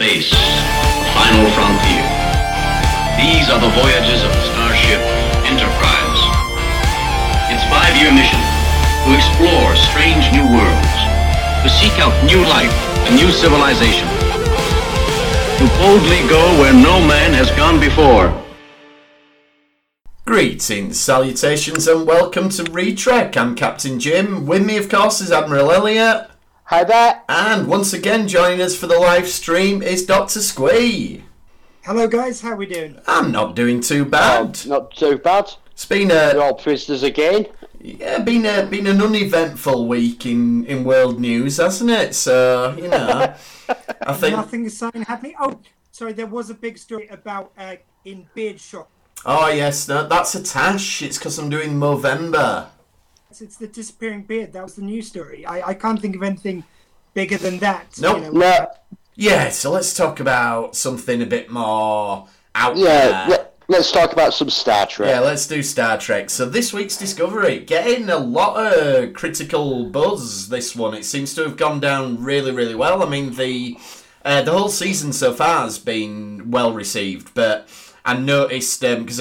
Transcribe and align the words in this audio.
space, 0.00 0.30
the 0.30 1.04
final 1.12 1.44
frontier. 1.52 2.00
These 3.20 3.52
are 3.52 3.60
the 3.60 3.68
voyages 3.76 4.24
of 4.24 4.32
the 4.32 4.44
starship 4.48 4.96
Enterprise. 5.44 6.20
Its 7.52 7.60
five-year 7.68 8.08
mission 8.08 8.40
to 9.04 9.12
explore 9.12 9.76
strange 9.76 10.24
new 10.32 10.48
worlds, 10.56 10.96
to 11.60 11.68
seek 11.68 11.92
out 12.00 12.16
new 12.24 12.40
life 12.48 12.72
and 13.04 13.14
new 13.14 13.30
civilization, 13.30 14.08
to 15.58 15.68
boldly 15.76 16.26
go 16.30 16.58
where 16.58 16.72
no 16.72 16.98
man 17.06 17.34
has 17.34 17.50
gone 17.50 17.78
before. 17.78 18.32
Greetings, 20.24 20.98
salutations, 20.98 21.86
and 21.86 22.06
welcome 22.06 22.48
to 22.48 22.64
Retrek. 22.64 23.36
I'm 23.36 23.54
Captain 23.54 24.00
Jim. 24.00 24.46
With 24.46 24.64
me, 24.64 24.78
of 24.78 24.88
course, 24.88 25.20
is 25.20 25.30
Admiral 25.30 25.70
Elliot. 25.70 26.29
Hi 26.70 26.84
there. 26.84 27.22
And 27.28 27.66
once 27.66 27.92
again, 27.92 28.28
joining 28.28 28.62
us 28.62 28.76
for 28.76 28.86
the 28.86 28.96
live 28.96 29.26
stream 29.26 29.82
is 29.82 30.06
Dr. 30.06 30.38
Squee. 30.40 31.24
Hello, 31.82 32.06
guys. 32.06 32.42
How 32.42 32.50
are 32.50 32.56
we 32.56 32.66
doing? 32.66 32.96
I'm 33.08 33.32
not 33.32 33.56
doing 33.56 33.80
too 33.80 34.04
bad. 34.04 34.64
Not 34.66 34.94
too 34.94 35.18
bad. 35.18 35.50
It's 35.72 35.84
been 35.84 36.10
We're 36.10 36.36
a 36.36 36.40
all 36.40 36.54
prisoners 36.54 37.02
again. 37.02 37.48
yeah, 37.80 38.20
been 38.20 38.46
a 38.46 38.66
been 38.66 38.86
an 38.86 39.02
uneventful 39.02 39.88
week 39.88 40.26
in 40.26 40.64
in 40.66 40.84
world 40.84 41.18
news, 41.18 41.56
hasn't 41.56 41.90
it? 41.90 42.14
So 42.14 42.76
you 42.80 42.86
know, 42.86 43.34
I 44.02 44.12
think. 44.12 44.36
Nothing 44.36 44.64
exciting 44.66 45.02
happening. 45.02 45.34
Oh, 45.40 45.58
sorry. 45.90 46.12
There 46.12 46.26
was 46.26 46.50
a 46.50 46.54
big 46.54 46.78
story 46.78 47.08
about 47.08 47.50
uh, 47.58 47.76
in 48.04 48.28
beard 48.36 48.60
shop. 48.60 48.88
Oh 49.26 49.48
yes, 49.48 49.88
no, 49.88 50.06
that's 50.06 50.36
a 50.36 50.42
tash. 50.42 51.02
It's 51.02 51.18
because 51.18 51.36
I'm 51.36 51.50
doing 51.50 51.70
Movember. 51.72 52.68
It's, 53.40 53.42
it's 53.42 53.56
the 53.56 53.66
disappearing 53.66 54.22
beard. 54.22 54.52
That 54.52 54.62
was 54.62 54.74
the 54.74 54.82
news 54.82 55.08
story. 55.08 55.46
I, 55.46 55.68
I 55.68 55.74
can't 55.74 56.00
think 56.00 56.14
of 56.14 56.22
anything 56.22 56.62
bigger 57.14 57.38
than 57.38 57.58
that. 57.60 57.98
Nope. 57.98 58.32
No, 58.32 58.70
Yeah, 59.14 59.48
so 59.48 59.70
let's 59.70 59.94
talk 59.94 60.20
about 60.20 60.76
something 60.76 61.22
a 61.22 61.26
bit 61.26 61.50
more 61.50 62.28
out 62.54 62.76
yeah. 62.76 62.84
there. 62.84 63.28
Let, 63.28 63.54
let's 63.68 63.92
talk 63.92 64.12
about 64.12 64.34
some 64.34 64.50
Star 64.50 64.86
Trek. 64.86 65.08
Yeah, 65.08 65.20
let's 65.20 65.46
do 65.46 65.62
Star 65.62 65.96
Trek. 65.96 66.28
So 66.28 66.48
this 66.48 66.72
week's 66.74 66.98
Discovery 66.98 67.60
getting 67.60 68.10
a 68.10 68.18
lot 68.18 68.56
of 68.56 69.14
critical 69.14 69.86
buzz. 69.86 70.48
This 70.48 70.76
one, 70.76 70.94
it 70.94 71.04
seems 71.04 71.32
to 71.34 71.42
have 71.44 71.56
gone 71.56 71.80
down 71.80 72.22
really, 72.22 72.52
really 72.52 72.74
well. 72.74 73.02
I 73.02 73.08
mean, 73.08 73.34
the 73.34 73.78
uh, 74.22 74.42
the 74.42 74.52
whole 74.52 74.68
season 74.68 75.14
so 75.14 75.32
far 75.32 75.62
has 75.62 75.78
been 75.78 76.50
well 76.50 76.74
received, 76.74 77.32
but 77.32 77.68
I 78.04 78.18
noticed 78.18 78.80
them 78.82 79.04
because 79.04 79.20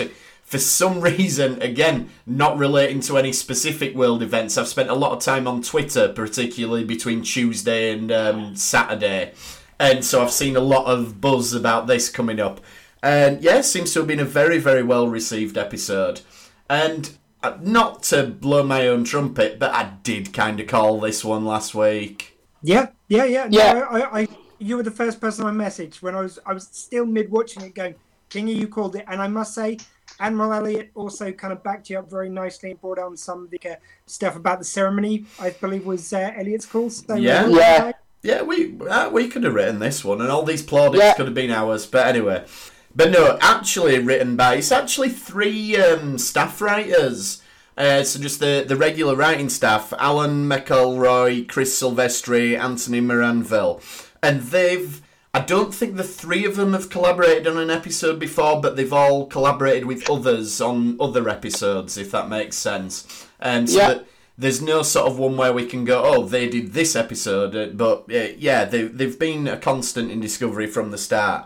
for 0.49 0.57
some 0.57 0.99
reason, 1.11 1.61
again, 1.61 2.09
not 2.25 2.57
relating 2.57 2.99
to 3.01 3.17
any 3.17 3.31
specific 3.31 3.95
world 3.95 4.23
events, 4.23 4.57
I've 4.57 4.67
spent 4.67 4.89
a 4.89 4.95
lot 4.95 5.11
of 5.11 5.19
time 5.19 5.47
on 5.47 5.61
Twitter, 5.61 6.09
particularly 6.09 6.83
between 6.83 7.21
Tuesday 7.21 7.93
and 7.93 8.11
um, 8.11 8.55
Saturday, 8.55 9.33
and 9.79 10.03
so 10.03 10.21
I've 10.21 10.31
seen 10.31 10.55
a 10.55 10.61
lot 10.61 10.85
of 10.87 11.21
buzz 11.21 11.53
about 11.53 11.87
this 11.87 12.09
coming 12.09 12.39
up. 12.39 12.59
And 13.01 13.41
yeah, 13.41 13.61
seems 13.61 13.93
to 13.93 13.99
have 13.99 14.07
been 14.07 14.19
a 14.19 14.25
very, 14.25 14.57
very 14.57 14.83
well 14.83 15.07
received 15.07 15.57
episode. 15.57 16.21
And 16.69 17.17
uh, 17.41 17.57
not 17.61 18.03
to 18.03 18.23
blow 18.23 18.63
my 18.63 18.87
own 18.87 19.05
trumpet, 19.05 19.59
but 19.59 19.73
I 19.73 19.93
did 20.03 20.33
kind 20.33 20.59
of 20.59 20.67
call 20.67 20.99
this 20.99 21.23
one 21.23 21.45
last 21.45 21.73
week. 21.73 22.37
Yeah, 22.61 22.87
yeah, 23.07 23.23
yeah. 23.23 23.47
No, 23.47 23.57
Yeah. 23.57 23.87
I, 23.89 24.21
I, 24.21 24.27
you 24.57 24.75
were 24.75 24.83
the 24.83 24.91
first 24.91 25.21
person 25.21 25.45
I 25.45 25.51
messaged 25.51 26.01
when 26.01 26.15
I 26.15 26.21
was 26.21 26.39
I 26.45 26.53
was 26.53 26.67
still 26.71 27.05
mid 27.05 27.31
watching 27.31 27.63
it, 27.63 27.73
going, 27.73 27.95
"Kingy, 28.29 28.55
you 28.55 28.67
called 28.67 28.97
it." 28.97 29.05
And 29.07 29.21
I 29.21 29.29
must 29.29 29.55
say, 29.55 29.77
Admiral 30.19 30.53
Elliot 30.53 30.91
also 30.95 31.31
kind 31.31 31.53
of 31.53 31.63
backed 31.63 31.89
you 31.89 31.99
up 31.99 32.09
very 32.09 32.29
nicely 32.29 32.71
and 32.71 32.81
brought 32.81 32.99
on 32.99 33.15
some 33.15 33.43
of 33.45 33.49
the 33.49 33.59
uh, 33.65 33.75
stuff 34.05 34.35
about 34.35 34.59
the 34.59 34.65
ceremony. 34.65 35.25
I 35.39 35.51
believe 35.51 35.85
was 35.85 36.11
uh, 36.11 36.33
Elliot's 36.35 36.65
call. 36.65 36.89
So 36.89 37.15
Yeah. 37.15 37.47
Yeah. 37.47 37.91
Yeah, 38.21 38.41
we 38.41 38.77
uh, 38.81 39.09
we 39.09 39.29
could 39.29 39.45
have 39.45 39.53
written 39.53 39.79
this 39.79 40.03
one, 40.03 40.19
and 40.19 40.29
all 40.29 40.43
these 40.43 40.61
plaudits 40.61 41.01
Yeah. 41.01 41.13
could 41.13 41.27
have 41.27 41.33
been 41.33 41.51
ours. 41.51 41.85
But 41.85 42.05
anyway, 42.07 42.45
but 42.93 43.11
no, 43.11 43.37
actually 43.39 43.97
written 43.99 44.35
by 44.35 44.55
it's 44.55 44.73
actually 44.73 45.09
three 45.09 45.77
um, 45.77 46.17
staff 46.17 46.59
writers. 46.59 47.41
Uh, 47.77 48.03
so 48.03 48.19
just 48.19 48.41
the 48.41 48.65
the 48.67 48.75
regular 48.75 49.15
writing 49.15 49.47
staff: 49.47 49.93
Alan 49.97 50.49
McElroy, 50.49 51.47
Chris 51.47 51.81
Silvestri, 51.81 52.59
Anthony 52.59 52.99
Maranville, 52.99 53.81
and 54.21 54.41
they've. 54.41 55.01
I 55.33 55.41
don't 55.41 55.73
think 55.73 55.95
the 55.95 56.03
three 56.03 56.43
of 56.45 56.55
them 56.55 56.73
have 56.73 56.89
collaborated 56.89 57.45
on 57.47 57.57
an 57.57 57.69
episode 57.69 58.19
before, 58.19 58.59
but 58.61 58.75
they've 58.75 58.91
all 58.91 59.27
collaborated 59.27 59.85
with 59.85 60.09
others 60.09 60.59
on 60.59 60.97
other 60.99 61.29
episodes, 61.29 61.97
if 61.97 62.09
that 62.11 62.29
makes 62.29 62.57
sense. 62.57 63.27
Um, 63.39 63.67
so 63.67 63.77
Yeah. 63.77 63.99
there's 64.39 64.59
no 64.61 64.81
sort 64.81 65.07
of 65.07 65.19
one 65.19 65.37
where 65.37 65.53
we 65.53 65.65
can 65.67 65.85
go, 65.85 66.01
oh, 66.03 66.25
they 66.25 66.49
did 66.49 66.73
this 66.73 66.95
episode, 66.95 67.55
uh, 67.55 67.67
but 67.67 68.05
uh, 68.11 68.29
yeah, 68.39 68.65
they, 68.65 68.83
they've 68.83 69.19
been 69.19 69.47
a 69.47 69.57
constant 69.57 70.09
in 70.09 70.19
Discovery 70.19 70.65
from 70.65 70.89
the 70.89 70.97
start. 70.97 71.45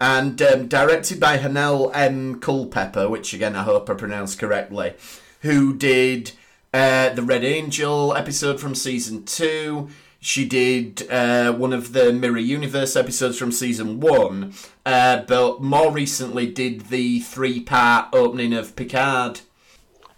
And 0.00 0.40
um, 0.42 0.68
directed 0.68 1.18
by 1.18 1.38
Hanelle 1.38 1.90
M. 1.94 2.38
Culpepper, 2.38 3.08
which 3.08 3.32
again 3.34 3.56
I 3.56 3.62
hope 3.64 3.88
I 3.90 3.94
pronounced 3.94 4.38
correctly, 4.38 4.92
who 5.40 5.74
did 5.74 6.32
uh, 6.74 7.08
the 7.10 7.22
Red 7.22 7.42
Angel 7.42 8.14
episode 8.14 8.60
from 8.60 8.74
season 8.74 9.24
two. 9.24 9.88
She 10.20 10.46
did 10.46 11.06
uh, 11.10 11.52
one 11.52 11.72
of 11.72 11.92
the 11.92 12.12
Mirror 12.12 12.38
Universe 12.38 12.96
episodes 12.96 13.38
from 13.38 13.52
season 13.52 14.00
one, 14.00 14.54
uh, 14.84 15.22
but 15.22 15.62
more 15.62 15.92
recently 15.92 16.46
did 16.46 16.82
the 16.88 17.20
three 17.20 17.60
part 17.60 18.08
opening 18.12 18.52
of 18.52 18.74
Picard. 18.74 19.40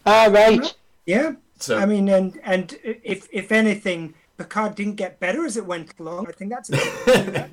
Ah, 0.06 0.28
right. 0.30 0.74
Yeah. 1.04 1.32
So 1.58 1.78
I 1.78 1.86
mean, 1.86 2.08
and 2.08 2.38
and 2.42 2.78
if 2.82 3.28
if 3.32 3.52
anything, 3.52 4.14
Picard 4.38 4.76
didn't 4.76 4.94
get 4.94 5.18
better 5.20 5.44
as 5.44 5.56
it 5.56 5.66
went 5.66 5.92
along. 5.98 6.28
I 6.28 6.32
think 6.32 6.50
that's. 6.52 6.70
Uh, 6.72 7.48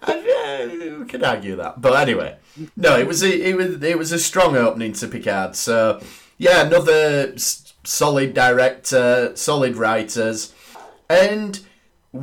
we 0.08 1.04
could 1.06 1.24
argue 1.24 1.56
that, 1.56 1.80
but 1.80 1.98
anyway, 1.98 2.36
no, 2.76 2.96
it 2.98 3.06
was 3.06 3.22
a, 3.22 3.48
it 3.50 3.56
was 3.56 3.82
it 3.82 3.98
was 3.98 4.12
a 4.12 4.18
strong 4.18 4.56
opening 4.56 4.92
to 4.92 5.08
Picard. 5.08 5.56
So 5.56 6.00
yeah, 6.36 6.64
another 6.66 7.32
s- 7.34 7.72
solid 7.82 8.34
director, 8.34 9.32
solid 9.34 9.76
writers, 9.76 10.52
and 11.08 11.58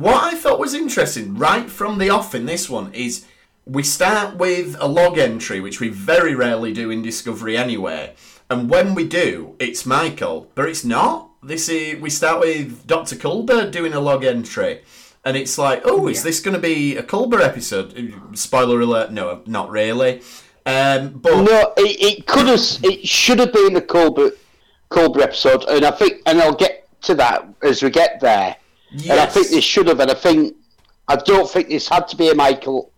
what 0.00 0.22
I 0.24 0.36
thought 0.36 0.58
was 0.58 0.74
interesting 0.74 1.36
right 1.36 1.70
from 1.70 1.98
the 1.98 2.10
off 2.10 2.34
in 2.34 2.46
this 2.46 2.68
one 2.68 2.92
is 2.92 3.24
we 3.64 3.82
start 3.82 4.36
with 4.36 4.76
a 4.78 4.86
log 4.86 5.18
entry, 5.18 5.60
which 5.60 5.80
we 5.80 5.88
very 5.88 6.34
rarely 6.34 6.72
do 6.72 6.90
in 6.90 7.02
Discovery 7.02 7.56
anyway, 7.56 8.14
and 8.50 8.70
when 8.70 8.94
we 8.94 9.06
do, 9.08 9.56
it's 9.58 9.86
Michael, 9.86 10.50
but 10.54 10.68
it's 10.68 10.84
not. 10.84 11.30
This 11.42 11.68
is 11.68 12.00
we 12.00 12.10
start 12.10 12.40
with 12.40 12.86
Doctor 12.86 13.16
Culber 13.16 13.70
doing 13.70 13.92
a 13.92 14.00
log 14.00 14.24
entry. 14.24 14.82
And 15.24 15.36
it's 15.36 15.58
like, 15.58 15.82
oh, 15.84 16.06
is 16.06 16.22
this 16.22 16.38
going 16.38 16.54
to 16.54 16.60
be 16.60 16.96
a 16.96 17.02
Culber 17.02 17.40
episode? 17.40 18.14
Spoiler 18.34 18.80
alert, 18.80 19.10
no, 19.10 19.42
not 19.44 19.70
really. 19.70 20.20
Um, 20.64 21.14
but 21.14 21.42
No, 21.42 21.72
it, 21.76 22.18
it 22.18 22.26
could 22.26 22.46
have. 22.46 22.60
It 22.84 23.08
should 23.08 23.40
have 23.40 23.52
been 23.52 23.74
a 23.74 23.80
Culber 23.80 24.30
Culber 24.88 25.22
episode, 25.22 25.64
and 25.64 25.84
I 25.84 25.90
think, 25.90 26.22
and 26.26 26.40
I'll 26.40 26.54
get 26.54 26.88
to 27.02 27.14
that 27.16 27.48
as 27.62 27.82
we 27.82 27.90
get 27.90 28.20
there. 28.20 28.56
And 28.92 29.20
I 29.20 29.26
think 29.26 29.48
this 29.48 29.64
should 29.64 29.88
have, 29.88 30.00
and 30.00 30.10
I 30.10 30.14
think 30.14 30.56
I 31.08 31.16
don't 31.16 31.48
think 31.50 31.68
this 31.68 31.88
had 31.88 32.08
to 32.08 32.16
be 32.16 32.30
a 32.30 32.34
Michael 32.34 32.92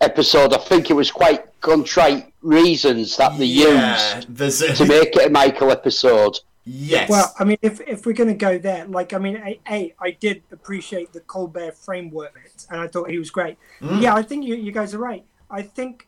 episode. 0.00 0.52
I 0.52 0.58
think 0.58 0.90
it 0.90 0.94
was 0.94 1.10
quite 1.10 1.60
contrite 1.60 2.32
reasons 2.42 3.16
that 3.16 3.36
they 3.38 3.44
yeah, 3.44 4.16
used 4.16 4.34
there's 4.34 4.62
a, 4.62 4.74
to 4.74 4.86
make 4.86 5.14
it 5.16 5.26
a 5.26 5.30
Michael 5.30 5.70
episode. 5.70 6.38
yes. 6.64 7.08
Well, 7.10 7.34
I 7.38 7.44
mean, 7.44 7.58
if 7.62 7.80
if 7.86 8.06
we're 8.06 8.12
going 8.14 8.28
to 8.28 8.34
go 8.34 8.58
there, 8.58 8.86
like, 8.86 9.12
I 9.12 9.18
mean, 9.18 9.36
a, 9.36 9.60
a 9.68 9.94
I 10.00 10.10
did 10.12 10.42
appreciate 10.52 11.12
the 11.12 11.20
Culber 11.20 11.74
framework, 11.74 12.38
and 12.70 12.80
I 12.80 12.86
thought 12.86 13.10
he 13.10 13.18
was 13.18 13.30
great. 13.30 13.56
Mm. 13.80 14.02
Yeah, 14.02 14.14
I 14.14 14.22
think 14.22 14.44
you 14.46 14.54
you 14.54 14.72
guys 14.72 14.94
are 14.94 14.98
right. 14.98 15.24
I 15.50 15.62
think, 15.62 16.06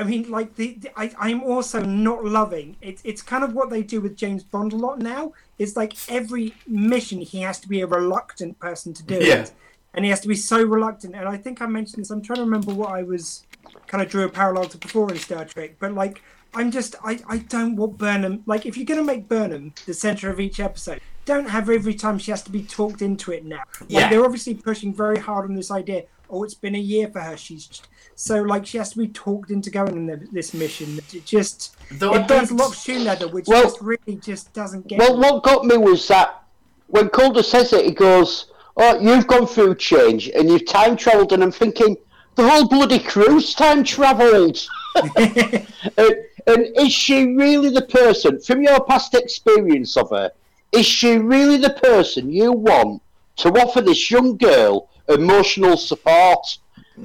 I 0.00 0.04
mean, 0.04 0.30
like 0.30 0.54
the, 0.54 0.66
the 0.82 0.90
I 1.02 1.04
I'm 1.26 1.42
also 1.42 1.78
not 1.84 2.24
loving 2.24 2.76
it's 2.88 3.02
it's 3.04 3.22
kind 3.32 3.42
of 3.46 3.50
what 3.58 3.68
they 3.70 3.82
do 3.94 4.00
with 4.00 4.14
James 4.16 4.42
Bond 4.52 4.72
a 4.72 4.76
lot 4.76 4.98
now. 5.00 5.32
It's 5.58 5.74
like 5.76 5.92
every 6.08 6.54
mission 6.66 7.18
he 7.20 7.38
has 7.48 7.58
to 7.60 7.68
be 7.68 7.80
a 7.80 7.86
reluctant 7.86 8.52
person 8.60 8.94
to 8.98 9.02
do 9.02 9.16
Yeah. 9.16 9.42
it, 9.42 9.52
and 9.94 10.04
he 10.04 10.10
has 10.10 10.20
to 10.20 10.28
be 10.28 10.36
so 10.52 10.58
reluctant. 10.62 11.14
And 11.16 11.26
I 11.28 11.36
think 11.36 11.60
I 11.60 11.66
mentioned 11.66 12.00
this. 12.02 12.10
I'm 12.10 12.22
trying 12.22 12.36
to 12.36 12.42
remember 12.44 12.72
what 12.72 12.90
I 12.92 13.02
was 13.02 13.44
kind 13.88 14.00
of 14.02 14.08
drew 14.08 14.24
a 14.24 14.28
parallel 14.28 14.66
to 14.72 14.78
before 14.78 15.10
in 15.12 15.18
Star 15.18 15.44
Trek, 15.44 15.70
but 15.80 15.92
like 15.92 16.22
I'm 16.54 16.70
just 16.70 16.94
I, 17.04 17.18
I 17.28 17.38
don't 17.54 17.74
want 17.76 17.98
Burnham 17.98 18.42
like 18.46 18.66
if 18.66 18.76
you're 18.76 18.86
gonna 18.92 19.02
make 19.14 19.28
Burnham 19.28 19.74
the 19.86 19.94
center 19.94 20.30
of 20.30 20.38
each 20.38 20.60
episode, 20.60 21.00
don't 21.24 21.48
have 21.50 21.68
every 21.68 21.94
time 21.94 22.18
she 22.18 22.30
has 22.30 22.42
to 22.44 22.52
be 22.52 22.62
talked 22.62 23.02
into 23.02 23.32
it 23.32 23.44
now. 23.44 23.62
Like 23.80 23.90
Yeah. 23.90 24.08
they're 24.10 24.24
obviously 24.24 24.54
pushing 24.54 24.94
very 24.94 25.18
hard 25.18 25.44
on 25.50 25.56
this 25.56 25.70
idea. 25.70 26.04
Oh, 26.30 26.44
it's 26.44 26.54
been 26.54 26.74
a 26.74 26.78
year 26.80 27.08
for 27.08 27.20
her. 27.20 27.36
She's 27.36 27.82
so 28.14 28.42
like 28.42 28.66
she 28.66 28.78
has 28.78 28.90
to 28.90 28.98
be 28.98 29.08
talked 29.08 29.50
into 29.50 29.70
going 29.70 29.96
in 29.96 30.06
the, 30.06 30.28
this 30.32 30.52
mission. 30.52 30.98
It 31.12 31.24
just 31.24 31.76
Though 31.92 32.14
it 32.14 32.28
does 32.28 32.50
lock 32.52 32.74
shoe 32.74 32.98
leather, 32.98 33.28
which 33.28 33.46
Well- 33.46 33.62
just 33.62 33.80
really 33.80 34.16
just 34.20 34.52
doesn't 34.52 34.86
get. 34.86 34.98
Well, 34.98 35.16
me. 35.16 35.20
what 35.20 35.42
got 35.42 35.64
me 35.64 35.76
was 35.76 36.06
that 36.08 36.42
when 36.88 37.08
Calder 37.08 37.42
says 37.42 37.72
it, 37.72 37.84
he 37.84 37.92
goes, 37.92 38.46
"Oh, 38.76 38.98
you've 39.00 39.26
gone 39.26 39.46
through 39.46 39.76
change 39.76 40.28
and 40.28 40.48
you've 40.50 40.66
time 40.66 40.96
travelled," 40.96 41.32
and 41.32 41.42
I'm 41.42 41.52
thinking, 41.52 41.96
the 42.38 42.48
whole 42.48 42.68
bloody 42.68 43.00
crew's 43.00 43.52
time 43.54 43.82
travelled. 43.82 44.66
and, 44.94 45.66
uh, 45.98 46.10
and 46.46 46.66
is 46.76 46.92
she 46.92 47.34
really 47.34 47.68
the 47.68 47.82
person, 47.82 48.40
from 48.40 48.62
your 48.62 48.80
past 48.84 49.14
experience 49.14 49.96
of 49.96 50.10
her, 50.10 50.30
is 50.72 50.86
she 50.86 51.18
really 51.18 51.56
the 51.56 51.70
person 51.70 52.30
you 52.30 52.52
want 52.52 53.02
to 53.36 53.48
offer 53.50 53.80
this 53.80 54.10
young 54.10 54.36
girl 54.36 54.88
emotional 55.08 55.76
support? 55.76 56.58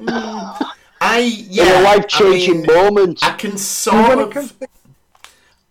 I 0.07 1.19
yeah, 1.49 1.63
in 1.63 1.81
a 1.81 1.83
life 1.83 2.07
changing 2.07 2.63
I 2.63 2.67
mean, 2.67 2.93
moment. 2.93 3.19
I 3.23 3.33
can 3.33 3.57
sort 3.57 4.19
of. 4.19 4.31
comes 4.31 4.51
to 4.53 4.67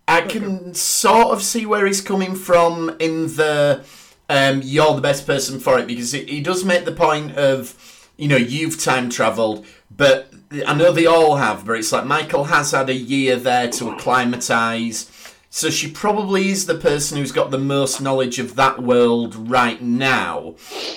I 0.08 0.22
can 0.22 0.74
sort 0.74 1.28
of 1.28 1.42
see 1.42 1.64
where 1.64 1.86
he's 1.86 2.00
coming 2.00 2.34
from 2.34 2.96
in 2.98 3.28
the 3.28 3.84
um, 4.28 4.60
you're 4.62 4.94
the 4.94 5.00
best 5.00 5.26
person 5.26 5.58
for 5.58 5.78
it 5.78 5.86
because 5.86 6.12
he, 6.12 6.24
he 6.24 6.40
does 6.40 6.64
make 6.64 6.84
the 6.84 6.92
point 6.92 7.36
of 7.36 8.08
you 8.16 8.28
know 8.28 8.36
you've 8.36 8.80
time 8.80 9.08
travelled, 9.08 9.64
but 9.90 10.32
I 10.66 10.74
know 10.74 10.92
they 10.92 11.06
all 11.06 11.36
have, 11.36 11.64
but 11.64 11.74
it's 11.74 11.92
like 11.92 12.04
Michael 12.04 12.44
has 12.44 12.72
had 12.72 12.90
a 12.90 12.94
year 12.94 13.36
there 13.36 13.68
to 13.70 13.90
acclimatise. 13.90 15.08
So 15.50 15.68
she 15.70 15.90
probably 15.90 16.48
is 16.48 16.66
the 16.66 16.74
person 16.74 17.18
who's 17.18 17.32
got 17.32 17.50
the 17.50 17.58
most 17.58 18.00
knowledge 18.00 18.38
of 18.38 18.54
that 18.56 18.82
world 18.82 19.34
right 19.34 19.80
now. 19.80 20.54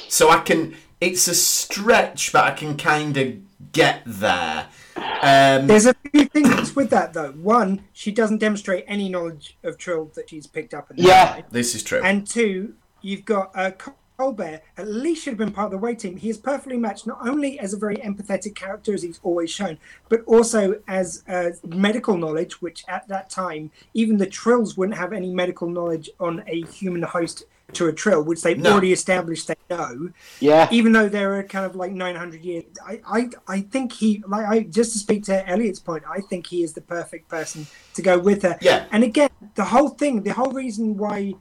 So 0.07 0.29
I 0.29 0.39
can. 0.39 0.75
It's 1.05 1.27
a 1.27 1.35
stretch, 1.35 2.31
but 2.33 2.45
I 2.45 2.51
can 2.51 2.75
kind 2.77 3.15
of 3.15 3.35
get 3.71 4.01
there. 4.07 4.65
Um, 4.97 5.67
There's 5.67 5.85
a 5.85 5.93
few 6.11 6.25
things 6.25 6.75
with 6.75 6.89
that 6.89 7.13
though. 7.13 7.33
One, 7.33 7.83
she 7.93 8.11
doesn't 8.11 8.39
demonstrate 8.39 8.85
any 8.87 9.07
knowledge 9.07 9.55
of 9.63 9.77
Trill 9.77 10.05
that 10.15 10.31
she's 10.31 10.47
picked 10.47 10.73
up 10.73 10.89
in 10.89 10.97
Yeah. 10.97 11.33
side. 11.35 11.45
this 11.51 11.75
is 11.75 11.83
true. 11.83 12.01
And 12.03 12.25
two, 12.25 12.73
you've 13.03 13.23
got 13.23 13.51
uh, 13.53 13.69
Culber. 14.17 14.61
At 14.77 14.87
least 14.87 15.23
should 15.23 15.31
have 15.33 15.37
been 15.37 15.51
part 15.51 15.65
of 15.67 15.71
the 15.73 15.77
way 15.77 15.93
team. 15.93 16.17
He 16.17 16.29
is 16.29 16.39
perfectly 16.39 16.77
matched 16.77 17.05
not 17.05 17.19
only 17.27 17.59
as 17.59 17.71
a 17.71 17.77
very 17.77 17.97
empathetic 17.97 18.55
character 18.55 18.91
as 18.91 19.03
he's 19.03 19.19
always 19.21 19.51
shown, 19.51 19.77
but 20.09 20.23
also 20.25 20.81
as 20.87 21.23
uh, 21.27 21.51
medical 21.67 22.17
knowledge. 22.17 22.63
Which 22.63 22.83
at 22.87 23.07
that 23.09 23.29
time, 23.29 23.69
even 23.93 24.17
the 24.17 24.25
Trills 24.25 24.75
wouldn't 24.75 24.97
have 24.97 25.13
any 25.13 25.31
medical 25.31 25.69
knowledge 25.69 26.09
on 26.19 26.43
a 26.47 26.63
human 26.63 27.03
host 27.03 27.43
to 27.73 27.87
a 27.87 27.93
Trill, 27.93 28.23
which 28.23 28.41
they've 28.41 28.57
No. 28.57 28.71
already 28.73 28.91
established 28.93 29.47
they 29.47 29.55
know 29.69 30.09
yeah, 30.39 30.67
even 30.71 30.91
though 30.91 31.09
they're 31.09 31.43
kind 31.43 31.65
of 31.65 31.75
like 31.75 31.91
900 31.91 32.43
years 32.43 32.63
I, 32.85 33.01
I 33.05 33.29
i 33.47 33.61
think 33.61 33.91
he 33.91 34.23
like 34.27 34.45
i 34.47 34.59
just 34.61 34.93
to 34.93 34.99
speak 34.99 35.23
to 35.25 35.47
elliot's 35.49 35.79
point 35.79 36.03
i 36.09 36.21
think 36.21 36.47
he 36.47 36.63
is 36.63 36.73
the 36.73 36.81
perfect 36.81 37.27
person 37.29 37.65
to 37.95 38.01
go 38.01 38.19
with 38.19 38.43
her 38.43 38.57
Yeah. 38.61 38.85
and 38.91 39.03
again 39.03 39.29
the 39.55 39.65
whole 39.65 39.89
thing 39.89 40.23
the 40.23 40.33
whole 40.33 40.51
reason 40.51 40.95
why 40.97 41.33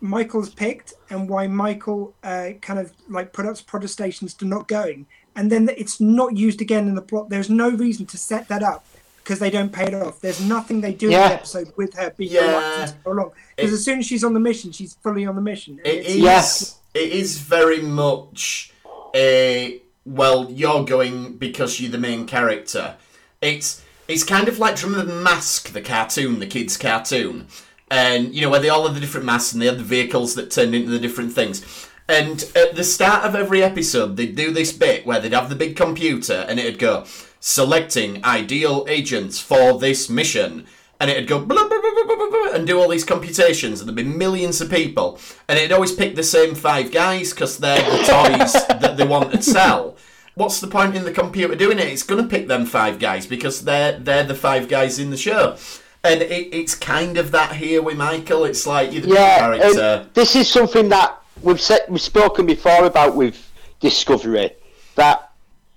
michael's 0.00 0.50
picked 0.50 0.94
and 1.10 1.28
why 1.28 1.46
michael 1.46 2.14
uh, 2.22 2.50
kind 2.62 2.78
of 2.78 2.92
like 3.08 3.32
put 3.32 3.46
up 3.46 3.56
protestations 3.66 4.34
to 4.34 4.44
not 4.44 4.68
going 4.68 5.06
and 5.34 5.50
then 5.50 5.68
it's 5.76 6.00
not 6.00 6.36
used 6.36 6.60
again 6.60 6.86
in 6.88 6.94
the 6.94 7.02
plot 7.02 7.28
there's 7.28 7.50
no 7.50 7.70
reason 7.70 8.06
to 8.06 8.16
set 8.16 8.48
that 8.48 8.62
up 8.62 8.86
because 9.26 9.40
they 9.40 9.50
don't 9.50 9.72
pay 9.72 9.86
it 9.86 9.94
off 9.94 10.20
there's 10.20 10.40
nothing 10.40 10.80
they 10.80 10.92
do 10.92 11.06
in 11.06 11.12
the 11.12 11.18
episode 11.18 11.72
with 11.76 11.92
her 11.94 12.10
being 12.16 12.30
Yeah. 12.32 12.46
reluctant 12.46 12.88
to 12.90 12.94
go 13.04 13.12
along 13.12 13.30
because 13.56 13.72
as 13.72 13.84
soon 13.84 13.98
as 13.98 14.06
she's 14.06 14.22
on 14.22 14.34
the 14.34 14.40
mission 14.40 14.70
she's 14.70 14.94
fully 15.02 15.26
on 15.26 15.34
the 15.34 15.40
mission 15.42 15.80
it's- 15.84 16.14
Yes. 16.14 16.76
It 16.94 17.12
is 17.12 17.38
very 17.40 17.82
much 17.82 18.72
a 19.14 19.82
well. 20.06 20.50
You're 20.50 20.84
going 20.84 21.34
because 21.36 21.78
you're 21.78 21.90
the 21.90 21.98
main 21.98 22.26
character. 22.26 22.94
It's 23.42 23.82
it's 24.08 24.24
kind 24.24 24.48
of 24.48 24.58
like 24.58 24.76
do 24.76 24.86
you 24.86 24.92
remember 24.92 25.12
Mask, 25.12 25.72
the 25.72 25.82
cartoon, 25.82 26.38
the 26.38 26.46
kids' 26.46 26.78
cartoon, 26.78 27.48
and 27.90 28.34
you 28.34 28.40
know 28.40 28.48
where 28.48 28.60
they 28.60 28.70
all 28.70 28.86
had 28.86 28.96
the 28.96 29.00
different 29.00 29.26
masks 29.26 29.52
and 29.52 29.60
they 29.60 29.66
had 29.66 29.78
the 29.78 29.84
vehicles 29.84 30.34
that 30.36 30.50
turned 30.50 30.74
into 30.74 30.88
the 30.90 30.98
different 30.98 31.34
things. 31.34 31.62
And 32.08 32.42
at 32.54 32.76
the 32.76 32.84
start 32.84 33.24
of 33.24 33.34
every 33.34 33.62
episode, 33.62 34.16
they'd 34.16 34.34
do 34.36 34.52
this 34.52 34.72
bit 34.72 35.04
where 35.04 35.20
they'd 35.20 35.32
have 35.34 35.48
the 35.50 35.56
big 35.56 35.76
computer 35.76 36.46
and 36.48 36.58
it'd 36.60 36.78
go 36.78 37.04
selecting 37.46 38.24
ideal 38.24 38.84
agents 38.88 39.38
for 39.38 39.78
this 39.78 40.10
mission, 40.10 40.66
and 40.98 41.08
it'd 41.08 41.28
go 41.28 41.38
blah, 41.38 41.68
blah, 41.68 41.80
blah, 41.80 41.92
blah, 41.94 42.04
blah, 42.04 42.16
blah, 42.16 42.28
blah, 42.28 42.52
and 42.52 42.66
do 42.66 42.76
all 42.76 42.88
these 42.88 43.04
computations, 43.04 43.80
and 43.80 43.88
there'd 43.88 43.94
be 43.94 44.02
millions 44.02 44.60
of 44.60 44.68
people, 44.68 45.20
and 45.46 45.56
it'd 45.56 45.70
always 45.70 45.92
pick 45.92 46.16
the 46.16 46.24
same 46.24 46.56
five 46.56 46.90
guys 46.90 47.32
because 47.32 47.58
they're 47.58 47.88
the 47.88 47.98
toys 47.98 48.52
that 48.80 48.96
they 48.96 49.06
want 49.06 49.30
to 49.30 49.40
sell. 49.40 49.96
What's 50.34 50.60
the 50.60 50.66
point 50.66 50.96
in 50.96 51.04
the 51.04 51.12
computer 51.12 51.54
doing 51.54 51.78
it? 51.78 51.86
It's 51.86 52.02
going 52.02 52.20
to 52.20 52.28
pick 52.28 52.48
them 52.48 52.66
five 52.66 52.98
guys 52.98 53.28
because 53.28 53.62
they're 53.62 53.96
they're 53.96 54.24
the 54.24 54.34
five 54.34 54.68
guys 54.68 54.98
in 54.98 55.10
the 55.10 55.16
show, 55.16 55.56
and 56.02 56.22
it, 56.22 56.52
it's 56.52 56.74
kind 56.74 57.16
of 57.16 57.30
that 57.30 57.54
here 57.54 57.80
with 57.80 57.96
Michael. 57.96 58.44
It's 58.44 58.66
like 58.66 58.92
you're 58.92 59.02
the 59.02 59.10
yeah. 59.10 59.38
character. 59.38 60.08
This 60.14 60.34
is 60.34 60.50
something 60.50 60.88
that 60.88 61.22
we've 61.42 61.60
said, 61.60 61.82
we've 61.88 62.00
spoken 62.00 62.44
before 62.44 62.86
about 62.86 63.14
with 63.14 63.52
Discovery 63.78 64.50
that 64.96 65.25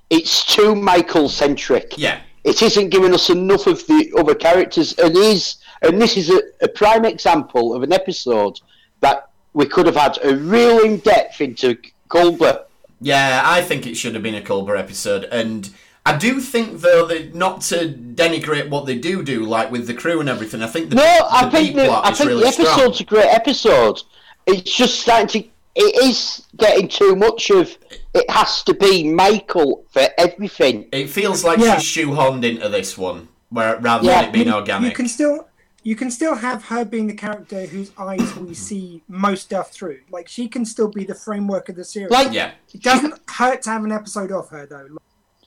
it's 0.09 0.45
too 0.45 0.75
Michael 0.75 1.29
centric. 1.29 1.93
yeah, 1.97 2.19
it 2.43 2.61
isn't 2.61 2.89
giving 2.89 3.13
us 3.13 3.29
enough 3.29 3.67
of 3.67 3.85
the 3.87 4.11
other 4.17 4.35
characters 4.35 4.97
and 4.99 5.15
is 5.15 5.57
and 5.81 6.01
this 6.01 6.17
is 6.17 6.29
a, 6.29 6.41
a 6.61 6.67
prime 6.67 7.05
example 7.05 7.73
of 7.73 7.83
an 7.83 7.93
episode 7.93 8.59
that 9.01 9.29
we 9.53 9.65
could 9.65 9.85
have 9.85 9.95
had 9.95 10.17
a 10.23 10.35
real 10.35 10.79
in-depth 10.83 11.41
into 11.41 11.77
Culber 12.09 12.63
Yeah, 13.01 13.41
I 13.45 13.61
think 13.61 13.87
it 13.87 13.95
should 13.95 14.13
have 14.13 14.23
been 14.23 14.35
a 14.35 14.41
Culber 14.41 14.77
episode, 14.77 15.25
and 15.25 15.69
I 16.05 16.17
do 16.17 16.39
think 16.39 16.81
though 16.81 17.05
that 17.07 17.35
not 17.35 17.61
to 17.61 17.89
denigrate 17.89 18.69
what 18.69 18.85
they 18.85 18.97
do 18.97 19.23
do, 19.23 19.45
like 19.45 19.71
with 19.71 19.87
the 19.87 19.93
crew 19.93 20.19
and 20.19 20.29
everything. 20.29 20.63
I 20.63 20.67
think 20.67 20.89
the, 20.89 20.95
no 20.95 21.03
the 21.03 21.27
I 21.29 21.49
think 21.49 21.75
the, 21.75 21.91
I 21.91 22.13
think 22.13 22.29
really 22.29 22.43
the 22.43 22.51
strong. 22.51 22.67
episode's 22.67 23.01
a 23.01 23.03
great 23.03 23.27
episode 23.27 24.01
it's 24.49 24.75
just 24.75 24.99
starting 24.99 25.43
to 25.43 25.49
it 25.75 26.03
is 26.03 26.45
getting 26.57 26.87
too 26.87 27.15
much 27.15 27.49
of 27.51 27.77
it 28.13 28.29
has 28.29 28.63
to 28.63 28.73
be 28.73 29.11
Michael 29.11 29.85
for 29.91 30.07
everything 30.17 30.87
It 30.91 31.09
feels 31.09 31.43
like 31.43 31.59
Yeah. 31.59 31.77
she's 31.77 32.05
shoehorned 32.05 32.43
into 32.43 32.69
this 32.69 32.97
one, 32.97 33.27
where 33.49 33.77
rather 33.79 34.05
Yeah, 34.05 34.21
than 34.21 34.29
it 34.29 34.33
being 34.33 34.47
you, 34.47 34.53
organic. 34.53 34.89
You 34.91 34.95
can 34.95 35.07
still 35.07 35.45
you 35.81 35.95
can 35.95 36.11
still 36.11 36.35
have 36.35 36.65
her 36.65 36.83
being 36.83 37.07
the 37.07 37.13
character 37.13 37.65
whose 37.65 37.91
eyes 37.97 38.35
we 38.35 38.53
see 38.69 39.01
most 39.07 39.43
stuff 39.43 39.71
through. 39.71 39.99
Like 40.11 40.27
she 40.27 40.47
can 40.47 40.65
still 40.65 40.89
be 40.89 41.05
the 41.05 41.15
framework 41.15 41.69
of 41.69 41.75
the 41.75 41.85
series. 41.85 42.11
like 42.11 42.33
Yeah, 42.33 42.51
it 42.73 42.81
doesn't 42.83 43.13
hurt 43.29 43.61
to 43.63 43.69
have 43.69 43.83
an 43.83 43.91
episode 43.91 44.31
of 44.31 44.49
her 44.49 44.65
though. 44.65 44.87
Like, 44.89 44.99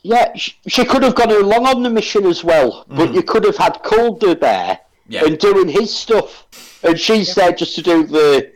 Yeah, 0.03 0.35
she, 0.37 0.55
she 0.69 0.85
could 0.85 1.03
have 1.03 1.15
gone 1.15 1.31
along 1.33 1.67
on 1.67 1.83
the 1.83 1.91
mission 1.91 2.27
as 2.27 2.43
well, 2.43 2.85
but 2.89 3.13
you 3.13 3.23
could 3.23 3.45
have 3.45 3.57
had 3.57 3.83
Calder 3.83 4.35
there 4.35 4.79
Mm. 5.09 5.15
Yeah. 5.15 5.25
and 5.27 5.37
doing 5.37 5.67
his 5.69 5.93
stuff, 5.93 6.47
and 6.85 6.99
she's 6.99 7.35
there 7.35 7.51
just 7.53 7.75
to 7.75 7.83
do 7.83 8.05
the 8.07 8.52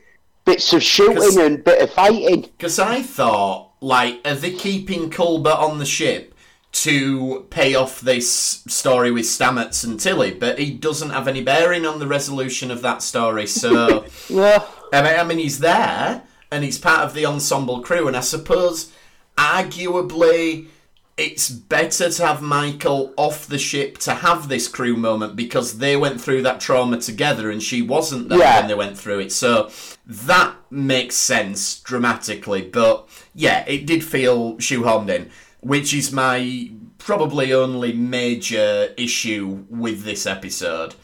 bits 0.47 0.73
of 0.73 0.83
shooting 0.83 1.39
and 1.41 1.63
bit 1.63 1.83
of 1.83 1.93
fighting. 1.93 2.41
because 2.43 2.79
I 2.79 3.03
thought, 3.03 3.73
like, 3.83 4.21
are 4.25 4.35
they 4.35 4.53
keeping 4.53 5.11
Culber 5.11 5.55
on 5.55 5.79
the 5.79 5.85
ship 5.85 6.35
to 6.73 7.47
pay 7.51 7.75
off 7.75 8.01
this 8.01 8.63
story 8.67 9.11
with 9.11 9.27
Stamets 9.27 9.85
and 9.85 10.01
Tilly? 10.01 10.33
But 10.33 10.59
he 10.59 10.73
doesn't 10.73 11.11
have 11.11 11.29
any 11.29 11.43
bearing 11.43 11.85
on 11.85 11.99
the 11.99 12.07
resolution 12.07 12.71
of 12.71 12.81
that 12.83 13.03
story, 13.03 13.47
so. 13.47 14.07
Yeah, 14.31 14.65
I 14.93 15.03
mean, 15.03 15.21
I 15.21 15.25
mean, 15.25 15.39
he's 15.39 15.59
there 15.59 16.23
and 16.51 16.65
he's 16.65 16.79
part 16.79 17.01
of 17.01 17.13
the 17.13 17.27
ensemble 17.27 17.83
crew, 17.83 18.07
and 18.09 18.17
I 18.17 18.21
suppose, 18.21 18.93
arguably, 19.37 20.69
it's 21.17 21.49
better 21.49 22.11
to 22.11 22.27
have 22.27 22.43
Michael 22.43 23.15
off 23.17 23.47
the 23.47 23.59
ship 23.59 23.97
to 23.99 24.13
have 24.13 24.49
this 24.49 24.69
crew 24.69 24.97
moment 24.97 25.35
because 25.35 25.79
they 25.79 25.97
went 25.97 26.21
through 26.21 26.43
that 26.43 26.61
trauma 26.61 27.01
together 27.01 27.51
and 27.51 27.63
she 27.63 27.81
wasn't 27.81 28.29
there 28.29 28.39
Yeah. 28.39 28.59
when 28.61 28.69
they 28.69 28.75
went 28.75 28.99
through 28.99 29.21
it. 29.21 29.33
So 29.33 29.71
that 30.07 30.55
makes 30.71 31.17
sense 31.17 31.81
dramatically, 31.81 32.63
but 32.63 33.09
yeah, 33.35 33.65
it 33.67 33.87
did 33.87 34.05
feel 34.05 34.57
shoehorned 34.57 35.09
in, 35.09 35.31
which 35.61 35.95
is 35.95 36.13
my 36.13 36.71
probably 36.99 37.53
only 37.53 37.93
major 37.95 38.93
issue 38.99 39.65
with 39.71 40.03
this 40.05 40.27
episode. 40.27 40.95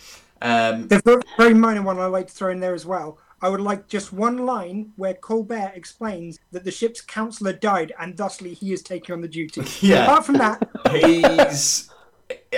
Um, 0.42 0.88
the 0.88 1.00
ver- 1.04 1.22
very 1.38 1.54
minor 1.54 1.82
one 1.82 1.98
I 1.98 2.06
like 2.06 2.26
to 2.26 2.34
throw 2.34 2.50
in 2.50 2.60
there 2.60 2.74
as 2.74 2.84
well. 2.84 3.18
I 3.42 3.48
would 3.48 3.60
like 3.60 3.88
just 3.88 4.12
one 4.12 4.38
line 4.46 4.92
where 4.96 5.14
Culber 5.14 5.76
explains 5.76 6.38
that 6.52 6.62
the 6.64 6.70
ship's 6.70 7.00
counselor 7.00 7.52
died 7.52 7.92
and 7.98 8.16
thusly 8.16 8.54
he 8.54 8.72
is 8.72 8.82
taking 8.82 9.12
on 9.14 9.20
the 9.20 9.28
duty. 9.28 9.62
Yeah. 9.80 10.04
Apart 10.04 10.26
from 10.26 10.36
that, 10.38 10.68
he's 10.92 11.90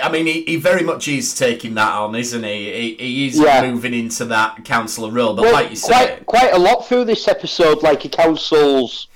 I 0.01 0.09
mean, 0.09 0.25
he, 0.27 0.43
he 0.43 0.55
very 0.57 0.83
much 0.83 1.07
is 1.07 1.35
taking 1.37 1.73
that 1.73 1.91
on, 1.91 2.15
isn't 2.15 2.43
he? 2.43 2.71
He, 2.71 2.95
he 2.95 3.27
is 3.27 3.39
Yeah. 3.39 3.69
moving 3.69 3.93
into 3.93 4.25
that 4.25 4.63
counsellor 4.63 5.09
role. 5.11 5.33
But 5.35 5.43
well, 5.43 5.53
like 5.53 5.69
you 5.71 5.75
said, 5.75 6.25
quite 6.25 6.25
quite 6.27 6.53
a 6.53 6.59
lot 6.59 6.87
through 6.87 7.05
this 7.05 7.27
episode. 7.27 7.81
Like 7.81 8.03
he 8.03 8.09
counsels 8.09 9.07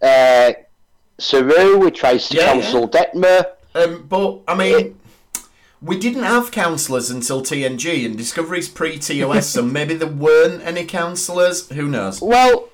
uh, 0.00 0.52
Saru, 1.18 1.84
he 1.84 1.90
tries 1.90 2.28
to 2.28 2.36
Yeah, 2.36 2.52
counsel 2.52 2.88
Detmer. 2.88 3.44
um, 3.74 4.06
but 4.08 4.40
I 4.46 4.54
mean, 4.54 4.97
we 5.80 5.98
didn't 5.98 6.24
have 6.24 6.50
counsellors 6.50 7.10
until 7.10 7.42
TNG, 7.42 8.04
and 8.04 8.16
Discovery's 8.16 8.68
pre-TOS, 8.68 9.48
so 9.48 9.62
maybe 9.62 9.94
there 9.94 10.08
weren't 10.08 10.62
any 10.62 10.84
counsellors. 10.84 11.68
Who 11.70 11.88
knows? 11.88 12.20
Well, 12.20 12.68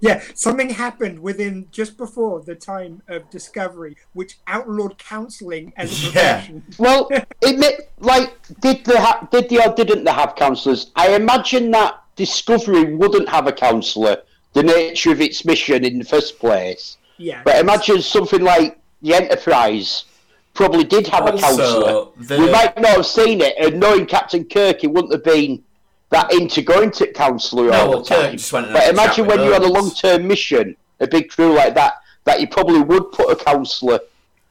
yeah, 0.00 0.22
something 0.34 0.70
happened 0.70 1.18
within 1.18 1.66
just 1.70 1.96
before 1.96 2.40
the 2.40 2.54
time 2.54 3.02
of 3.08 3.28
Discovery, 3.30 3.96
which 4.12 4.38
outlawed 4.46 4.98
counselling 4.98 5.72
as 5.76 5.90
a 5.90 6.06
Yeah. 6.06 6.10
profession. 6.12 6.62
Well, 6.78 7.08
it 7.42 7.58
ma- 7.58 7.84
like 7.98 8.32
did 8.60 8.84
they 8.84 8.96
ha- 8.96 9.28
did 9.30 9.48
they 9.48 9.58
or 9.64 9.74
didn't 9.74 10.04
they 10.04 10.12
have 10.12 10.34
counsellors? 10.36 10.90
I 10.96 11.14
imagine 11.14 11.70
that 11.72 12.00
Discovery 12.16 12.94
wouldn't 12.94 13.28
have 13.28 13.46
a 13.46 13.52
counsellor. 13.52 14.22
The 14.52 14.62
nature 14.62 15.12
of 15.12 15.20
its 15.20 15.44
mission 15.44 15.84
in 15.84 15.98
the 15.98 16.04
first 16.04 16.38
place. 16.38 16.96
Yeah, 17.18 17.42
But 17.44 17.56
imagine 17.58 18.00
something 18.02 18.40
like 18.40 18.78
the 19.02 19.14
Enterprise 19.14 20.04
probably 20.54 20.84
did 20.84 21.06
have 21.08 21.26
a 21.26 21.38
counsellor. 21.38 22.06
the- 22.18 22.38
We 22.38 22.50
might 22.50 22.78
not 22.80 22.90
have 22.96 23.06
seen 23.06 23.40
it, 23.40 23.54
and 23.58 23.80
knowing 23.80 24.06
Captain 24.06 24.44
Kirk, 24.44 24.80
he 24.80 24.86
wouldn't 24.86 25.12
have 25.12 25.24
been 25.24 25.62
that 26.10 26.32
into 26.32 26.60
going 26.62 26.90
to 26.92 27.06
counsellor 27.12 27.70
No, 27.70 27.80
all 27.80 27.88
well, 27.90 28.02
the 28.02 28.08
Kirk 28.08 28.22
time. 28.24 28.36
just 28.36 28.52
went 28.52 28.66
But 28.72 28.82
had 28.82 28.94
a 28.94 28.96
chat 28.96 29.04
imagine 29.04 29.26
when 29.26 29.40
you're 29.44 29.54
on 29.54 29.62
a 29.62 29.68
long-term 29.68 30.26
mission, 30.26 30.76
a 30.98 31.06
big 31.06 31.28
crew 31.30 31.54
like 31.54 31.74
that, 31.74 31.94
that 32.24 32.40
you 32.40 32.48
probably 32.48 32.80
would 32.80 33.12
put 33.12 33.30
a 33.30 33.36
counsellor 33.36 34.00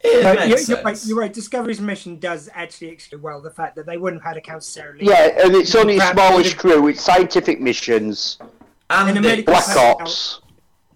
It 0.01 0.24
But 0.24 0.36
makes 0.36 0.48
you're, 0.48 0.58
sense. 0.58 0.70
you're 0.70 0.82
right. 0.82 1.06
You're 1.08 1.18
right. 1.18 1.34
Discovery's 1.34 1.82
mission 1.82 2.18
does 2.20 2.50
actually 2.53 2.89
execute 2.91 3.22
well 3.22 3.41
the 3.41 3.51
fact 3.51 3.75
that 3.75 3.86
they 3.86 3.98
wouldn't 3.98 4.24
have 4.24 4.36
had 4.36 4.38
a 4.38 4.41
counsellor. 4.41 4.96
Yeah, 4.98 5.44
and 5.44 5.53
it's 5.53 5.75
only 5.75 5.96
a 5.96 6.00
Perhaps 6.00 6.15
smallish 6.15 6.53
crew. 6.53 6.88
It's 6.88 7.01
scientific 7.03 7.60
missions, 7.60 8.38
And 8.89 9.10
In 9.10 9.18
it- 9.18 9.20
America- 9.20 9.44
Black 9.51 9.65
Black 9.65 9.77
Ops. 10.01 10.39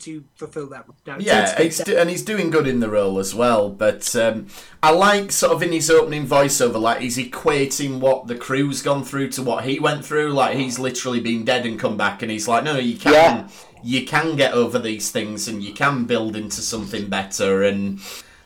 To 0.04 0.24
fulfill 0.36 0.68
that. 0.70 0.86
No, 1.08 1.18
Yeah, 1.20 1.46
so 1.46 1.64
he's 1.64 1.78
do- 1.80 1.98
and 1.98 2.10
he's 2.10 2.24
doing 2.24 2.50
good 2.50 2.68
in 2.68 2.80
the 2.80 2.90
role 2.90 3.20
as 3.20 3.34
well. 3.34 3.70
But 3.70 4.16
um, 4.16 4.48
I 4.82 4.92
like 4.92 5.32
sort 5.32 5.54
of 5.54 5.64
in 5.64 5.72
his 5.72 5.90
opening 5.90 6.28
voiceover, 6.28 6.80
like 6.80 7.00
he's 7.02 7.18
equating 7.18 8.00
what 8.00 8.28
the 8.28 8.36
crew's 8.36 8.82
gone 8.82 9.04
through 9.04 9.30
to 9.30 9.44
what 9.44 9.64
he 9.66 9.80
went 9.80 10.06
through. 10.06 10.32
Like 10.34 10.58
he's 10.58 10.78
literally 10.80 11.20
been 11.20 11.46
dead 11.46 11.66
and 11.66 11.80
come 11.80 11.96
back, 11.98 12.22
and 12.22 12.30
he's 12.32 12.48
like, 12.48 12.64
no, 12.64 12.78
you 12.78 12.98
can, 12.98 13.14
Yeah. 13.14 13.48
you 13.84 14.06
can 14.06 14.36
get 14.36 14.54
over 14.54 14.78
these 14.80 15.10
things, 15.12 15.48
and 15.48 15.64
you 15.64 15.74
can 15.74 16.06
build 16.06 16.36
into 16.36 16.62
something 16.62 17.08
better. 17.10 17.64
And 17.64 18.00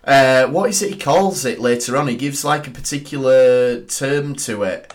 uh, 0.03 0.45
what 0.47 0.69
is 0.69 0.81
it 0.81 0.91
he 0.93 0.97
calls 0.99 1.43
it 1.45 1.59
later 1.59 1.97
on? 1.97 2.07
He 2.07 2.15
gives 2.15 2.45
like 2.45 2.67
a 2.67 2.71
particular 2.71 3.81
term 3.81 4.35
to 4.35 4.63
it. 4.63 4.93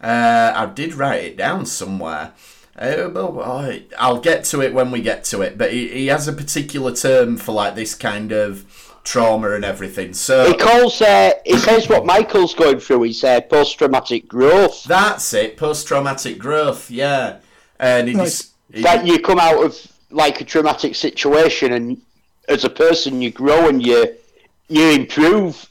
Uh, 0.00 0.52
I 0.54 0.66
did 0.66 0.94
write 0.94 1.24
it 1.24 1.36
down 1.36 1.66
somewhere. 1.66 2.32
Uh, 2.78 3.08
well, 3.12 3.40
oh, 3.40 3.78
I'll 3.98 4.20
get 4.20 4.44
to 4.44 4.60
it 4.60 4.74
when 4.74 4.90
we 4.90 5.00
get 5.00 5.24
to 5.24 5.40
it. 5.40 5.56
But 5.56 5.72
he, 5.72 5.88
he 5.88 6.06
has 6.08 6.28
a 6.28 6.32
particular 6.32 6.94
term 6.94 7.36
for 7.36 7.52
like 7.52 7.74
this 7.74 7.94
kind 7.94 8.32
of 8.32 8.64
trauma 9.02 9.52
and 9.52 9.64
everything. 9.64 10.12
So 10.12 10.46
He 10.48 10.54
calls. 10.56 11.00
Uh, 11.00 11.32
he 11.44 11.56
says 11.58 11.88
what 11.88 12.04
Michael's 12.04 12.54
going 12.54 12.80
through. 12.80 13.02
He 13.02 13.12
said 13.12 13.48
post-traumatic 13.48 14.28
growth. 14.28 14.84
that's 14.84 15.32
it. 15.32 15.56
Post-traumatic 15.56 16.38
growth. 16.38 16.90
Yeah, 16.90 17.38
and 17.78 18.08
he 18.08 18.14
Nice. 18.14 18.24
just 18.38 18.52
he- 18.72 18.82
that 18.82 19.06
you 19.06 19.20
come 19.20 19.38
out 19.38 19.64
of 19.64 19.74
like 20.10 20.40
a 20.40 20.44
traumatic 20.44 20.94
situation, 20.94 21.72
and 21.72 22.00
as 22.48 22.64
a 22.64 22.70
person, 22.70 23.22
you 23.22 23.30
grow 23.30 23.68
and 23.68 23.84
you 23.84 24.14
you 24.68 24.90
improve 24.90 25.66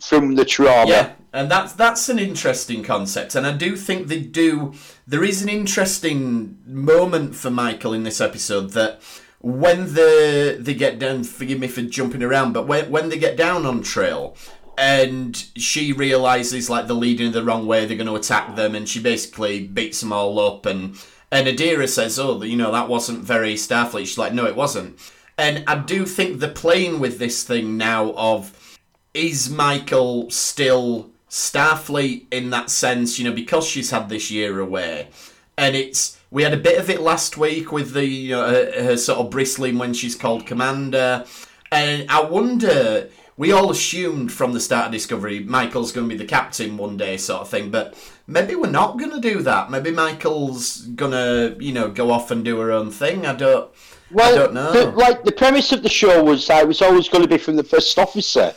from 0.00 0.34
the 0.36 0.44
trauma. 0.44 0.90
Yeah, 0.90 1.10
and 1.36 1.50
that's 1.50 1.74
that's 1.74 2.08
an 2.08 2.18
interesting 2.18 2.82
concept, 2.82 3.34
and 3.34 3.46
I 3.46 3.52
do 3.52 3.76
think 3.76 4.08
they 4.08 4.20
do. 4.20 4.72
There 5.06 5.22
is 5.22 5.42
an 5.42 5.50
interesting 5.50 6.58
moment 6.66 7.36
for 7.36 7.50
Michael 7.50 7.92
in 7.92 8.04
this 8.04 8.22
episode 8.22 8.70
that 8.70 9.02
when 9.40 9.92
the 9.94 10.56
they 10.58 10.74
get 10.74 10.98
down. 10.98 11.24
Forgive 11.24 11.60
me 11.60 11.68
for 11.68 11.82
jumping 11.82 12.22
around, 12.22 12.54
but 12.54 12.66
when 12.66 12.90
when 12.90 13.10
they 13.10 13.18
get 13.18 13.36
down 13.36 13.66
on 13.66 13.82
Trill. 13.82 14.36
And 14.78 15.34
she 15.56 15.94
realizes 15.94 16.68
like 16.68 16.86
they're 16.86 16.94
leading 16.94 17.32
the 17.32 17.42
wrong 17.42 17.66
way. 17.66 17.86
They're 17.86 17.96
going 17.96 18.08
to 18.08 18.14
attack 18.14 18.56
them, 18.56 18.74
and 18.74 18.86
she 18.86 19.00
basically 19.00 19.66
beats 19.66 20.00
them 20.00 20.12
all 20.12 20.38
up. 20.38 20.66
And 20.66 21.02
and 21.32 21.46
Adira 21.46 21.88
says, 21.88 22.18
"Oh, 22.18 22.42
you 22.42 22.56
know 22.56 22.72
that 22.72 22.88
wasn't 22.88 23.24
very 23.24 23.54
Starfleet." 23.54 24.00
She's 24.00 24.18
like, 24.18 24.34
"No, 24.34 24.44
it 24.44 24.54
wasn't." 24.54 24.98
And 25.38 25.64
I 25.66 25.76
do 25.78 26.04
think 26.04 26.40
they're 26.40 26.50
playing 26.50 27.00
with 27.00 27.18
this 27.18 27.42
thing 27.42 27.78
now 27.78 28.12
of 28.12 28.78
is 29.14 29.48
Michael 29.48 30.30
still 30.30 31.10
Starfleet 31.28 32.26
in 32.30 32.50
that 32.50 32.70
sense? 32.70 33.18
You 33.18 33.24
know, 33.24 33.32
because 33.34 33.66
she's 33.66 33.90
had 33.90 34.08
this 34.08 34.30
year 34.30 34.60
away, 34.60 35.08
and 35.56 35.74
it's 35.76 36.18
we 36.30 36.42
had 36.42 36.54
a 36.54 36.58
bit 36.58 36.78
of 36.78 36.90
it 36.90 37.00
last 37.00 37.36
week 37.36 37.72
with 37.72 37.92
the 37.92 38.06
you 38.06 38.30
know, 38.30 38.48
her, 38.48 38.82
her 38.82 38.96
sort 38.96 39.18
of 39.20 39.30
bristling 39.30 39.78
when 39.78 39.94
she's 39.94 40.14
called 40.14 40.46
commander, 40.46 41.24
and 41.70 42.10
I 42.10 42.22
wonder. 42.22 43.08
We 43.38 43.52
all 43.52 43.70
assumed 43.70 44.32
from 44.32 44.54
the 44.54 44.60
start 44.60 44.86
of 44.86 44.92
Discovery 44.92 45.40
Michael's 45.40 45.92
going 45.92 46.08
to 46.08 46.14
be 46.14 46.16
the 46.16 46.26
captain 46.26 46.78
one 46.78 46.96
day, 46.96 47.18
sort 47.18 47.42
of 47.42 47.50
thing. 47.50 47.70
But 47.70 47.94
maybe 48.26 48.54
we're 48.54 48.70
not 48.70 48.98
going 48.98 49.10
to 49.10 49.20
do 49.20 49.42
that. 49.42 49.70
Maybe 49.70 49.90
Michael's 49.90 50.78
going 50.78 51.10
to, 51.10 51.54
you 51.62 51.74
know, 51.74 51.90
go 51.90 52.10
off 52.10 52.30
and 52.30 52.42
do 52.42 52.58
her 52.60 52.72
own 52.72 52.90
thing. 52.90 53.26
I 53.26 53.34
don't. 53.34 53.70
Well, 54.10 54.32
I 54.32 54.38
don't 54.38 54.54
know. 54.54 54.72
The, 54.72 54.86
like 54.92 55.24
the 55.24 55.32
premise 55.32 55.70
of 55.72 55.82
the 55.82 55.90
show 55.90 56.24
was 56.24 56.46
that 56.46 56.62
it 56.62 56.66
was 56.68 56.80
always 56.80 57.10
going 57.10 57.24
to 57.24 57.28
be 57.28 57.36
from 57.36 57.56
the 57.56 57.64
first 57.64 57.98
officer. 57.98 58.54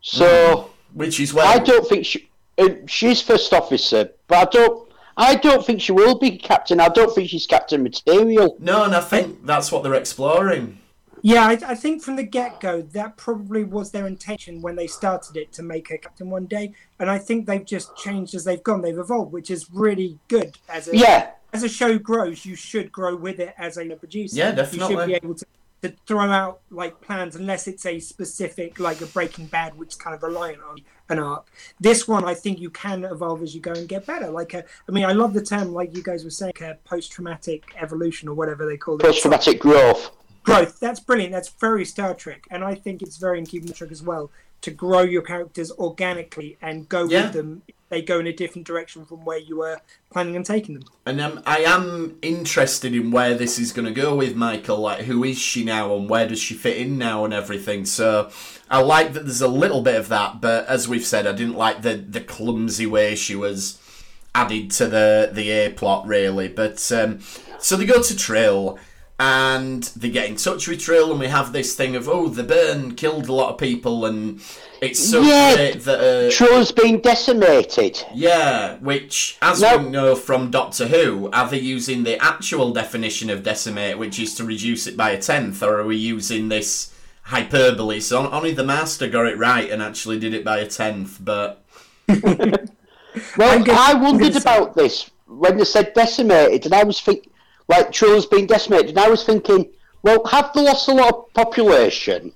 So 0.00 0.26
mm. 0.26 0.69
Which 0.94 1.20
is 1.20 1.32
well. 1.32 1.46
I 1.46 1.58
don't 1.58 1.86
think 1.86 2.04
she, 2.06 2.28
uh, 2.58 2.68
she's 2.86 3.22
first 3.22 3.52
officer, 3.52 4.10
but 4.28 4.48
I 4.48 4.50
don't. 4.50 4.88
I 5.16 5.34
don't 5.34 5.64
think 5.66 5.82
she 5.82 5.92
will 5.92 6.18
be 6.18 6.38
captain. 6.38 6.80
I 6.80 6.88
don't 6.88 7.14
think 7.14 7.28
she's 7.28 7.46
captain 7.46 7.82
material. 7.82 8.56
No, 8.58 8.84
and 8.84 8.94
I 8.94 9.00
think 9.00 9.44
that's 9.44 9.70
what 9.70 9.82
they're 9.82 9.94
exploring. 9.94 10.78
Yeah, 11.22 11.46
I, 11.46 11.58
I 11.66 11.74
think 11.74 12.02
from 12.02 12.16
the 12.16 12.22
get 12.22 12.60
go, 12.60 12.80
that 12.80 13.18
probably 13.18 13.64
was 13.64 13.90
their 13.90 14.06
intention 14.06 14.62
when 14.62 14.76
they 14.76 14.86
started 14.86 15.36
it 15.36 15.52
to 15.52 15.62
make 15.62 15.90
her 15.90 15.98
captain 15.98 16.30
one 16.30 16.46
day. 16.46 16.72
And 16.98 17.10
I 17.10 17.18
think 17.18 17.44
they've 17.46 17.64
just 17.64 17.94
changed 17.96 18.34
as 18.34 18.44
they've 18.44 18.62
gone. 18.62 18.80
They've 18.80 18.96
evolved, 18.96 19.32
which 19.32 19.50
is 19.50 19.68
really 19.70 20.18
good. 20.28 20.56
As 20.70 20.88
a, 20.88 20.96
Yeah, 20.96 21.32
as 21.52 21.62
a 21.62 21.68
show 21.68 21.98
grows, 21.98 22.46
you 22.46 22.56
should 22.56 22.90
grow 22.90 23.14
with 23.16 23.38
it 23.40 23.54
as 23.58 23.76
a 23.76 23.84
producer. 23.96 24.36
Yeah, 24.36 24.50
You 24.50 24.56
definitely. 24.56 24.96
should 24.96 25.06
be 25.06 25.14
able 25.14 25.34
to, 25.34 25.46
to 25.82 25.94
throw 26.06 26.30
out 26.30 26.60
like 26.70 27.00
plans 27.00 27.36
unless 27.36 27.66
it's 27.66 27.86
a 27.86 27.98
specific, 28.00 28.78
like 28.78 29.00
a 29.00 29.06
Breaking 29.06 29.46
Bad, 29.46 29.76
which 29.78 29.90
is 29.90 29.94
kind 29.96 30.14
of 30.14 30.22
reliant 30.22 30.60
on 30.62 30.78
an 31.08 31.18
arc. 31.18 31.46
This 31.80 32.06
one, 32.06 32.24
I 32.24 32.34
think 32.34 32.60
you 32.60 32.70
can 32.70 33.04
evolve 33.04 33.42
as 33.42 33.54
you 33.54 33.60
go 33.60 33.72
and 33.72 33.88
get 33.88 34.06
better. 34.06 34.28
Like, 34.28 34.54
a, 34.54 34.64
I 34.88 34.92
mean, 34.92 35.04
I 35.04 35.12
love 35.12 35.32
the 35.32 35.42
term, 35.42 35.72
like 35.72 35.96
you 35.96 36.02
guys 36.02 36.24
were 36.24 36.30
saying, 36.30 36.52
uh, 36.62 36.74
post-traumatic 36.84 37.74
evolution 37.80 38.28
or 38.28 38.34
whatever 38.34 38.66
they 38.66 38.76
call 38.76 38.96
it 38.96 39.02
post-traumatic 39.02 39.60
growth. 39.60 40.10
growth. 40.42 40.78
That's 40.78 41.00
brilliant. 41.00 41.32
That's 41.32 41.48
very 41.48 41.84
Star 41.84 42.14
Trek, 42.14 42.46
and 42.50 42.62
I 42.62 42.74
think 42.74 43.02
it's 43.02 43.16
very 43.16 43.38
in 43.38 43.46
keeping 43.46 43.68
with 43.68 43.76
Trek 43.76 43.90
as 43.90 44.02
well 44.02 44.30
to 44.62 44.70
grow 44.70 45.00
your 45.00 45.22
characters 45.22 45.70
organically 45.72 46.56
and 46.60 46.88
go 46.88 47.08
Yeah. 47.08 47.24
with 47.24 47.32
them. 47.32 47.62
They 47.88 48.02
go 48.02 48.20
in 48.20 48.26
a 48.28 48.32
different 48.32 48.68
direction 48.68 49.04
from 49.04 49.24
where 49.24 49.38
you 49.38 49.58
were 49.58 49.80
planning 50.12 50.36
on 50.36 50.44
taking 50.44 50.74
them. 50.74 50.84
And 51.04 51.20
um, 51.20 51.42
I 51.44 51.58
am 51.58 52.18
interested 52.22 52.94
in 52.94 53.10
where 53.10 53.34
this 53.34 53.58
is 53.58 53.72
going 53.72 53.86
to 53.86 54.00
go 54.00 54.14
with 54.14 54.36
Michael. 54.36 54.78
Like, 54.78 55.00
who 55.06 55.24
is 55.24 55.38
she 55.38 55.64
now, 55.64 55.96
and 55.96 56.08
where 56.08 56.28
does 56.28 56.38
she 56.38 56.54
fit 56.54 56.76
in 56.76 56.98
now, 56.98 57.24
and 57.24 57.34
everything. 57.34 57.84
So, 57.84 58.30
I 58.70 58.80
like 58.80 59.12
that 59.14 59.24
there's 59.24 59.40
a 59.40 59.48
little 59.48 59.82
bit 59.82 59.96
of 59.96 60.08
that, 60.08 60.40
but 60.40 60.66
as 60.68 60.86
we've 60.86 61.04
said, 61.04 61.26
I 61.26 61.32
didn't 61.32 61.56
like 61.56 61.82
the 61.82 61.96
the 61.96 62.20
clumsy 62.20 62.86
way 62.86 63.16
she 63.16 63.34
was 63.34 63.78
added 64.36 64.70
to 64.72 64.86
the 64.86 65.30
the 65.32 65.50
A 65.50 65.70
plot, 65.70 66.06
really. 66.06 66.46
But 66.46 66.92
um, 66.92 67.18
so 67.58 67.76
they 67.76 67.86
go 67.86 68.00
to 68.00 68.16
Trill. 68.16 68.78
And 69.20 69.82
they 69.94 70.08
get 70.08 70.30
in 70.30 70.36
touch 70.36 70.66
with 70.66 70.80
Trill, 70.80 71.10
and 71.10 71.20
we 71.20 71.26
have 71.26 71.52
this 71.52 71.74
thing 71.76 71.94
of 71.94 72.08
oh, 72.08 72.28
the 72.28 72.42
burn 72.42 72.94
killed 72.94 73.28
a 73.28 73.34
lot 73.34 73.50
of 73.52 73.58
people, 73.58 74.06
and 74.06 74.40
it's 74.80 74.98
so 74.98 75.20
Yeah. 75.20 75.54
great 75.56 75.80
that 75.82 76.00
uh, 76.00 76.30
Trill's 76.34 76.72
been 76.72 77.00
decimated. 77.00 78.02
yeah, 78.14 78.76
which, 78.78 79.36
as 79.42 79.60
No. 79.60 79.76
we 79.76 79.90
know 79.90 80.14
from 80.16 80.50
Doctor 80.50 80.86
Who, 80.86 81.28
are 81.34 81.46
they 81.50 81.58
using 81.58 82.02
the 82.04 82.16
actual 82.24 82.72
definition 82.72 83.28
of 83.28 83.42
decimate, 83.42 83.98
which 83.98 84.18
is 84.18 84.34
to 84.36 84.44
reduce 84.44 84.86
it 84.86 84.96
by 84.96 85.10
a 85.10 85.20
tenth, 85.20 85.62
or 85.62 85.78
are 85.80 85.86
we 85.86 85.96
using 85.96 86.48
this 86.48 86.90
hyperbole? 87.24 88.00
So 88.00 88.30
only 88.30 88.52
the 88.54 88.64
Master 88.64 89.06
got 89.06 89.26
it 89.26 89.36
right 89.36 89.70
and 89.70 89.82
actually 89.82 90.18
did 90.18 90.32
it 90.32 90.46
by 90.46 90.60
a 90.60 90.66
tenth, 90.66 91.18
but 91.22 91.62
Well, 92.08 93.50
I'm 93.50 93.64
gonna- 93.64 93.78
I 93.78 93.92
wondered 93.92 94.36
about 94.36 94.74
this 94.74 95.10
when 95.26 95.58
they 95.58 95.64
said 95.66 95.92
decimated, 95.92 96.64
and 96.64 96.74
I 96.74 96.84
was 96.84 96.98
thinking, 97.00 97.30
like, 97.70 97.92
Trill's 97.92 98.26
been 98.26 98.46
decimated, 98.46 98.90
and 98.90 98.98
I 98.98 99.08
was 99.08 99.24
thinking, 99.24 99.70
well, 100.02 100.24
have 100.26 100.52
they 100.54 100.62
lost 100.62 100.88
a 100.88 100.92
lot 100.92 101.08
of 101.14 101.32
population 101.34 102.32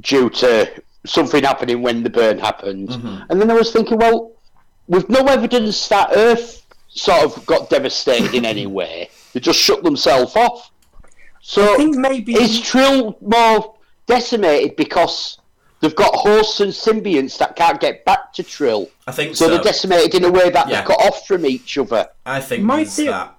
due 0.00 0.30
to 0.30 0.70
something 1.06 1.42
happening 1.44 1.82
when 1.82 2.02
the 2.02 2.10
burn 2.10 2.38
happened? 2.38 2.88
Mm-hmm. 2.90 3.22
And 3.30 3.40
then 3.40 3.50
I 3.50 3.54
was 3.54 3.72
thinking, 3.72 3.98
well, 3.98 4.32
with 4.86 5.08
no 5.08 5.24
evidence 5.26 5.88
that 5.88 6.10
Earth 6.14 6.64
sort 6.88 7.22
of 7.24 7.46
got 7.46 7.68
devastated 7.70 8.34
in 8.34 8.44
any 8.44 8.66
way, 8.66 9.10
they 9.32 9.40
just 9.40 9.58
shut 9.58 9.82
themselves 9.82 10.34
off. 10.36 10.70
So 11.42 11.74
I 11.74 11.76
think 11.76 11.96
maybe 11.96 12.34
is 12.34 12.60
Trill 12.60 13.16
more 13.20 13.74
decimated 14.06 14.76
because 14.76 15.38
they've 15.80 15.94
got 15.96 16.14
hosts 16.14 16.60
and 16.60 16.70
symbionts 16.72 17.38
that 17.38 17.56
can't 17.56 17.80
get 17.80 18.04
back 18.04 18.32
to 18.34 18.42
Trill? 18.42 18.90
I 19.06 19.12
think 19.12 19.34
So 19.36 19.46
so. 19.46 19.50
they're 19.54 19.62
decimated 19.62 20.14
in 20.16 20.24
a 20.24 20.30
way 20.30 20.50
that 20.50 20.68
Yeah. 20.68 20.82
they're 20.82 20.86
cut 20.96 21.00
off 21.06 21.26
from 21.26 21.46
each 21.46 21.78
other. 21.78 22.08
I 22.26 22.40
think 22.40 22.62
My 22.62 22.76
there's 22.76 22.94
theory- 22.96 23.08
that. 23.10 23.34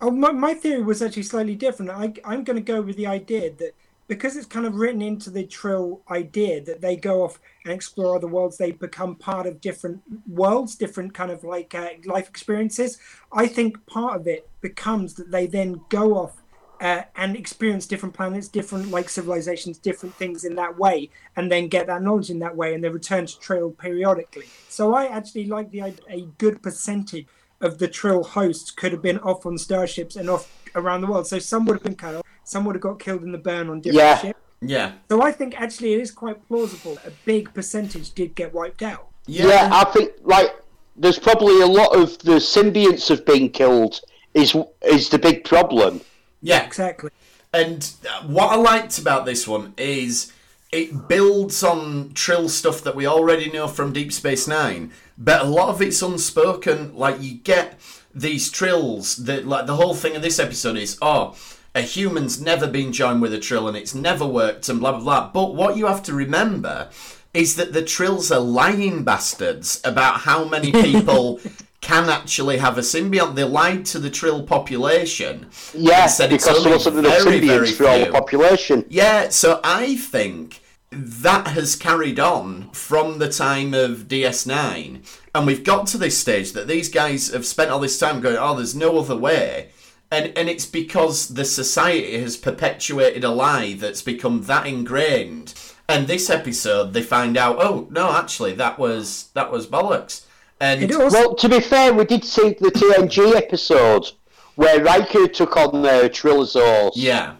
Oh, 0.00 0.10
my, 0.10 0.30
my 0.30 0.54
theory 0.54 0.82
was 0.82 1.02
actually 1.02 1.24
slightly 1.24 1.56
different. 1.56 1.90
I, 1.90 2.12
I'm 2.24 2.44
going 2.44 2.56
to 2.56 2.62
go 2.62 2.80
with 2.80 2.96
the 2.96 3.06
idea 3.06 3.50
that 3.54 3.74
because 4.06 4.36
it's 4.36 4.46
kind 4.46 4.64
of 4.64 4.76
written 4.76 5.02
into 5.02 5.28
the 5.28 5.44
Trill 5.44 6.00
idea 6.10 6.62
that 6.62 6.80
they 6.80 6.96
go 6.96 7.24
off 7.24 7.40
and 7.64 7.72
explore 7.72 8.16
other 8.16 8.26
worlds, 8.28 8.56
they 8.56 8.72
become 8.72 9.16
part 9.16 9.46
of 9.46 9.60
different 9.60 10.00
worlds, 10.26 10.76
different 10.76 11.14
kind 11.14 11.30
of 11.30 11.44
like 11.44 11.74
uh, 11.74 11.90
life 12.06 12.28
experiences. 12.28 12.98
I 13.32 13.46
think 13.48 13.84
part 13.86 14.20
of 14.20 14.26
it 14.26 14.48
becomes 14.60 15.14
that 15.14 15.30
they 15.30 15.46
then 15.46 15.82
go 15.90 16.16
off 16.16 16.42
uh, 16.80 17.02
and 17.16 17.36
experience 17.36 17.86
different 17.86 18.14
planets, 18.14 18.48
different 18.48 18.90
like 18.90 19.08
civilizations, 19.08 19.78
different 19.78 20.14
things 20.14 20.44
in 20.44 20.54
that 20.54 20.78
way, 20.78 21.10
and 21.36 21.50
then 21.50 21.68
get 21.68 21.88
that 21.88 22.02
knowledge 22.02 22.30
in 22.30 22.38
that 22.38 22.56
way, 22.56 22.72
and 22.72 22.84
they 22.84 22.88
return 22.88 23.26
to 23.26 23.38
Trill 23.40 23.72
periodically. 23.72 24.46
So 24.68 24.94
I 24.94 25.06
actually 25.06 25.46
like 25.46 25.70
the 25.70 25.92
a 26.08 26.22
good 26.38 26.62
percentage 26.62 27.26
of 27.60 27.78
the 27.78 27.88
Trill 27.88 28.22
hosts 28.22 28.70
could 28.70 28.92
have 28.92 29.02
been 29.02 29.18
off 29.18 29.44
on 29.46 29.58
starships 29.58 30.16
and 30.16 30.30
off 30.30 30.50
around 30.74 31.00
the 31.00 31.06
world. 31.06 31.26
So 31.26 31.38
some 31.38 31.64
would 31.66 31.74
have 31.74 31.82
been 31.82 31.96
cut 31.96 32.14
off, 32.14 32.22
some 32.44 32.64
would 32.64 32.74
have 32.76 32.82
got 32.82 32.98
killed 33.00 33.22
in 33.22 33.32
the 33.32 33.38
burn 33.38 33.68
on 33.68 33.80
different 33.80 33.96
Yeah. 33.98 34.18
ships. 34.18 34.38
Yeah. 34.60 34.92
So 35.08 35.22
I 35.22 35.30
think 35.32 35.60
actually 35.60 35.94
it 35.94 36.00
is 36.00 36.10
quite 36.10 36.46
plausible. 36.48 36.98
A 37.06 37.10
big 37.24 37.52
percentage 37.54 38.12
did 38.12 38.34
get 38.34 38.52
wiped 38.52 38.82
out. 38.82 39.06
Yeah. 39.26 39.46
Yeah. 39.46 39.70
I 39.72 39.84
think 39.84 40.12
like 40.22 40.50
there's 40.96 41.18
probably 41.18 41.60
a 41.60 41.66
lot 41.66 41.94
of 41.94 42.18
the 42.20 42.36
symbionts 42.40 43.08
have 43.08 43.24
been 43.24 43.50
killed. 43.50 44.00
Is 44.34 44.56
is 44.82 45.08
the 45.08 45.18
big 45.18 45.44
problem? 45.44 46.00
yeah. 46.42 46.64
Exactly. 46.64 47.10
And 47.52 47.90
uh, 48.08 48.24
what 48.26 48.50
I 48.52 48.56
liked 48.56 48.98
about 48.98 49.24
this 49.26 49.48
one 49.48 49.72
is 49.78 50.32
it 50.70 51.08
builds 51.08 51.62
on 51.64 52.12
Trill 52.14 52.48
stuff 52.48 52.82
that 52.82 52.94
we 52.94 53.06
already 53.06 53.50
know 53.50 53.66
from 53.68 53.92
Deep 53.92 54.12
Space 54.12 54.46
Nine, 54.46 54.92
but 55.18 55.42
a 55.42 55.48
lot 55.48 55.68
of 55.68 55.82
it's 55.82 56.00
unspoken. 56.00 56.94
Like 56.94 57.20
you 57.20 57.34
get 57.34 57.78
these 58.14 58.50
trills 58.50 59.16
that 59.16 59.46
like 59.46 59.66
the 59.66 59.76
whole 59.76 59.94
thing 59.94 60.16
of 60.16 60.22
this 60.22 60.38
episode 60.38 60.76
is 60.76 60.98
oh 61.02 61.36
a 61.74 61.82
human's 61.82 62.40
never 62.40 62.66
been 62.66 62.92
joined 62.92 63.20
with 63.20 63.34
a 63.34 63.38
trill 63.38 63.68
and 63.68 63.76
it's 63.76 63.94
never 63.94 64.26
worked 64.26 64.68
and 64.68 64.80
blah 64.80 64.92
blah 64.92 65.00
blah. 65.00 65.30
But 65.30 65.54
what 65.54 65.76
you 65.76 65.86
have 65.86 66.02
to 66.04 66.14
remember 66.14 66.88
is 67.34 67.56
that 67.56 67.72
the 67.72 67.84
trills 67.84 68.32
are 68.32 68.40
lying 68.40 69.04
bastards 69.04 69.80
about 69.84 70.20
how 70.20 70.44
many 70.44 70.72
people 70.84 71.40
can 71.80 72.08
actually 72.08 72.58
have 72.58 72.78
a 72.78 72.80
symbiont. 72.80 73.34
They 73.34 73.44
lied 73.44 73.84
to 73.86 73.98
the 73.98 74.10
trill 74.10 74.42
population. 74.42 75.46
Yeah, 75.74 76.06
said 76.06 76.32
it's 76.32 76.46
because 76.46 76.84
there 76.84 77.20
only 77.20 77.40
very, 77.40 77.72
very 77.72 77.88
all 77.88 77.98
the 77.98 78.04
few. 78.06 78.12
population. 78.12 78.84
Yeah, 78.88 79.28
so 79.28 79.60
I 79.62 79.96
think 79.96 80.60
that 80.90 81.48
has 81.48 81.76
carried 81.76 82.18
on 82.18 82.70
from 82.70 83.18
the 83.18 83.28
time 83.28 83.74
of 83.74 84.08
DS9. 84.08 85.00
And 85.34 85.46
we've 85.46 85.64
got 85.64 85.86
to 85.88 85.98
this 85.98 86.16
stage 86.16 86.52
that 86.52 86.66
these 86.66 86.88
guys 86.88 87.28
have 87.28 87.44
spent 87.46 87.70
all 87.70 87.80
this 87.80 87.98
time 87.98 88.20
going, 88.20 88.36
oh, 88.38 88.56
there's 88.56 88.74
no 88.74 88.98
other 88.98 89.16
way. 89.16 89.70
And, 90.10 90.36
and 90.38 90.48
it's 90.48 90.64
because 90.64 91.28
the 91.28 91.44
society 91.44 92.18
has 92.20 92.38
perpetuated 92.38 93.24
a 93.24 93.30
lie 93.30 93.74
that's 93.74 94.00
become 94.00 94.44
that 94.44 94.66
ingrained. 94.66 95.54
And 95.88 96.06
this 96.06 96.30
episode, 96.30 96.92
they 96.94 97.02
find 97.02 97.36
out, 97.36 97.56
oh 97.60 97.86
no, 97.90 98.12
actually, 98.12 98.54
that 98.54 98.78
was 98.78 99.28
that 99.34 99.50
was 99.50 99.66
bollocks. 99.66 100.24
And 100.60 100.82
It 100.82 100.90
Well, 100.98 101.34
to 101.34 101.48
be 101.48 101.60
fair, 101.60 101.94
we 101.94 102.04
did 102.04 102.24
see 102.24 102.50
the 102.50 102.70
TNG 102.70 103.34
episode 103.34 104.10
where 104.56 104.82
Riker 104.82 105.28
took 105.28 105.56
on 105.56 105.82
the 105.82 106.10
Trilosaurus, 106.12 106.92
yeah, 106.96 107.34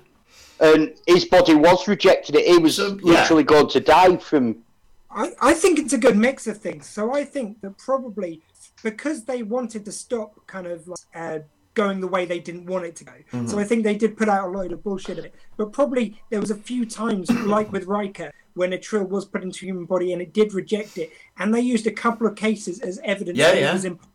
and 0.61 0.95
his 1.07 1.25
body 1.25 1.55
was 1.55 1.87
rejected. 1.89 2.35
It. 2.35 2.47
He 2.47 2.59
was 2.59 2.77
So, 2.77 2.99
yeah. 3.03 3.13
literally 3.21 3.45
going 3.45 3.69
to 3.69 3.81
die 3.81 4.17
from. 4.17 4.59
I, 5.11 5.33
I 5.41 5.55
think 5.55 5.79
it's 5.79 5.93
a 5.93 5.99
good 5.99 6.17
mix 6.17 6.47
of 6.47 6.59
things. 6.59 6.87
So 6.87 7.15
I 7.15 7.25
think 7.25 7.61
that 7.63 7.79
probably 7.79 8.43
because 8.83 9.25
they 9.25 9.43
wanted 9.43 9.85
to 9.87 9.93
stop 9.93 10.47
kind 10.47 10.67
of 10.67 10.87
like, 10.87 10.99
uh, 11.15 11.39
going 11.75 12.01
the 12.01 12.09
way 12.09 12.25
they 12.25 12.41
didn't 12.41 12.67
want 12.67 12.85
it 12.85 12.97
to 12.97 13.05
go. 13.05 13.13
Mm-hmm. 13.13 13.47
So 13.47 13.59
I 13.59 13.65
think 13.65 13.85
they 13.85 13.97
did 13.97 14.17
put 14.17 14.29
out 14.29 14.49
a 14.49 14.51
load 14.51 14.73
of 14.73 14.83
bullshit 14.83 15.19
of 15.19 15.25
it. 15.25 15.35
But 15.57 15.73
probably 15.73 16.21
there 16.29 16.41
was 16.41 16.51
a 16.51 16.57
few 16.57 16.85
times, 16.85 17.31
like 17.31 17.71
with 17.73 17.85
Riker, 17.85 18.33
when 18.55 18.73
a 18.73 18.79
trill 18.79 19.05
was 19.05 19.25
put 19.25 19.45
into 19.45 19.65
a 19.65 19.69
human 19.69 19.85
body 19.85 20.13
and 20.13 20.21
it 20.21 20.33
did 20.33 20.53
reject 20.55 20.99
it, 20.99 21.13
and 21.39 21.55
they 21.55 21.61
used 21.61 21.87
a 21.87 21.93
couple 21.93 22.27
of 22.27 22.35
cases 22.35 22.81
as 22.81 22.99
evidence 23.05 23.39
Yeah, 23.39 23.53
that 23.53 23.61
yeah. 23.61 23.71
it 23.71 23.73
was 23.75 23.85
imp- 23.85 24.07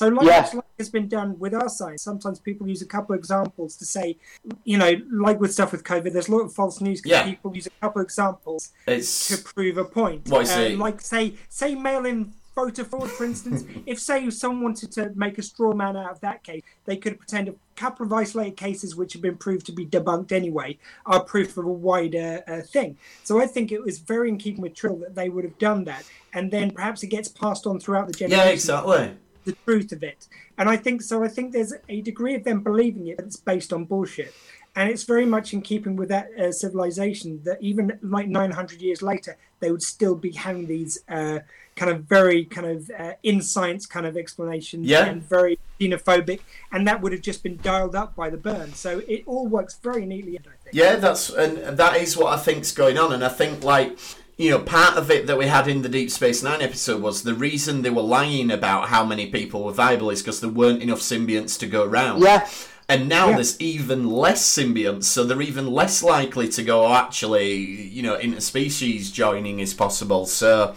so 0.00 0.08
like, 0.08 0.26
Yeah. 0.26 0.48
like 0.54 0.64
has 0.78 0.88
been 0.88 1.08
done 1.08 1.38
with 1.38 1.52
our 1.52 1.68
science. 1.68 2.00
Sometimes 2.02 2.38
people 2.38 2.66
use 2.66 2.80
a 2.80 2.86
couple 2.86 3.14
of 3.14 3.18
examples 3.18 3.76
to 3.76 3.84
say, 3.84 4.16
you 4.64 4.78
know, 4.78 4.92
like 5.12 5.38
with 5.38 5.52
stuff 5.52 5.72
with 5.72 5.84
COVID, 5.84 6.14
there's 6.14 6.28
a 6.28 6.32
lot 6.32 6.40
of 6.40 6.54
false 6.54 6.80
news 6.80 7.02
because 7.02 7.18
Yeah. 7.18 7.24
people 7.26 7.54
use 7.54 7.66
a 7.66 7.70
couple 7.82 8.00
of 8.00 8.06
examples 8.06 8.70
it's 8.86 9.28
to 9.28 9.36
prove 9.36 9.76
a 9.76 9.84
point. 9.84 10.26
What 10.30 10.44
is 10.44 10.52
Uh, 10.52 10.60
it? 10.60 10.78
Like 10.78 11.02
say 11.02 11.34
say 11.50 11.74
mail-in 11.74 12.32
voter 12.54 12.82
fraud, 12.82 13.10
for 13.10 13.24
instance. 13.26 13.64
if 13.86 14.00
say 14.00 14.30
someone 14.30 14.62
wanted 14.64 14.90
to 14.92 15.12
make 15.14 15.36
a 15.36 15.42
straw 15.42 15.74
man 15.74 15.98
out 15.98 16.12
of 16.12 16.20
that 16.20 16.42
case, 16.44 16.62
they 16.86 16.96
could 16.96 17.18
pretend 17.18 17.48
a 17.50 17.54
couple 17.76 18.06
of 18.06 18.12
isolated 18.14 18.56
cases 18.56 18.96
which 18.96 19.12
have 19.12 19.20
been 19.20 19.36
proved 19.36 19.66
to 19.66 19.72
be 19.72 19.84
debunked 19.84 20.32
anyway 20.32 20.78
are 21.04 21.22
proof 21.22 21.58
of 21.58 21.64
a 21.66 21.70
wider 21.90 22.42
uh, 22.48 22.62
thing. 22.62 22.96
So 23.22 23.38
I 23.38 23.46
think 23.46 23.70
it 23.70 23.82
was 23.84 23.98
very 23.98 24.30
in 24.30 24.38
keeping 24.38 24.62
with 24.62 24.74
Trill 24.74 24.96
that 24.96 25.14
they 25.14 25.28
would 25.28 25.44
have 25.44 25.58
done 25.58 25.84
that, 25.84 26.04
and 26.32 26.50
then 26.50 26.70
perhaps 26.70 27.02
it 27.02 27.08
gets 27.08 27.28
passed 27.28 27.66
on 27.66 27.78
throughout 27.80 28.06
the 28.06 28.14
generation. 28.14 28.46
yeah, 28.46 28.50
exactly. 28.52 29.14
The 29.44 29.52
truth 29.64 29.92
of 29.92 30.02
it. 30.02 30.28
And 30.58 30.68
I 30.68 30.76
think 30.76 31.02
so. 31.02 31.22
I 31.24 31.28
think 31.28 31.52
there's 31.52 31.72
a 31.88 32.00
degree 32.00 32.34
of 32.34 32.44
them 32.44 32.60
believing 32.62 33.06
it, 33.08 33.16
but 33.16 33.26
it's 33.26 33.36
based 33.36 33.72
on 33.72 33.84
bullshit. 33.84 34.34
And 34.76 34.88
it's 34.88 35.02
very 35.02 35.26
much 35.26 35.52
in 35.52 35.62
keeping 35.62 35.96
with 35.96 36.08
that 36.10 36.28
uh, 36.38 36.52
civilization 36.52 37.40
that 37.44 37.60
even 37.60 37.98
like 38.02 38.28
900 38.28 38.80
years 38.80 39.02
later, 39.02 39.36
they 39.58 39.70
would 39.70 39.82
still 39.82 40.14
be 40.14 40.30
having 40.32 40.66
these 40.68 41.00
uh, 41.08 41.40
kind 41.74 41.90
of 41.90 42.04
very 42.04 42.44
kind 42.44 42.66
of 42.68 42.90
uh, 42.96 43.12
in 43.24 43.42
science 43.42 43.84
kind 43.84 44.06
of 44.06 44.16
explanations 44.16 44.86
Yeah. 44.86 45.06
and 45.06 45.22
very 45.28 45.58
xenophobic. 45.80 46.40
And 46.70 46.86
that 46.86 47.00
would 47.02 47.10
have 47.12 47.20
just 47.20 47.42
been 47.42 47.56
dialed 47.56 47.96
up 47.96 48.14
by 48.14 48.30
the 48.30 48.36
burn. 48.36 48.72
So 48.74 49.02
it 49.08 49.24
all 49.26 49.48
works 49.48 49.76
very 49.82 50.06
neatly, 50.06 50.38
I 50.38 50.42
think. 50.42 50.56
Yeah, 50.72 50.96
that's 50.96 51.30
and 51.30 51.76
that 51.76 51.96
is 51.96 52.16
what 52.16 52.32
I 52.32 52.36
think's 52.40 52.70
going 52.70 52.96
on, 52.96 53.12
and 53.12 53.24
I 53.24 53.28
think 53.28 53.64
like 53.64 53.98
you 54.40 54.48
know 54.50 54.58
part 54.58 54.96
of 54.96 55.10
it 55.10 55.26
that 55.26 55.36
we 55.36 55.46
had 55.46 55.68
in 55.68 55.82
the 55.82 55.88
Deep 55.88 56.10
Space 56.10 56.42
Nine 56.42 56.62
episode 56.62 57.02
was 57.02 57.22
the 57.24 57.34
reason 57.34 57.82
they 57.82 57.90
were 57.90 58.00
lying 58.00 58.50
about 58.50 58.88
how 58.88 59.04
many 59.04 59.26
people 59.26 59.62
were 59.64 59.72
viable 59.72 60.08
is 60.08 60.22
because 60.22 60.40
there 60.40 60.48
weren't 60.48 60.82
enough 60.82 61.00
symbionts 61.00 61.58
to 61.58 61.66
go 61.66 61.84
around. 61.84 62.22
Yeah, 62.22 62.48
And 62.88 63.06
now 63.08 63.28
Yeah. 63.28 63.34
there's 63.36 63.60
even 63.60 64.10
less 64.10 64.42
symbionts, 64.44 65.04
so 65.04 65.24
they're 65.24 65.42
even 65.42 65.66
less 65.70 66.02
likely 66.02 66.48
to 66.48 66.62
go. 66.62 66.86
"Oh, 66.86 66.94
Actually, 66.94 67.54
you 67.54 68.02
know, 68.02 68.16
interspecies 68.18 69.12
joining 69.12 69.60
is 69.60 69.74
possible. 69.74 70.24
So, 70.26 70.74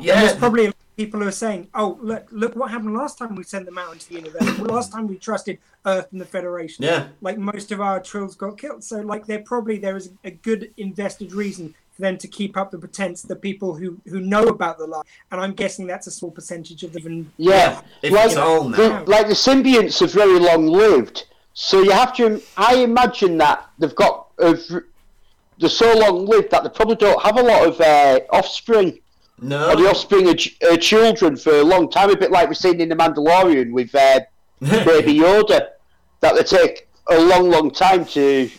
yeah, 0.00 0.20
There's 0.22 0.36
probably 0.36 0.72
people 0.96 1.20
who 1.20 1.28
are 1.28 1.32
saying, 1.46 1.68
"Oh, 1.74 1.98
look, 2.00 2.26
look 2.32 2.56
what 2.56 2.70
happened 2.70 2.94
last 2.94 3.18
time 3.18 3.36
we 3.36 3.44
sent 3.44 3.66
them 3.66 3.78
out 3.78 3.92
into 3.92 4.08
the 4.08 4.14
universe. 4.16 4.58
Well, 4.58 4.74
last 4.78 4.90
time 4.92 5.06
we 5.06 5.16
trusted 5.16 5.58
Earth 5.86 6.08
and 6.10 6.20
the 6.20 6.24
Federation. 6.24 6.84
Yeah. 6.84 7.08
like 7.20 7.38
most 7.38 7.70
of 7.70 7.80
our 7.80 8.00
trills 8.00 8.34
got 8.34 8.56
killed. 8.58 8.82
So, 8.82 9.00
like, 9.02 9.26
there 9.26 9.40
probably 9.40 9.78
there 9.78 9.96
is 9.96 10.10
a 10.24 10.30
good 10.32 10.72
invested 10.76 11.32
reason 11.34 11.74
for 11.94 12.02
them 12.02 12.18
to 12.18 12.28
keep 12.28 12.56
up 12.56 12.70
the 12.70 12.78
pretense. 12.78 13.22
The 13.22 13.36
people 13.36 13.74
who 13.74 14.00
who 14.06 14.20
know 14.20 14.48
about 14.48 14.78
the 14.78 14.86
lie, 14.86 15.02
and 15.30 15.40
I'm 15.40 15.52
guessing 15.52 15.86
that's 15.86 16.06
a 16.06 16.10
small 16.10 16.30
percentage 16.30 16.82
of 16.82 16.92
them 16.92 17.32
yeah. 17.36 17.80
if 18.02 18.12
like, 18.12 18.26
it's 18.26 18.36
all 18.36 18.68
now. 18.68 18.76
the, 18.76 19.10
like 19.10 19.28
the 19.28 19.34
symbionts 19.34 20.02
are 20.02 20.06
very 20.06 20.38
long 20.38 20.66
lived, 20.66 21.26
so 21.54 21.82
you 21.82 21.92
have 21.92 22.14
to. 22.16 22.42
I 22.56 22.76
imagine 22.76 23.38
that 23.38 23.70
they've 23.78 23.94
got. 23.94 24.28
A, 24.38 24.54
v- 24.54 24.80
they're 25.58 25.68
so 25.68 25.96
long 25.96 26.26
lived 26.26 26.50
that 26.50 26.64
they 26.64 26.70
probably 26.70 26.96
don't 26.96 27.22
have 27.22 27.38
a 27.38 27.42
lot 27.42 27.66
of 27.68 27.80
uh, 27.80 28.18
offspring. 28.30 28.98
no, 29.40 29.70
Or 29.70 29.76
the 29.76 29.88
offspring 29.88 30.28
of 30.28 30.36
ch- 30.36 30.58
are 30.68 30.76
children 30.76 31.36
for 31.36 31.52
a 31.52 31.62
long 31.62 31.88
time, 31.88 32.10
a 32.10 32.16
bit 32.16 32.32
like 32.32 32.48
we've 32.48 32.58
seen 32.58 32.80
in 32.80 32.88
The 32.88 32.96
Mandalorian 32.96 33.72
with 33.72 33.94
uh, 33.94 34.20
Baby 34.60 35.14
Yoda, 35.20 35.68
that 36.20 36.34
they 36.34 36.42
take 36.42 36.88
a 37.08 37.20
long, 37.20 37.50
long 37.50 37.70
time 37.70 38.04
to 38.06 38.50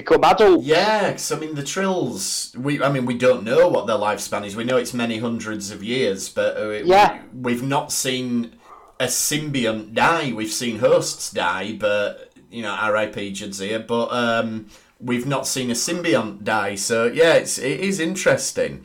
become 0.00 0.24
adult. 0.24 0.62
Yeah, 0.64 1.10
'cause, 1.12 1.30
I 1.32 1.38
mean 1.38 1.54
the 1.54 1.62
trills. 1.64 2.52
We, 2.56 2.82
I 2.82 2.90
mean, 2.90 3.04
we 3.06 3.16
don't 3.16 3.42
know 3.44 3.68
what 3.68 3.86
their 3.86 3.96
lifespan 3.96 4.44
is. 4.46 4.56
We 4.56 4.64
know 4.64 4.76
it's 4.76 4.94
many 4.94 5.18
hundreds 5.18 5.70
of 5.70 5.82
years, 5.82 6.28
but 6.28 6.56
uh, 6.56 6.70
it- 6.70 6.86
Yeah. 6.86 7.18
we, 7.34 7.52
have 7.54 7.62
not 7.62 7.92
seen 7.92 8.52
a 9.00 9.06
symbiont 9.06 9.94
die. 9.94 10.32
We've 10.32 10.52
seen 10.52 10.78
hosts 10.78 11.30
die, 11.30 11.76
but 11.78 12.32
you 12.50 12.62
know, 12.62 12.70
R.I.P. 12.72 13.32
Jadzia. 13.32 13.86
But 13.86 14.08
um, 14.12 14.66
we've 15.00 15.26
not 15.26 15.46
seen 15.46 15.70
a 15.70 15.74
symbiont 15.74 16.44
die. 16.44 16.74
So 16.76 17.06
yeah, 17.06 17.34
it's 17.34 17.58
it 17.58 17.80
is 17.80 18.00
interesting. 18.00 18.84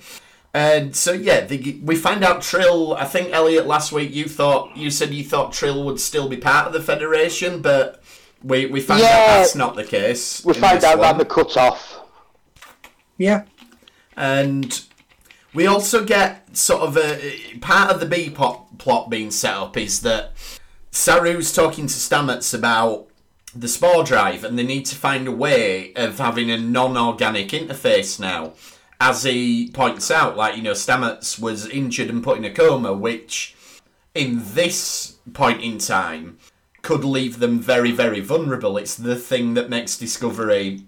And 0.55 0.95
so 0.95 1.13
yeah, 1.13 1.45
the, 1.45 1.79
we 1.83 1.95
find 1.95 2.23
out 2.23 2.41
Trill. 2.43 2.93
I 2.95 3.05
think 3.05 3.31
Elliot 3.31 3.65
last 3.65 3.91
week 3.91 4.13
you 4.13 4.25
thought 4.25 4.77
you 4.77 4.91
said 4.91 5.11
you 5.13 5.23
thought 5.23 5.51
Trill 5.53 5.83
would 5.85 5.99
still 5.99 6.29
be 6.29 6.37
part 6.37 6.67
of 6.67 6.73
the 6.73 6.81
Federation, 6.81 7.61
but 7.61 8.02
we 8.43 8.65
we 8.67 8.81
find 8.81 9.01
out 9.01 9.05
Yeah. 9.07 9.37
that's 9.37 9.55
not 9.55 9.75
the 9.75 9.83
case. 9.83 10.43
We 10.45 10.53
in 10.55 10.61
find 10.61 10.83
out 10.83 10.97
one. 10.99 11.07
that 11.07 11.17
they're 11.17 11.25
cut 11.43 11.55
off. 11.57 11.99
Yeah, 13.17 13.43
And 14.17 14.83
we 15.53 15.67
also 15.67 16.03
get 16.03 16.57
sort 16.57 16.81
of 16.81 16.97
a 16.97 17.57
part 17.61 17.91
of 17.91 17.99
the 17.99 18.05
B 18.07 18.29
plot, 18.29 18.79
plot 18.79 19.09
being 19.09 19.29
set 19.31 19.53
up 19.53 19.77
is 19.77 20.01
that 20.01 20.33
Saru's 20.91 21.53
talking 21.53 21.85
to 21.87 21.93
Stamets 21.93 22.53
about 22.53 23.07
the 23.55 23.67
spore 23.67 24.03
drive, 24.03 24.43
and 24.43 24.57
they 24.57 24.63
need 24.63 24.85
to 24.87 24.95
find 24.95 25.27
a 25.27 25.31
way 25.31 25.93
of 25.93 26.17
having 26.17 26.49
a 26.49 26.57
non-organic 26.57 27.49
interface 27.49 28.19
now. 28.19 28.53
As 28.99 29.23
he 29.23 29.69
points 29.69 30.09
out, 30.09 30.35
like 30.35 30.55
you 30.57 30.63
know, 30.63 30.71
Stamets 30.71 31.37
was 31.39 31.67
injured 31.67 32.09
and 32.09 32.23
put 32.23 32.37
in 32.37 32.45
a 32.45 32.51
coma, 32.51 32.93
which 32.93 33.55
in 34.15 34.41
this 34.55 35.17
point 35.33 35.61
in 35.61 35.77
time 35.77 36.39
could 36.83 37.03
leave 37.03 37.39
them 37.39 37.59
very, 37.59 37.91
very 37.91 38.19
vulnerable. 38.19 38.77
It's 38.77 38.95
the 38.95 39.15
thing 39.15 39.55
that 39.55 39.69
makes 39.69 39.97
Discovery 39.97 40.81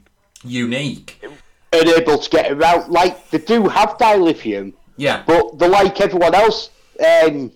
unique. 0.43 1.23
And 1.73 1.89
able 1.89 2.19
to 2.19 2.29
get 2.29 2.51
around. 2.51 2.91
Like, 2.91 3.29
they 3.31 3.39
do 3.39 3.67
have 3.69 3.97
dilithium, 3.97 4.73
Yeah. 4.97 5.23
but 5.25 5.58
they're 5.58 5.69
like 5.69 5.99
everyone 5.99 6.36
else. 6.36 6.69
Um, 6.99 7.51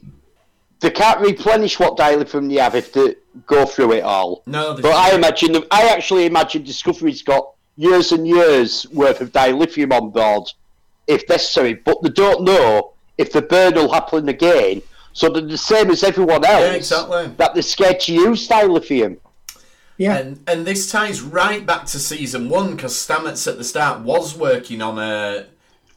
they 0.80 0.89
can't 0.89 1.19
replenish 1.19 1.80
what 1.80 1.97
dilithium 1.97 2.49
they 2.49 2.56
have 2.62 2.75
if 2.75 2.93
they 2.93 3.15
go 3.45 3.65
through 3.65 3.93
it 3.93 4.04
all. 4.04 4.41
No, 4.47 4.73
But 4.82 4.93
I 4.95 5.13
imagine, 5.13 5.52
them- 5.52 5.67
I 5.69 5.89
actually 5.89 6.25
imagine 6.25 6.63
Discovery's 6.63 7.21
got 7.21 7.52
years 7.75 8.13
and 8.13 8.25
years 8.25 8.88
worth 8.91 9.19
of 9.19 9.32
dilithium 9.34 9.91
on 9.93 10.12
board, 10.12 10.49
if 11.08 11.28
necessary. 11.28 11.73
But 11.73 12.02
they 12.04 12.10
don't 12.10 12.43
know 12.43 12.93
if 13.17 13.34
the 13.34 13.41
burn 13.41 13.75
will 13.75 13.91
happen 13.91 14.30
again. 14.30 14.82
So 15.19 15.27
they're 15.27 15.41
the 15.41 15.58
same 15.58 15.91
as 15.91 16.01
everyone 16.01 16.45
else. 16.45 16.63
Yeah, 16.63 16.71
exactly. 16.71 17.27
That 17.36 17.53
they're 17.53 17.62
scared 17.62 17.99
to 18.01 18.13
use 18.13 18.47
dilithium. 18.47 19.17
yeah. 19.97 20.15
And 20.15 20.39
and 20.47 20.65
this 20.65 20.89
ties 20.89 21.21
right 21.21 21.65
back 21.65 21.86
to 21.88 21.99
season 21.99 22.47
one 22.47 22.77
because 22.77 22.93
Stamets 22.93 23.45
at 23.45 23.58
the 23.58 23.65
start 23.65 23.99
was 23.99 24.38
working 24.38 24.82
on 24.82 24.97
a 24.97 25.47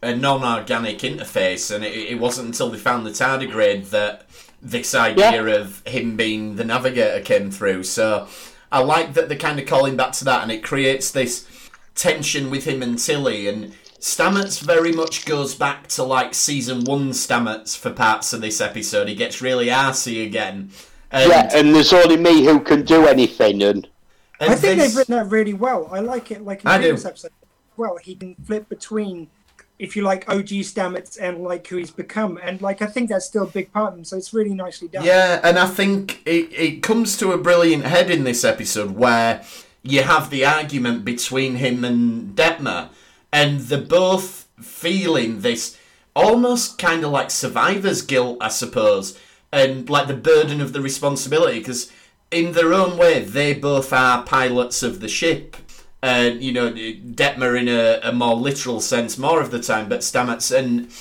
a 0.03 0.17
non-organic 0.17 0.99
interface, 0.99 1.73
and 1.73 1.85
it, 1.85 1.93
it 1.95 2.19
wasn't 2.19 2.49
until 2.49 2.71
they 2.71 2.79
found 2.79 3.07
the 3.07 3.11
tardigrade 3.11 3.91
that 3.91 4.27
this 4.61 4.93
idea 4.93 5.61
of 5.61 5.87
him 5.87 6.17
being 6.17 6.57
the 6.57 6.65
navigator 6.65 7.23
came 7.23 7.53
through. 7.53 7.85
So 7.85 8.27
I 8.73 8.81
like 8.81 9.15
that 9.15 9.29
they're 9.29 9.39
kind 9.39 9.61
of 9.61 9.67
calling 9.67 9.97
back 9.97 10.11
to 10.15 10.25
that, 10.25 10.43
and 10.43 10.51
it 10.51 10.65
creates 10.65 11.13
this 11.13 11.47
tension 11.95 12.51
with 12.51 12.65
him 12.65 12.83
and 12.83 12.99
Tilly, 12.99 13.47
and 13.47 13.73
Stamets 14.03 14.61
very 14.61 14.91
much 14.91 15.25
goes 15.25 15.55
back 15.55 15.87
to 15.87 16.03
like 16.03 16.35
season 16.35 16.83
one 16.83 17.11
Stamets 17.11 17.79
for 17.79 17.93
parts 17.93 18.33
of 18.33 18.41
this 18.41 18.61
episode. 18.61 19.09
He 19.09 19.15
gets 19.15 19.41
really 19.41 19.67
arsey 19.69 20.27
again. 20.27 20.71
And, 21.13 21.31
yeah, 21.31 21.49
and 21.55 21.73
there's 21.73 21.93
only 21.93 22.17
me 22.17 22.45
who 22.45 22.59
can 22.59 22.85
do 22.85 23.07
anything, 23.07 23.63
and 23.63 23.87
and 24.41 24.51
I 24.51 24.57
think 24.57 24.81
this- 24.81 24.89
they've 24.89 24.97
written 24.97 25.15
that 25.17 25.31
really 25.31 25.55
well. 25.55 25.89
I 25.93 26.01
like 26.01 26.33
it. 26.33 26.43
Like 26.45 26.63
in 26.63 26.67
I 26.69 26.79
the 26.79 26.89
do. 26.89 27.07
episode, 27.07 27.31
well, 27.77 27.97
he 27.99 28.17
can 28.17 28.35
flip 28.45 28.69
between, 28.69 29.29
if 29.79 29.95
you 29.95 30.03
like, 30.03 30.29
OG 30.29 30.49
Stamets 30.65 31.17
and 31.21 31.45
like 31.45 31.65
who 31.69 31.77
he's 31.77 31.93
become, 31.93 32.41
and 32.43 32.61
like 32.61 32.83
I 32.83 32.87
think 32.87 33.09
that's 33.09 33.27
still 33.27 33.45
a 33.45 33.47
big 33.47 33.73
part 33.73 33.93
of 33.93 33.99
him. 34.01 34.05
So 34.05 34.17
it's 34.17 34.35
really 34.35 34.55
nicely 34.55 34.89
done. 34.89 35.05
Yeah, 35.05 35.39
and 35.45 35.61
I 35.61 35.67
think 35.69 36.23
it, 36.27 36.53
it 36.53 36.83
comes 36.83 37.17
to 37.19 37.31
a 37.31 37.39
brilliant 37.39 37.85
head 37.85 38.11
in 38.11 38.25
this 38.25 38.43
episode 38.43 38.93
where 38.97 39.45
you 39.85 40.03
have 40.03 40.31
the 40.31 40.45
argument 40.45 41.05
between 41.05 41.57
him 41.57 41.85
and 41.85 42.35
Detmer, 42.35 42.89
and 43.33 43.61
they're 43.61 43.81
both 43.81 44.49
feeling 44.61 45.41
this 45.41 45.79
almost 46.15 46.79
kind 46.79 47.05
of 47.05 47.11
like 47.11 47.31
survivor's 47.31 48.03
guilt, 48.03 48.39
I 48.41 48.49
suppose, 48.49 49.19
and 49.51 49.89
like 49.89 50.09
the 50.09 50.15
burden 50.15 50.61
of 50.61 50.73
the 50.73 50.81
responsibility, 50.81 51.59
because 51.59 51.91
in 52.31 52.53
their 52.53 52.73
own 52.73 52.97
way, 52.97 53.23
they 53.25 53.55
both 53.55 53.93
are 53.93 54.25
pilots 54.25 54.83
of 54.83 55.01
the 55.01 55.09
ship. 55.09 55.57
And 56.03 56.43
you 56.43 56.53
know, 56.53 56.73
Detmer 56.73 57.59
in 57.59 57.69
a, 57.69 58.01
a 58.03 58.13
more 58.13 58.35
literal 58.35 58.81
sense, 58.81 59.17
more 59.17 59.41
of 59.41 59.51
the 59.51 59.61
time, 59.61 59.89
but 59.89 60.01
Stamets 60.01 60.57
and 60.57 60.93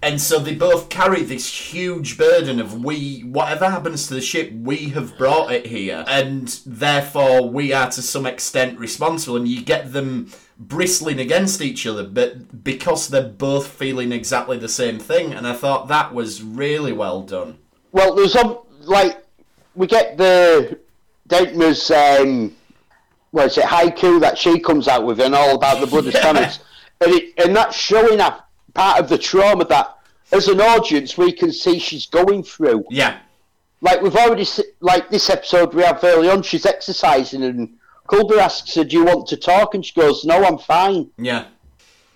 and 0.00 0.20
so 0.20 0.38
they 0.38 0.54
both 0.54 0.90
carry 0.90 1.22
this 1.22 1.72
huge 1.72 2.16
burden 2.16 2.60
of 2.60 2.84
we, 2.84 3.20
whatever 3.22 3.68
happens 3.68 4.06
to 4.06 4.14
the 4.14 4.20
ship, 4.20 4.52
we 4.52 4.90
have 4.90 5.18
brought 5.18 5.50
it 5.52 5.66
here, 5.66 6.04
and 6.06 6.60
therefore 6.64 7.48
we 7.48 7.72
are 7.72 7.90
to 7.90 8.02
some 8.02 8.24
extent 8.24 8.78
responsible. 8.78 9.36
And 9.36 9.48
you 9.48 9.62
get 9.62 9.92
them 9.92 10.30
bristling 10.58 11.20
against 11.20 11.60
each 11.60 11.86
other, 11.86 12.04
but 12.04 12.64
because 12.64 13.08
they're 13.08 13.22
both 13.22 13.68
feeling 13.68 14.12
exactly 14.12 14.58
the 14.58 14.68
same 14.68 14.98
thing. 14.98 15.32
And 15.32 15.46
I 15.46 15.52
thought 15.52 15.88
that 15.88 16.12
was 16.12 16.42
really 16.42 16.92
well 16.92 17.22
done. 17.22 17.58
well, 17.92 18.14
there's 18.14 18.32
some 18.32 18.58
like 18.82 19.24
we 19.74 19.86
get 19.86 20.16
the 20.16 20.78
Detmer's 21.28 21.90
um, 21.90 22.54
what 23.30 23.46
is 23.46 23.58
it 23.58 23.64
haiku 23.64 24.20
that 24.20 24.38
she 24.38 24.58
comes 24.58 24.88
out 24.88 25.04
with, 25.04 25.20
and 25.20 25.34
all 25.34 25.54
about 25.54 25.80
the 25.80 25.86
blood 25.86 26.06
of 26.06 26.14
Yeah. 26.22 26.52
And 27.00 27.12
it, 27.14 27.34
and 27.38 27.54
that's 27.54 27.76
showing 27.76 28.18
a 28.18 28.44
part 28.74 28.98
of 28.98 29.08
the 29.08 29.18
trauma 29.18 29.64
that, 29.66 29.98
as 30.32 30.48
an 30.48 30.60
audience, 30.60 31.16
we 31.16 31.30
can 31.30 31.52
see 31.52 31.78
she's 31.78 32.06
going 32.06 32.42
through. 32.42 32.84
Yeah, 32.90 33.20
like 33.80 34.02
we've 34.02 34.16
already 34.16 34.46
like 34.80 35.10
this 35.10 35.30
episode 35.30 35.74
we 35.74 35.82
have 35.82 36.02
early 36.02 36.28
on 36.28 36.42
she's 36.42 36.66
exercising 36.66 37.44
and 37.44 37.77
Culber 38.08 38.38
asks 38.38 38.74
her 38.74 38.84
do 38.84 38.96
you 38.96 39.04
want 39.04 39.26
to 39.28 39.36
talk 39.36 39.74
and 39.74 39.84
she 39.86 39.92
goes 39.94 40.24
no 40.24 40.36
I'm 40.44 40.58
fine 40.58 41.10
yeah. 41.18 41.46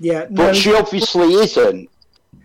yeah. 0.01 0.27
but 0.31 0.47
no, 0.49 0.53
she 0.53 0.75
obviously 0.75 1.35
isn't 1.35 1.89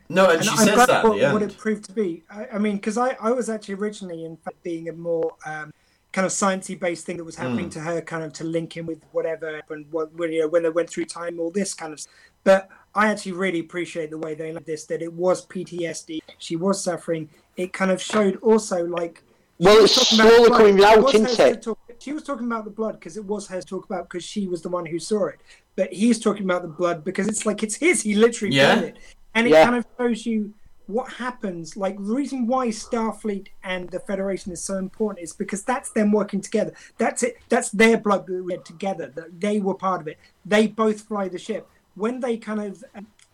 No, 0.09 0.23
and, 0.29 0.35
and 0.39 0.43
she 0.43 0.49
I'm 0.51 0.57
says 0.67 0.75
glad 0.75 0.89
that 0.89 1.03
at 1.03 1.09
what, 1.09 1.19
the 1.19 1.29
what 1.33 1.41
it 1.41 1.57
proved 1.57 1.83
to 1.85 1.91
be. 1.91 2.23
I, 2.29 2.47
I 2.55 2.57
mean, 2.59 2.75
because 2.77 2.97
I, 2.97 3.17
I 3.19 3.31
was 3.31 3.49
actually 3.49 3.75
originally, 3.75 4.23
in 4.23 4.37
fact, 4.37 4.63
being 4.63 4.87
a 4.87 4.93
more 4.93 5.35
um, 5.45 5.73
kind 6.13 6.25
of 6.25 6.31
sciencey 6.31 6.79
based 6.79 7.05
thing 7.05 7.17
that 7.17 7.25
was 7.25 7.35
happening 7.35 7.65
Hmm. 7.65 7.71
to 7.71 7.79
her, 7.81 8.01
kind 8.01 8.23
of 8.23 8.31
to 8.39 8.45
link 8.45 8.77
in 8.77 8.85
with 8.85 9.01
whatever 9.11 9.53
happened 9.53 9.87
what, 9.91 10.13
when, 10.13 10.31
you 10.31 10.41
know, 10.41 10.47
when 10.47 10.63
they 10.63 10.69
went 10.69 10.89
through 10.89 11.05
time, 11.05 11.39
all 11.41 11.51
this 11.51 11.73
kind 11.73 11.91
of. 11.91 11.99
stuff. 11.99 12.13
But 12.45 12.69
I 12.95 13.07
actually 13.09 13.33
really 13.33 13.59
appreciate 13.59 14.09
the 14.09 14.17
way 14.17 14.33
they 14.33 14.53
like 14.53 14.63
this. 14.65 14.85
That 14.85 15.01
it 15.01 15.11
was 15.11 15.45
PTSD. 15.45 16.19
She 16.37 16.55
was 16.55 16.81
suffering. 16.81 17.29
It 17.57 17.73
kind 17.73 17.91
of 17.91 18.01
showed 18.01 18.37
also 18.41 18.85
like. 18.85 19.23
Well, 19.59 19.83
it's 19.83 19.95
talking 19.95 20.19
about 20.19 20.31
slowly 20.31 20.47
blood. 20.49 20.57
coming 20.59 20.77
It 20.79 20.83
out, 20.85 21.03
was 21.03 21.15
isn't 21.15 21.39
it? 21.39 21.67
Talk- 21.97 22.03
she 22.03 22.13
was 22.13 22.23
talking 22.23 22.45
about 22.47 22.65
the 22.65 22.71
blood 22.71 22.93
because 22.99 23.17
it 23.17 23.25
was 23.25 23.47
hers 23.47 23.65
to 23.65 23.69
talk 23.69 23.85
about 23.85 24.09
because 24.09 24.23
she 24.23 24.47
was 24.47 24.61
the 24.61 24.69
one 24.69 24.85
who 24.85 24.99
saw 24.99 25.25
it. 25.27 25.39
But 25.75 25.93
he's 25.93 26.19
talking 26.19 26.43
about 26.43 26.61
the 26.61 26.67
blood 26.67 27.03
because 27.03 27.27
it's 27.27 27.45
like 27.45 27.63
it's 27.63 27.75
his. 27.75 28.01
He 28.03 28.15
literally 28.15 28.55
Yeah. 28.55 28.75
done 28.75 28.83
it, 28.85 28.97
and 29.35 29.47
it 29.47 29.51
Yeah. 29.51 29.63
kind 29.65 29.75
of 29.75 29.85
shows 29.97 30.25
you 30.25 30.53
what 30.87 31.13
happens. 31.13 31.75
Like 31.75 31.97
the 31.97 32.13
reason 32.15 32.47
why 32.47 32.69
Starfleet 32.69 33.47
and 33.63 33.89
the 33.89 33.99
Federation 33.99 34.51
is 34.53 34.61
so 34.61 34.77
important 34.77 35.21
is 35.23 35.33
because 35.33 35.63
that's 35.63 35.89
them 35.89 36.11
working 36.11 36.39
together. 36.41 36.73
That's 36.97 37.23
it. 37.23 37.37
That's 37.49 37.69
their 37.71 37.97
blood 37.97 38.25
that 38.27 38.43
we 38.43 38.53
had 38.53 38.63
together. 38.65 39.11
That 39.15 39.39
they 39.41 39.59
were 39.59 39.73
part 39.75 40.01
of 40.01 40.07
it. 40.07 40.17
They 40.45 40.67
both 40.67 41.01
fly 41.01 41.27
the 41.27 41.37
ship. 41.39 41.67
When 41.95 42.19
they 42.21 42.37
kind 42.37 42.61
of 42.61 42.83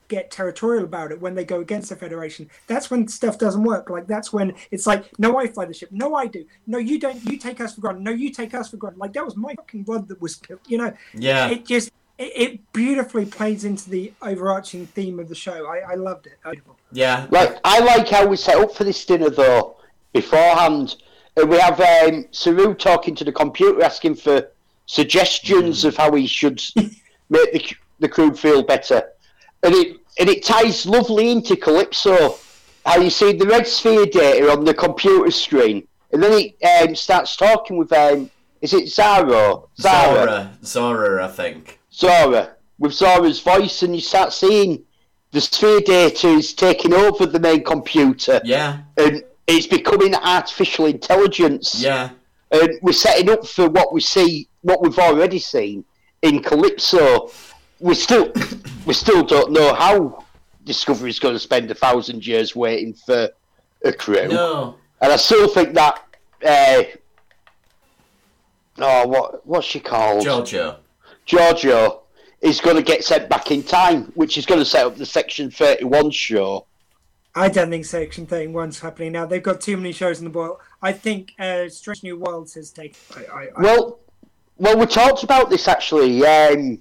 get 0.08 0.32
territorial 0.32 0.84
about 0.84 1.12
it, 1.12 1.22
when 1.22 1.36
they 1.36 1.46
go 1.46 1.60
against 1.60 1.90
the 1.90 1.96
Federation, 1.96 2.50
that's 2.68 2.90
when 2.90 3.08
stuff 3.08 3.38
doesn't 3.38 3.64
work. 3.64 3.90
Like 3.90 4.08
that's 4.08 4.32
when 4.32 4.54
it's 4.72 4.88
like, 4.88 5.18
no, 5.20 5.40
I 5.40 5.48
fly 5.48 5.66
the 5.66 5.74
ship. 5.74 5.90
No, 5.92 6.16
I 6.16 6.28
do. 6.28 6.46
No, 6.68 6.78
you 6.78 7.00
don't. 7.00 7.24
You 7.24 7.38
take 7.38 7.62
us 7.62 7.76
for 7.76 7.82
granted. 7.82 8.04
No, 8.04 8.12
you 8.12 8.32
take 8.32 8.54
us 8.54 8.70
for 8.70 8.78
granted. 8.78 9.00
Like 9.00 9.14
that 9.14 9.26
was 9.26 9.36
my 9.36 9.56
fucking 9.56 9.84
blood 9.84 10.08
that 10.08 10.22
was 10.22 10.36
spilled. 10.36 10.62
You 10.68 10.78
know. 10.78 10.94
Yeah. 11.14 11.50
It 11.50 11.66
just. 11.66 11.92
It, 12.20 12.32
it 12.36 12.74
beautifully 12.74 13.26
plays 13.26 13.66
into 13.66 13.90
the 13.90 14.14
overarching 14.22 14.86
theme 14.86 15.20
of 15.20 15.30
the 15.30 15.36
show. 15.36 15.66
I, 15.66 15.94
I 15.94 15.96
loved 15.96 16.28
it. 16.28 16.34
Beautiful. 16.44 16.78
Yeah, 16.92 17.26
like 17.32 17.58
I 17.64 17.80
like 17.80 18.08
how 18.08 18.28
we 18.28 18.38
set 18.38 18.58
up 18.58 18.76
for 18.76 18.84
this 18.84 19.04
dinner 19.04 19.32
though 19.32 19.78
beforehand 20.14 20.96
and 21.36 21.50
we 21.50 21.58
have 21.58 21.80
um, 21.80 22.26
Saru 22.32 22.74
talking 22.76 23.16
to 23.16 23.24
the 23.24 23.32
computer 23.32 23.84
asking 23.84 24.16
for 24.16 24.50
suggestions 24.86 25.86
of 25.86 25.98
how 25.98 26.14
he 26.14 26.28
should 26.28 26.62
make 27.30 27.52
the, 27.52 27.76
the 28.00 28.10
crew 28.10 28.34
feel 28.34 28.64
better 28.64 29.04
and 29.64 29.74
it 29.74 29.98
and 30.20 30.30
it 30.30 30.44
ties 30.44 30.86
lovely 30.86 31.32
into 31.32 31.56
Calypso 31.56 32.38
how 32.86 32.98
you 33.00 33.10
see 33.10 33.32
the 33.34 33.46
red 33.48 33.66
sphere 33.66 34.06
data 34.06 34.52
on 34.52 34.66
the 34.66 34.74
computer 34.74 35.32
screen. 35.32 35.88
And 36.12 36.22
then 36.22 36.34
it 36.62 36.90
um, 36.90 36.96
starts 36.96 37.36
talking 37.36 37.78
with 37.78 37.92
um, 37.94 38.30
is 38.62 38.74
it 38.74 38.88
Zara? 38.90 39.62
Zora, 39.80 40.52
Zora, 40.64 41.26
I 41.26 41.28
think. 41.30 41.80
Zara. 41.94 42.56
With 42.80 42.94
Zara's 42.94 43.40
voice, 43.40 43.84
and 43.84 43.96
you 43.96 44.02
start 44.02 44.34
seeing 44.34 44.84
the 45.32 45.42
sphere 45.42 45.80
data 45.80 46.28
is 46.28 46.54
taking 46.54 46.94
over 46.94 47.26
the 47.26 47.40
main 47.40 47.64
computer, 47.64 48.42
Yeah, 48.44 48.80
and 48.98 49.24
it's 49.48 49.68
becoming 49.68 50.14
artificial 50.16 50.86
intelligence. 50.86 51.82
yeah, 51.82 52.10
And 52.52 52.72
we're 52.82 52.94
setting 52.94 53.30
up 53.30 53.48
for 53.48 53.70
what 53.70 53.94
we 53.94 54.02
see, 54.02 54.48
what 54.62 54.82
we've 54.82 55.00
already 55.00 55.40
seen 55.40 55.86
in 56.22 56.42
Calypso. 56.44 57.32
We're 57.80 57.96
still, 57.96 58.32
we 58.86 58.94
still 58.94 59.24
don't 59.24 59.52
know 59.52 59.74
how 59.74 60.26
Discovery 60.66 61.10
is 61.10 61.20
going 61.20 61.34
to 61.34 61.40
spend 61.40 61.70
a 61.72 61.76
thousand 61.76 62.26
years 62.26 62.56
waiting 62.56 62.94
for 62.94 63.30
a 63.84 63.94
crew, 63.94 64.28
no, 64.28 64.76
and 65.02 65.12
I 65.12 65.18
still 65.18 65.48
think 65.48 65.74
that. 65.74 66.02
Uh, 66.46 66.84
oh, 68.80 69.08
what 69.08 69.46
what's 69.46 69.68
she 69.68 69.80
called? 69.80 70.26
Georgiou. 70.26 70.78
Georgiou 71.28 72.00
is 72.42 72.60
going 72.60 72.76
to 72.76 72.82
get 72.82 73.04
sent 73.04 73.30
back 73.30 73.52
in 73.52 73.64
time, 73.64 74.12
which 74.16 74.38
is 74.38 74.46
going 74.46 74.60
to 74.60 74.66
set 74.66 74.86
up 74.86 74.98
the 74.98 75.06
Section 75.06 75.50
31 75.50 76.12
show. 76.12 76.66
I 77.36 77.50
don't 77.50 77.70
think 77.70 77.86
Section 77.86 78.28
31's 78.28 78.80
happening 78.80 79.14
now. 79.14 79.26
They've 79.26 79.42
got 79.42 79.60
too 79.60 79.76
many 79.78 79.92
shows 79.92 80.20
in 80.20 80.26
the 80.26 80.30
boil. 80.30 80.60
I 80.82 80.92
think 80.92 81.34
uh, 81.40 81.68
Strange 81.70 82.04
New 82.04 82.20
Worlds 82.20 82.54
has 82.54 82.70
taken. 82.70 82.98
I, 83.16 83.24
I, 83.24 83.44
I, 83.44 83.62
Well, 83.62 84.00
well, 84.58 84.78
we 84.78 84.86
talked 84.86 85.24
about 85.24 85.50
this 85.50 85.68
actually 85.68 86.24
um, 86.26 86.80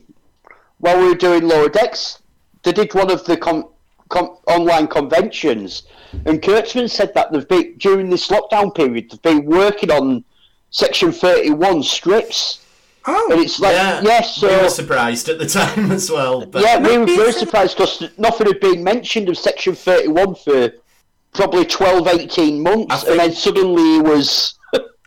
while 0.83 0.99
we 0.99 1.07
were 1.07 1.15
doing 1.15 1.47
Lower 1.47 1.69
Decks. 1.69 2.19
They 2.65 2.73
did 2.73 2.93
one 2.93 3.11
of 3.11 3.25
the 3.25 3.37
com- 3.37 3.69
com- 4.09 4.37
online 4.47 4.89
conventions, 4.89 5.85
and 6.27 6.43
Kurtzman 6.43 6.91
said 6.91 7.15
that 7.15 7.33
they've 7.33 7.49
been 7.49 7.77
during 7.79 8.11
this 8.11 8.29
lockdown 8.29 8.75
period 8.75 9.11
they've 9.11 9.23
been 9.23 9.45
working 9.47 9.91
on 9.91 10.25
Section 10.71 11.13
31 11.13 11.83
strips, 11.83 12.65
oh, 13.07 13.29
and 13.31 13.41
oh, 13.41 13.43
it's 13.43 13.61
like 13.61 13.75
Yeah, 13.75 14.01
yes, 14.03 14.43
we 14.43 14.49
were 14.49 14.59
so 14.63 14.69
surprised 14.69 15.29
at 15.29 15.39
the 15.39 15.47
time 15.61 15.91
as 15.91 16.11
well. 16.11 16.47
But 16.47 16.63
Yeah, 16.63 16.79
we 16.79 16.99
were 16.99 17.07
very 17.07 17.33
surprised 17.33 17.77
because 17.77 18.05
nothing 18.19 18.47
had 18.49 18.61
been 18.61 18.83
mentioned 18.83 19.29
of 19.29 19.39
Section 19.39 19.75
31 19.75 20.35
for 20.37 20.73
probably 21.33 21.65
12, 21.65 22.07
18 22.09 22.63
months, 22.63 23.05
I 23.05 23.11
and 23.11 23.21
then 23.21 23.33
suddenly 23.33 23.97
it 23.99 24.05
was. 24.05 24.59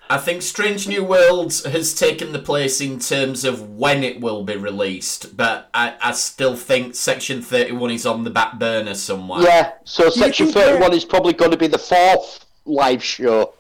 I 0.10 0.18
think 0.18 0.42
Strange 0.42 0.88
New 0.88 1.04
Worlds 1.04 1.66
has 1.66 1.94
taken 1.96 2.32
the 2.32 2.40
place 2.40 2.80
in 2.82 3.00
terms 3.00 3.44
of 3.44 3.72
when 3.72 4.04
it 4.04 4.22
will 4.22 4.44
be 4.44 4.56
released, 4.56 5.36
but 5.36 5.70
I, 5.74 5.96
I 6.02 6.12
still 6.12 6.56
think 6.56 6.96
Section 6.96 7.42
31 7.42 7.92
is 7.92 8.06
on 8.06 8.24
the 8.24 8.30
back 8.30 8.60
burner 8.60 8.94
somewhere. 8.94 9.42
yeah, 9.42 9.72
so 9.84 10.10
Section 10.10 10.48
think 10.48 10.58
31 10.58 10.94
is 10.94 11.06
probably 11.06 11.34
going 11.34 11.52
to 11.52 11.58
be 11.58 11.68
the 11.68 11.78
fourth 11.80 12.46
live 12.66 13.04
show. 13.04 13.54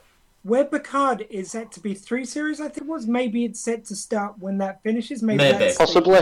where 0.43 0.65
Picard 0.65 1.25
is 1.29 1.51
set 1.51 1.71
to 1.73 1.79
be 1.79 1.93
three 1.93 2.25
series, 2.25 2.59
I 2.61 2.65
think 2.69 2.83
it 2.83 2.87
was. 2.87 3.07
Maybe 3.07 3.45
it's 3.45 3.59
set 3.59 3.85
to 3.85 3.95
start 3.95 4.37
when 4.39 4.57
that 4.59 4.83
finishes. 4.83 5.23
Maybe, 5.23 5.37
Maybe. 5.37 5.57
that's 5.57 5.77
the- 5.77 5.85
Possibly. 5.85 6.21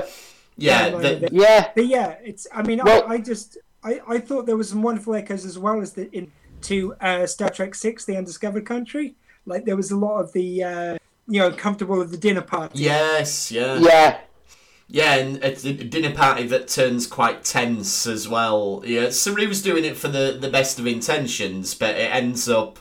Yeah, 0.57 0.89
the- 0.89 1.29
Yeah. 1.31 1.69
But 1.75 1.87
yeah, 1.87 2.15
it's. 2.23 2.47
I 2.53 2.61
mean, 2.61 2.79
Well- 2.83 3.03
I, 3.07 3.15
I 3.15 3.17
just 3.17 3.57
I, 3.83 3.99
I 4.07 4.19
thought 4.19 4.45
there 4.45 4.55
was 4.55 4.69
some 4.69 4.81
wonderful 4.83 5.15
echoes 5.15 5.43
as 5.45 5.57
well 5.59 5.81
as 5.81 5.93
the 5.93 6.09
in 6.15 6.31
to 6.61 6.93
uh, 7.01 7.25
Star 7.27 7.49
Trek 7.49 7.75
Six: 7.75 8.05
The 8.05 8.15
Undiscovered 8.15 8.65
Country. 8.65 9.15
Like 9.45 9.65
there 9.65 9.75
was 9.75 9.91
a 9.91 9.97
lot 9.97 10.19
of 10.19 10.31
the 10.33 10.63
uh, 10.63 10.97
you 11.27 11.39
know 11.39 11.51
comfortable 11.51 12.01
of 12.01 12.11
the 12.11 12.17
dinner 12.17 12.41
party. 12.41 12.79
yes, 12.83 13.51
yeah. 13.51 13.77
Yeah. 13.79 14.17
Yeah, 14.89 15.15
and 15.15 15.43
it's 15.43 15.63
a 15.65 15.73
dinner 15.73 16.13
party 16.13 16.45
that 16.47 16.67
turns 16.67 17.07
quite 17.07 17.43
tense 17.43 18.05
as 18.05 18.27
well. 18.27 18.83
Yeah, 18.85 19.07
Saru's 19.07 19.61
doing 19.61 19.85
it 19.85 19.97
for 19.97 20.07
the, 20.07 20.37
the 20.39 20.49
best 20.49 20.77
of 20.77 20.85
intentions, 20.85 21.73
but 21.73 21.95
it 21.95 22.13
ends 22.13 22.47
up 22.47 22.77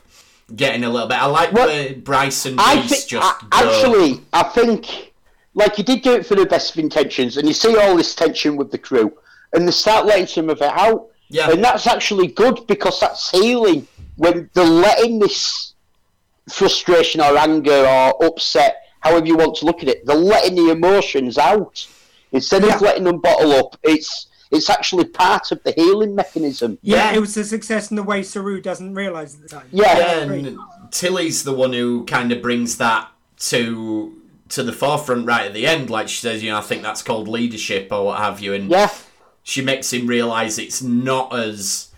getting 0.55 0.85
a 0.85 0.91
little 0.91 1.09
bit. 1.09 1.17
I 1.23 1.27
like 1.27 1.53
Well, 1.53 1.69
where 1.69 1.95
Bryce 1.95 2.45
and 2.45 2.61
I 2.61 2.75
Reese 2.75 2.91
think 2.91 3.07
just 3.09 3.45
I- 3.45 3.47
go. 3.63 3.69
actually, 3.69 4.21
I 4.33 4.43
think 4.43 5.13
like 5.55 5.79
you 5.79 5.85
did 5.85 6.03
do 6.03 6.13
it 6.15 6.27
for 6.27 6.35
the 6.35 6.45
best 6.45 6.73
of 6.73 6.79
intentions, 6.81 7.39
and 7.39 7.49
you 7.49 7.55
see 7.55 7.77
all 7.79 7.97
this 7.97 8.15
tension 8.15 8.57
with 8.57 8.71
the 8.73 8.79
crew, 8.79 9.17
and 9.55 9.67
they 9.67 9.73
start 9.73 10.05
letting 10.05 10.27
some 10.27 10.51
of 10.51 10.59
it 10.61 10.73
out. 10.73 11.09
Yeah. 11.29 11.51
And 11.51 11.65
that's 11.65 11.87
actually 11.87 12.27
good 12.27 12.67
because 12.67 13.01
that's 13.01 13.31
healing 13.31 13.87
when 14.17 14.51
they're 14.53 14.65
letting 14.67 15.19
this 15.19 15.72
frustration 16.51 17.21
or 17.21 17.37
anger 17.37 17.87
or 17.87 18.25
upset, 18.25 18.77
however 19.01 19.27
you 19.27 19.37
want 19.37 19.57
to 19.57 19.65
look 19.67 19.83
at 19.83 19.89
it, 19.89 20.05
they're 20.07 20.17
letting 20.17 20.55
the 20.57 20.71
emotions 20.71 21.39
out. 21.39 21.87
Instead 22.33 22.65
Yeah. 22.65 22.75
of 22.77 22.81
letting 22.83 23.05
them 23.05 23.19
bottle 23.21 23.53
up, 23.53 23.77
it's 23.83 24.27
it's 24.51 24.69
actually 24.69 25.07
part 25.07 25.51
of 25.51 25.63
the 25.65 25.73
healing 25.73 26.15
mechanism. 26.15 26.77
Yeah, 26.83 27.11
Yeah. 27.11 27.17
it 27.17 27.21
was 27.21 27.35
a 27.39 27.45
success 27.45 27.91
in 27.91 27.97
the 27.97 28.03
way 28.03 28.23
Saru 28.23 28.61
doesn't 28.61 28.95
realise 28.95 29.35
at 29.35 29.41
the 29.41 29.49
time. 29.49 29.67
Yeah. 29.73 29.97
Yeah, 29.97 30.19
and 30.31 30.59
Tilly's 30.91 31.43
the 31.43 31.55
one 31.55 31.73
who 31.73 32.05
kind 32.05 32.31
of 32.33 32.43
brings 32.43 32.77
that 32.77 33.09
to 33.49 34.13
to 34.51 34.63
the 34.63 34.73
forefront 34.73 35.27
right 35.27 35.47
at 35.47 35.55
the 35.55 35.67
end. 35.67 35.89
Like 35.89 36.11
she 36.11 36.21
says, 36.21 36.43
you 36.43 36.51
know, 36.51 36.59
I 36.59 36.61
think 36.61 36.83
that's 36.83 37.03
called 37.03 37.29
leadership 37.29 37.89
or 37.91 38.05
what 38.05 38.19
have 38.19 38.41
you, 38.41 38.53
and 38.53 38.71
Yeah. 38.71 38.91
she 39.43 39.63
makes 39.63 39.91
him 39.91 40.07
realise 40.07 40.59
it's 40.59 40.83
not 40.83 41.35
as 41.35 41.89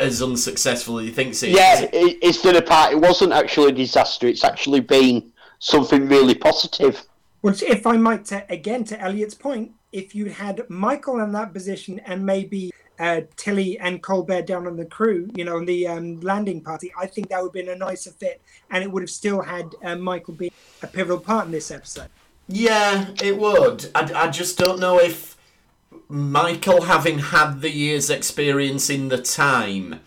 as 0.00 0.22
unsuccessful 0.22 0.98
as 0.98 1.06
he 1.06 1.12
thinks 1.12 1.42
it 1.42 1.50
is. 1.50 1.56
Yeah, 1.56 1.82
it, 1.82 2.18
it's 2.22 2.42
the 2.42 2.60
part. 2.62 2.92
It 2.92 3.00
wasn't 3.00 3.32
actually 3.32 3.68
a 3.68 3.72
disaster. 3.72 4.26
It's 4.26 4.44
actually 4.44 4.80
been 4.80 5.32
something 5.58 6.08
really 6.08 6.34
positive. 6.34 7.04
Well, 7.42 7.54
if 7.62 7.86
I 7.86 7.96
might, 7.96 8.24
t- 8.24 8.40
again, 8.48 8.84
to 8.84 9.00
Elliot's 9.00 9.34
point, 9.34 9.72
if 9.92 10.14
you 10.14 10.26
had 10.26 10.68
Michael 10.68 11.20
in 11.20 11.32
that 11.32 11.52
position 11.52 12.00
and 12.00 12.26
maybe 12.26 12.72
uh, 12.98 13.22
Tilly 13.36 13.78
and 13.78 14.02
Culber 14.02 14.44
down 14.44 14.66
on 14.66 14.76
the 14.76 14.84
crew, 14.84 15.30
you 15.34 15.44
know, 15.44 15.56
on 15.56 15.64
the 15.64 15.86
um, 15.86 16.20
landing 16.20 16.60
party, 16.60 16.92
I 16.98 17.06
think 17.06 17.28
that 17.28 17.40
would 17.40 17.56
have 17.56 17.66
been 17.66 17.68
a 17.68 17.76
nicer 17.76 18.10
fit, 18.10 18.42
and 18.70 18.82
it 18.82 18.90
would 18.90 19.02
have 19.02 19.10
still 19.10 19.42
had 19.42 19.74
uh, 19.84 19.94
Michael 19.94 20.34
be 20.34 20.52
a 20.82 20.88
pivotal 20.88 21.20
part 21.20 21.46
in 21.46 21.52
this 21.52 21.70
episode. 21.70 22.08
Yeah, 22.48 23.10
it 23.22 23.38
would. 23.38 23.90
I, 23.94 24.10
I 24.14 24.28
just 24.28 24.58
don't 24.58 24.80
know 24.80 24.98
if 24.98 25.36
Michael, 26.08 26.82
having 26.82 27.18
had 27.18 27.60
the 27.60 27.70
year's 27.70 28.08
experience 28.10 28.88
in 28.88 29.08
the 29.08 29.18
time, 29.18 30.00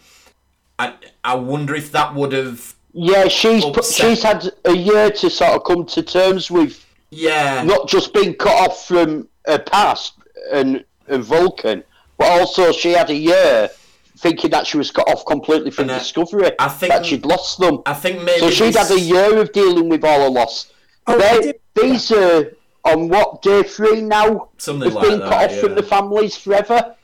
I, 0.79 0.95
I 1.23 1.35
wonder 1.35 1.75
if 1.75 1.91
that 1.91 2.15
would 2.15 2.31
have. 2.33 2.75
Yeah, 2.93 3.27
she's 3.27 3.63
put, 3.63 3.77
Upset. 3.77 4.05
she's 4.09 4.23
had 4.23 4.51
a 4.65 4.75
year 4.75 5.11
to 5.11 5.29
sort 5.29 5.51
of 5.53 5.63
come 5.63 5.85
to 5.85 6.01
terms 6.03 6.49
with 6.51 6.83
Yeah. 7.11 7.63
not 7.63 7.87
just 7.87 8.13
being 8.13 8.33
cut 8.33 8.69
off 8.69 8.87
from 8.87 9.29
her 9.45 9.59
past 9.59 10.13
and, 10.51 10.83
and 11.07 11.23
Vulcan, 11.23 11.83
but 12.17 12.27
also 12.39 12.71
she 12.71 12.91
had 12.91 13.09
a 13.09 13.15
year 13.15 13.69
thinking 14.17 14.51
that 14.51 14.67
she 14.67 14.77
was 14.77 14.91
cut 14.91 15.07
off 15.07 15.25
completely 15.25 15.71
from 15.71 15.89
And 15.89 15.99
Discovery, 15.99 16.51
I 16.59 16.67
think- 16.67 16.91
that 16.91 17.05
she'd 17.05 17.25
lost 17.25 17.59
them. 17.59 17.81
I 17.85 17.93
think 17.93 18.23
maybe. 18.23 18.39
So 18.39 18.49
she'd 18.49 18.73
this- 18.73 18.89
had 18.89 18.97
a 18.97 18.99
year 18.99 19.37
of 19.39 19.51
dealing 19.53 19.87
with 19.87 20.03
all 20.03 20.21
her 20.21 20.29
loss. 20.29 20.71
Oh, 21.07 21.17
They- 21.17 21.53
these 21.75 22.11
are 22.11 22.51
on 22.83 23.07
what 23.09 23.41
day 23.41 23.63
three 23.63 24.01
now? 24.01 24.49
Something 24.57 24.87
Of 24.89 24.93
like 24.95 25.07
being 25.07 25.19
that, 25.19 25.29
cut 25.29 25.43
off 25.45 25.55
yeah. 25.55 25.61
from 25.61 25.75
the 25.75 25.83
families 25.83 26.35
forever. 26.37 26.95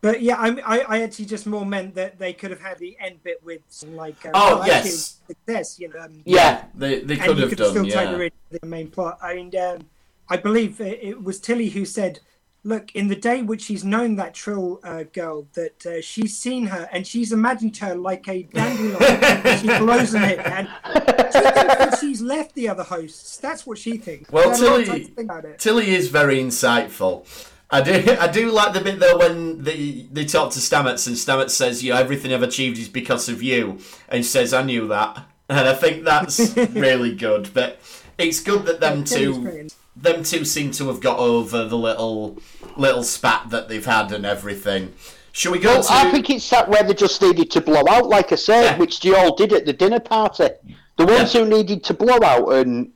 But 0.00 0.20
yeah, 0.20 0.36
I, 0.36 0.48
I, 0.66 0.78
I 0.80 1.02
actually 1.02 1.26
just 1.26 1.46
more 1.46 1.64
meant 1.64 1.94
that 1.94 2.18
they 2.18 2.32
could 2.32 2.50
have 2.50 2.60
had 2.60 2.78
the 2.78 2.96
end 2.98 3.22
bit 3.22 3.40
with 3.44 3.60
some, 3.68 3.94
like, 3.94 4.16
uh, 4.26 4.30
Oh, 4.34 4.60
actually, 4.60 4.90
yes. 4.90 5.20
success, 5.28 5.78
you 5.78 5.88
know. 5.90 6.00
Um, 6.00 6.22
Yeah, 6.24 6.64
They, 6.74 7.02
they 7.02 7.14
and 7.14 7.22
could 7.22 7.36
you 7.36 7.42
have 7.42 7.48
could 7.50 7.58
done, 7.58 7.70
still 7.70 7.86
tie 7.86 8.02
yeah. 8.10 8.16
her 8.16 8.30
the 8.50 8.66
main 8.66 8.90
plot. 8.90 9.18
I 9.22 9.36
mean, 9.36 9.56
um, 9.56 9.86
I 10.28 10.38
believe 10.38 10.80
it, 10.80 10.98
it 11.02 11.22
was 11.22 11.38
Tilly 11.38 11.68
who 11.68 11.84
said, 11.84 12.18
"Look, 12.64 12.94
in 12.94 13.08
the 13.08 13.16
day 13.16 13.42
which 13.42 13.62
she's 13.62 13.84
known 13.84 14.16
that 14.16 14.34
Trill 14.34 14.80
uh, 14.84 15.04
girl, 15.12 15.46
that 15.54 15.84
uh, 15.86 16.00
she's 16.00 16.36
seen 16.36 16.66
her 16.66 16.88
and 16.92 17.06
she's 17.06 17.32
imagined 17.32 17.76
her 17.78 17.94
like 17.94 18.28
a 18.28 18.42
dandelion. 18.54 19.58
she 19.58 19.66
glows 19.66 20.14
in 20.14 20.22
it, 20.22 20.38
and 20.38 20.68
she 20.84 21.40
thinks 21.40 21.74
that 21.76 21.98
she's 22.00 22.20
left 22.20 22.54
the 22.54 22.68
other 22.68 22.82
hosts. 22.84 23.36
That's 23.38 23.66
what 23.66 23.78
she 23.78 23.96
thinks. 23.96 24.30
Well, 24.30 24.54
She 24.54 24.62
had 24.64 24.68
a 24.68 24.70
lot 24.70 24.80
of 24.80 24.86
Tilly- 24.86 25.00
to 25.04 25.10
think 25.14 25.18
about 25.30 25.44
it. 25.44 25.58
Tilly 25.58 25.90
is 25.94 26.08
very 26.08 26.36
insightful. 26.36 27.26
I 27.74 27.80
do, 27.80 28.16
I 28.20 28.28
do 28.28 28.50
like 28.50 28.74
the 28.74 28.80
bit 28.82 29.00
though 29.00 29.16
when 29.16 29.62
they 29.64 30.06
they 30.12 30.26
talk 30.26 30.52
to 30.52 30.58
Stamets 30.58 31.06
and 31.06 31.16
Stamets 31.16 31.50
says, 31.52 31.82
"You 31.82 31.94
know, 31.94 31.98
everything 32.00 32.32
I've 32.34 32.42
achieved 32.42 32.78
is 32.78 32.88
because 32.88 33.30
of 33.30 33.42
you," 33.42 33.78
and 34.10 34.22
she 34.24 34.30
says, 34.30 34.52
"I 34.52 34.62
knew 34.62 34.88
that," 34.88 35.24
and 35.48 35.66
I 35.66 35.72
think 35.74 36.04
that's 36.04 36.54
really 36.56 37.14
good. 37.14 37.48
But 37.54 37.80
it's 38.18 38.40
good 38.40 38.66
that 38.66 38.80
them 38.80 39.04
Tilly's 39.04 39.36
two, 39.36 39.42
brilliant. 39.42 39.74
Them 39.94 40.22
two 40.22 40.44
seem 40.44 40.70
to 40.72 40.88
have 40.88 41.00
got 41.00 41.18
over 41.18 41.64
the 41.64 41.76
little 41.76 42.38
little 42.76 43.02
spat 43.02 43.50
that 43.50 43.68
they've 43.68 43.84
had 43.84 44.10
and 44.12 44.24
everything. 44.24 44.94
Shall 45.32 45.52
we 45.52 45.58
go 45.58 45.70
Well, 45.74 45.82
to? 45.82 45.92
I 45.92 46.10
think 46.10 46.30
it's 46.30 46.48
that 46.50 46.68
where 46.68 46.82
they 46.82 46.94
just 46.94 47.20
needed 47.20 47.50
to 47.52 47.60
blow 47.60 47.82
out, 47.88 48.08
like 48.08 48.32
I 48.32 48.36
said, 48.36 48.62
Yeah. 48.64 48.76
which 48.78 49.00
they 49.00 49.14
all 49.14 49.34
did 49.36 49.52
at 49.52 49.66
the 49.66 49.72
dinner 49.72 50.00
party. 50.00 50.48
The 50.96 51.06
ones 51.06 51.34
Yeah. 51.34 51.42
who 51.44 51.48
needed 51.50 51.84
to 51.84 51.94
blow 51.94 52.18
out, 52.22 52.48
and 52.54 52.90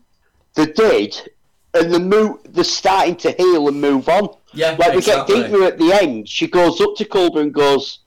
they 0.54 0.66
did, 0.66 1.30
and 1.74 1.92
the 1.92 1.98
move, 2.00 2.38
they're 2.48 2.64
starting 2.64 3.16
to 3.16 3.32
heal 3.32 3.68
and 3.68 3.80
move 3.80 4.08
on. 4.08 4.28
Yeah, 4.54 4.70
like 4.78 4.92
they 4.92 4.98
exactly. 4.98 5.34
get 5.42 5.50
deeper 5.50 5.64
at 5.64 5.78
the 5.78 5.92
end. 5.92 6.28
She 6.28 6.46
goes 6.46 6.80
up 6.80 6.96
to 6.96 7.04
Culber 7.04 7.40
and 7.40 7.52
goes, 7.52 7.98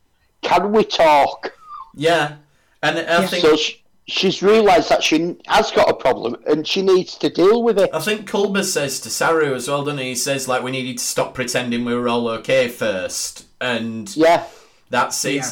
"Can 0.42 0.72
we 0.72 0.84
talk?" 0.84 1.54
yeah, 1.96 2.34
and 2.82 2.98
I 3.00 3.26
think 3.28 3.44
So 3.44 3.56
she, 3.56 3.84
she's 4.10 4.42
realised 4.42 4.90
that 4.90 5.04
she 5.04 5.38
has 5.48 5.72
got 5.72 5.90
a 5.90 5.94
problem 5.94 6.36
and 6.48 6.68
she 6.68 6.82
needs 6.82 7.16
to 7.18 7.30
deal 7.30 7.64
with 7.64 7.80
it. 7.80 7.90
I 7.94 8.00
think 8.00 8.30
Culber 8.30 8.64
says 8.64 9.00
to 9.02 9.10
Saru 9.10 9.54
as 9.54 9.68
well, 9.68 9.84
doesn't 9.84 10.00
he? 10.00 10.10
He 10.10 10.16
says 10.16 10.48
like 10.48 10.64
we 10.64 10.72
needed 10.72 10.98
to 10.98 11.04
stop 11.04 11.34
pretending 11.34 11.86
we 11.86 11.96
were 11.96 12.10
all 12.10 12.28
okay 12.30 12.68
first, 12.68 13.46
and 13.62 14.14
Yeah, 14.16 14.46
That's 14.90 15.24
it. 15.26 15.36
Yeah. 15.36 15.52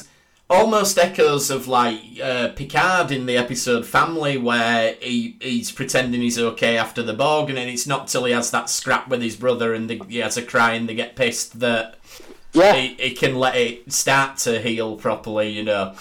Almost 0.50 0.98
echoes 0.98 1.52
of 1.52 1.68
like 1.68 2.00
uh, 2.24 2.50
Picard 2.56 3.12
in 3.12 3.26
the 3.26 3.36
episode 3.36 3.86
Family, 3.86 4.38
where 4.38 4.96
he 5.02 5.36
he's 5.42 5.72
pretending 5.72 6.22
he's 6.22 6.40
okay 6.40 6.78
after 6.78 7.04
the 7.04 7.14
Borg, 7.14 7.50
and 7.50 7.58
then 7.58 7.68
it's 7.68 7.86
not 7.86 8.08
till 8.08 8.24
he 8.24 8.32
has 8.32 8.50
that 8.52 8.70
scrap 8.70 9.10
with 9.10 9.22
his 9.22 9.36
brother 9.36 9.74
and 9.74 9.90
they, 9.90 10.00
he 10.08 10.20
has 10.20 10.38
a 10.38 10.42
cry 10.42 10.74
and 10.74 10.88
they 10.88 10.96
get 10.96 11.18
pissed 11.18 11.60
that 11.60 12.00
yeah. 12.54 12.74
he, 12.74 12.94
he 12.94 13.12
can 13.12 13.36
let 13.36 13.56
it 13.56 13.92
start 13.92 14.38
to 14.38 14.62
heal 14.62 14.96
properly, 14.96 15.50
you 15.50 15.64
know. 15.64 15.96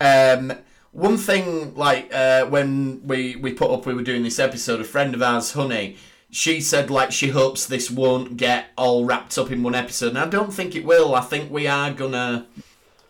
Um, 0.00 0.52
one 0.94 1.16
thing, 1.16 1.74
like 1.74 2.14
uh, 2.14 2.46
when 2.46 3.06
we 3.06 3.36
we 3.36 3.52
put 3.52 3.70
up, 3.70 3.84
we 3.84 3.94
were 3.94 4.02
doing 4.02 4.22
this 4.22 4.38
episode. 4.38 4.80
A 4.80 4.84
friend 4.84 5.14
of 5.14 5.22
ours, 5.22 5.52
Honey, 5.52 5.96
she 6.30 6.60
said 6.60 6.88
like 6.88 7.12
she 7.12 7.28
hopes 7.28 7.66
this 7.66 7.90
won't 7.90 8.36
get 8.36 8.66
all 8.78 9.04
wrapped 9.04 9.36
up 9.36 9.50
in 9.50 9.62
one 9.62 9.74
episode, 9.74 10.08
and 10.10 10.18
I 10.18 10.26
don't 10.26 10.52
think 10.52 10.74
it 10.76 10.84
will. 10.84 11.14
I 11.14 11.20
think 11.20 11.50
we 11.50 11.66
are 11.66 11.92
gonna 11.92 12.46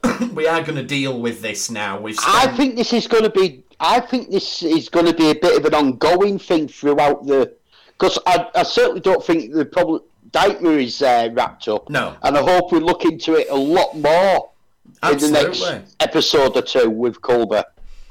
we 0.33 0.49
are 0.49 0.62
gonna 0.62 0.83
deal 0.83 1.20
with 1.20 1.42
this 1.42 1.70
now. 1.70 2.01
We've 2.01 2.18
I 2.23 2.49
think 2.57 2.77
this 2.77 2.92
is 2.92 3.07
going 3.07 3.25
to 3.25 3.31
be. 3.31 3.62
I 3.79 4.01
think 4.01 4.31
this 4.31 4.62
is 4.62 4.88
to 4.88 5.12
be 5.12 5.31
a 5.31 5.35
bit 5.35 5.59
of 5.59 5.64
an 5.66 5.75
ongoing 5.75 6.38
thing 6.38 6.68
throughout 6.68 7.27
the. 7.27 7.55
Because 7.99 8.18
I, 8.27 8.49
I 8.55 8.62
certainly 8.62 9.01
don't 9.01 9.25
think 9.25 9.53
the 9.53 9.64
problem 9.64 10.03
Detmer 10.31 10.83
is 10.83 11.01
uh, 11.01 11.29
wrapped 11.33 11.68
up. 11.68 11.88
No. 11.90 12.16
And 12.23 12.37
I 12.37 12.42
hope 12.42 12.73
we 12.73 12.81
look 12.81 13.05
into 13.05 13.35
it 13.35 13.49
a 13.51 13.55
lot 13.57 13.94
more 13.94 14.51
in 15.03 15.18
the 15.18 15.31
next 15.31 15.94
episode 16.01 16.57
or 16.57 16.62
two 16.62 16.90
with 16.90 17.20
Culber. 17.20 17.64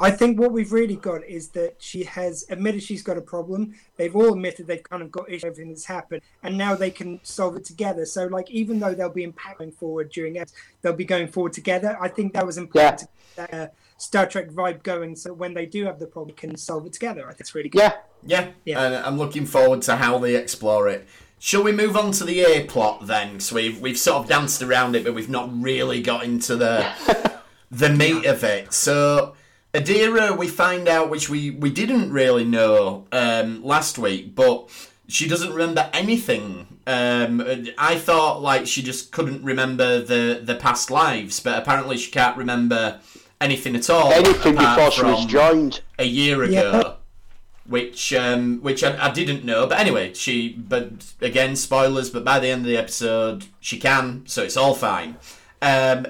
I 0.03 0.11
think 0.11 0.39
what 0.39 0.51
we've 0.51 0.71
really 0.73 0.97
got 0.97 1.23
is 1.23 1.49
that 1.49 1.75
she 1.79 2.03
has 2.03 2.45
admitted 2.49 2.83
she's 2.83 3.01
got 3.01 3.17
a 3.17 3.21
problem. 3.21 3.73
They've 3.95 4.15
all 4.15 4.33
admitted 4.33 4.67
they've 4.67 4.83
kind 4.83 5.01
of 5.01 5.11
got 5.11 5.29
issues 5.29 5.45
everything 5.45 5.69
that's 5.69 5.85
happened, 5.85 6.21
and 6.43 6.57
now 6.57 6.75
they 6.75 6.91
can 6.91 7.19
solve 7.23 7.55
it 7.55 7.65
together. 7.65 8.05
So, 8.05 8.25
like, 8.25 8.51
even 8.51 8.79
though 8.79 8.93
they'll 8.93 9.09
be 9.09 9.25
impacting 9.25 9.73
forward 9.73 10.11
during 10.11 10.35
it, 10.35 10.51
they'll 10.81 10.93
be 10.93 11.05
going 11.05 11.27
forward 11.27 11.53
together. 11.53 11.97
I 12.01 12.09
think 12.09 12.33
that 12.33 12.45
was 12.45 12.57
important 12.57 12.99
to 12.99 13.05
get 13.05 13.49
that 13.51 13.53
uh, 13.53 13.67
Star 13.97 14.25
Trek 14.27 14.49
vibe 14.49 14.83
going, 14.83 15.15
so 15.15 15.33
when 15.33 15.53
they 15.53 15.65
do 15.65 15.85
have 15.85 15.99
the 15.99 16.07
problem, 16.07 16.35
can 16.35 16.57
solve 16.57 16.85
it 16.85 16.93
together. 16.93 17.23
I 17.25 17.29
think 17.29 17.41
it's 17.41 17.55
really 17.55 17.69
good. 17.69 17.79
Yeah. 17.79 17.93
Yeah, 18.25 18.51
Yeah. 18.65 18.81
and 18.83 18.95
I'm 19.05 19.17
looking 19.17 19.45
forward 19.45 19.81
to 19.83 19.95
how 19.97 20.17
they 20.17 20.35
explore 20.35 20.87
it. 20.87 21.07
Shall 21.39 21.63
we 21.63 21.73
move 21.73 21.97
on 21.97 22.11
to 22.13 22.23
the 22.23 22.39
A 22.41 22.65
plot 22.65 23.05
then? 23.07 23.41
So 23.41 23.55
we've 23.55 23.79
we've 23.81 23.97
sort 23.97 24.23
of 24.23 24.29
danced 24.29 24.61
around 24.61 24.95
it, 24.95 25.03
but 25.03 25.13
we've 25.13 25.29
not 25.29 25.49
really 25.61 26.01
got 26.01 26.23
into 26.23 26.55
the 26.55 26.89
the 27.71 27.89
meat 27.89 28.25
of 28.25 28.43
it. 28.45 28.71
So 28.71 29.35
Adira, 29.73 30.38
we 30.38 30.47
find 30.47 30.88
out 30.88 31.09
which 31.09 31.29
we 31.29 31.49
we 31.51 31.69
didn't 31.71 32.12
really 32.12 32.43
know 32.45 33.05
um, 33.12 33.63
last 33.63 33.97
week, 33.97 34.36
but 34.36 34.69
she 35.07 35.27
doesn't 35.27 35.51
remember 35.51 35.89
anything. 35.93 36.67
Um, 36.86 37.43
I 37.77 37.95
thought 37.97 38.41
like 38.41 38.67
she 38.67 38.83
just 38.83 39.12
couldn't 39.12 39.43
remember 39.43 39.99
the 39.99 40.41
the 40.43 40.55
past 40.55 40.91
lives, 40.91 41.39
but 41.39 41.57
apparently 41.57 41.97
she 41.97 42.12
can't 42.12 42.38
remember 42.38 42.99
anything 43.41 43.75
at 43.75 43.89
all. 43.89 44.12
Anything 44.13 44.57
apart 44.57 44.77
before 44.77 44.91
she 44.91 45.03
was 45.03 45.19
from- 45.21 45.29
joined. 45.29 45.81
a 45.97 46.05
year 46.05 46.43
Yeah. 46.45 46.59
ago, 46.59 46.95
which 47.65 48.13
um, 48.13 48.59
which 48.62 48.83
I, 48.83 49.07
I 49.07 49.12
didn't 49.12 49.43
know. 49.43 49.65
But 49.65 49.79
anyway, 49.79 50.13
she. 50.13 50.49
But 50.53 51.13
again, 51.19 51.55
spoilers. 51.55 52.12
But 52.12 52.23
by 52.23 52.39
the 52.39 52.49
end 52.49 52.62
of 52.62 52.67
the 52.67 52.77
episode, 52.77 53.45
she 53.59 53.79
can, 53.79 54.21
so 54.27 54.43
it's 54.43 54.55
all 54.57 54.75
fine. 54.75 55.15
Um, 55.63 56.05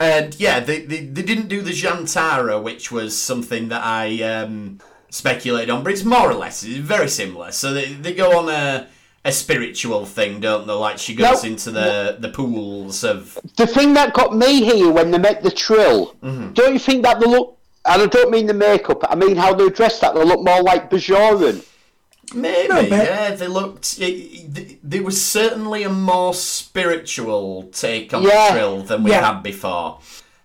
and 0.00 0.38
yeah, 0.40 0.60
they, 0.60 0.80
they 0.80 1.04
they 1.06 1.22
didn't 1.22 1.48
do 1.48 1.62
the 1.62 1.70
zhian'tara, 1.70 2.62
which 2.62 2.90
was 2.92 3.16
something 3.16 3.68
that 3.68 3.82
I 3.84 4.22
um, 4.22 4.80
speculated 5.10 5.70
on, 5.70 5.84
but 5.84 5.92
it's 5.92 6.04
more 6.04 6.30
or 6.30 6.34
less 6.34 6.62
it's 6.62 6.76
very 6.78 7.08
similar. 7.08 7.52
So 7.52 7.72
they 7.72 7.92
they 7.92 8.14
go 8.14 8.38
on 8.38 8.48
a 8.48 8.88
a 9.24 9.32
spiritual 9.32 10.04
thing, 10.04 10.40
don't 10.40 10.66
they? 10.66 10.72
Like 10.72 10.98
she 10.98 11.14
goes 11.14 11.42
No. 11.44 11.48
into 11.50 11.70
the 11.70 12.16
the 12.18 12.28
pools 12.28 13.04
of 13.04 13.38
The 13.56 13.66
thing 13.66 13.94
that 13.94 14.12
got 14.12 14.36
me 14.36 14.62
here 14.64 14.90
when 14.90 15.10
they 15.10 15.18
met 15.18 15.42
the 15.42 15.50
Trill, 15.50 16.14
Mm-hmm. 16.22 16.52
don't 16.52 16.72
you 16.74 16.78
think 16.78 17.02
that 17.04 17.20
they 17.20 17.26
look, 17.26 17.58
and 17.86 18.02
I 18.02 18.06
don't 18.06 18.30
mean 18.30 18.46
the 18.46 18.54
makeup, 18.54 19.04
I 19.08 19.14
mean 19.14 19.36
how 19.36 19.54
they're 19.54 19.70
dressed, 19.70 20.00
that 20.02 20.14
they 20.14 20.24
look 20.24 20.40
more 20.44 20.62
like 20.62 20.90
Bajoran. 20.90 21.64
Maybe, 22.34 22.68
No, 22.68 22.82
but- 22.82 22.90
yeah. 22.90 23.34
They 23.34 23.46
looked. 23.48 23.98
It, 23.98 24.04
it- 24.04 24.78
there 24.82 25.02
was 25.02 25.24
certainly 25.24 25.82
a 25.84 25.88
more 25.90 26.34
spiritual 26.34 27.64
take 27.72 28.12
on 28.12 28.22
Yeah. 28.22 28.50
Trill 28.52 28.82
than 28.82 29.02
we 29.04 29.10
Yeah. 29.10 29.32
had 29.34 29.42
before. 29.42 29.98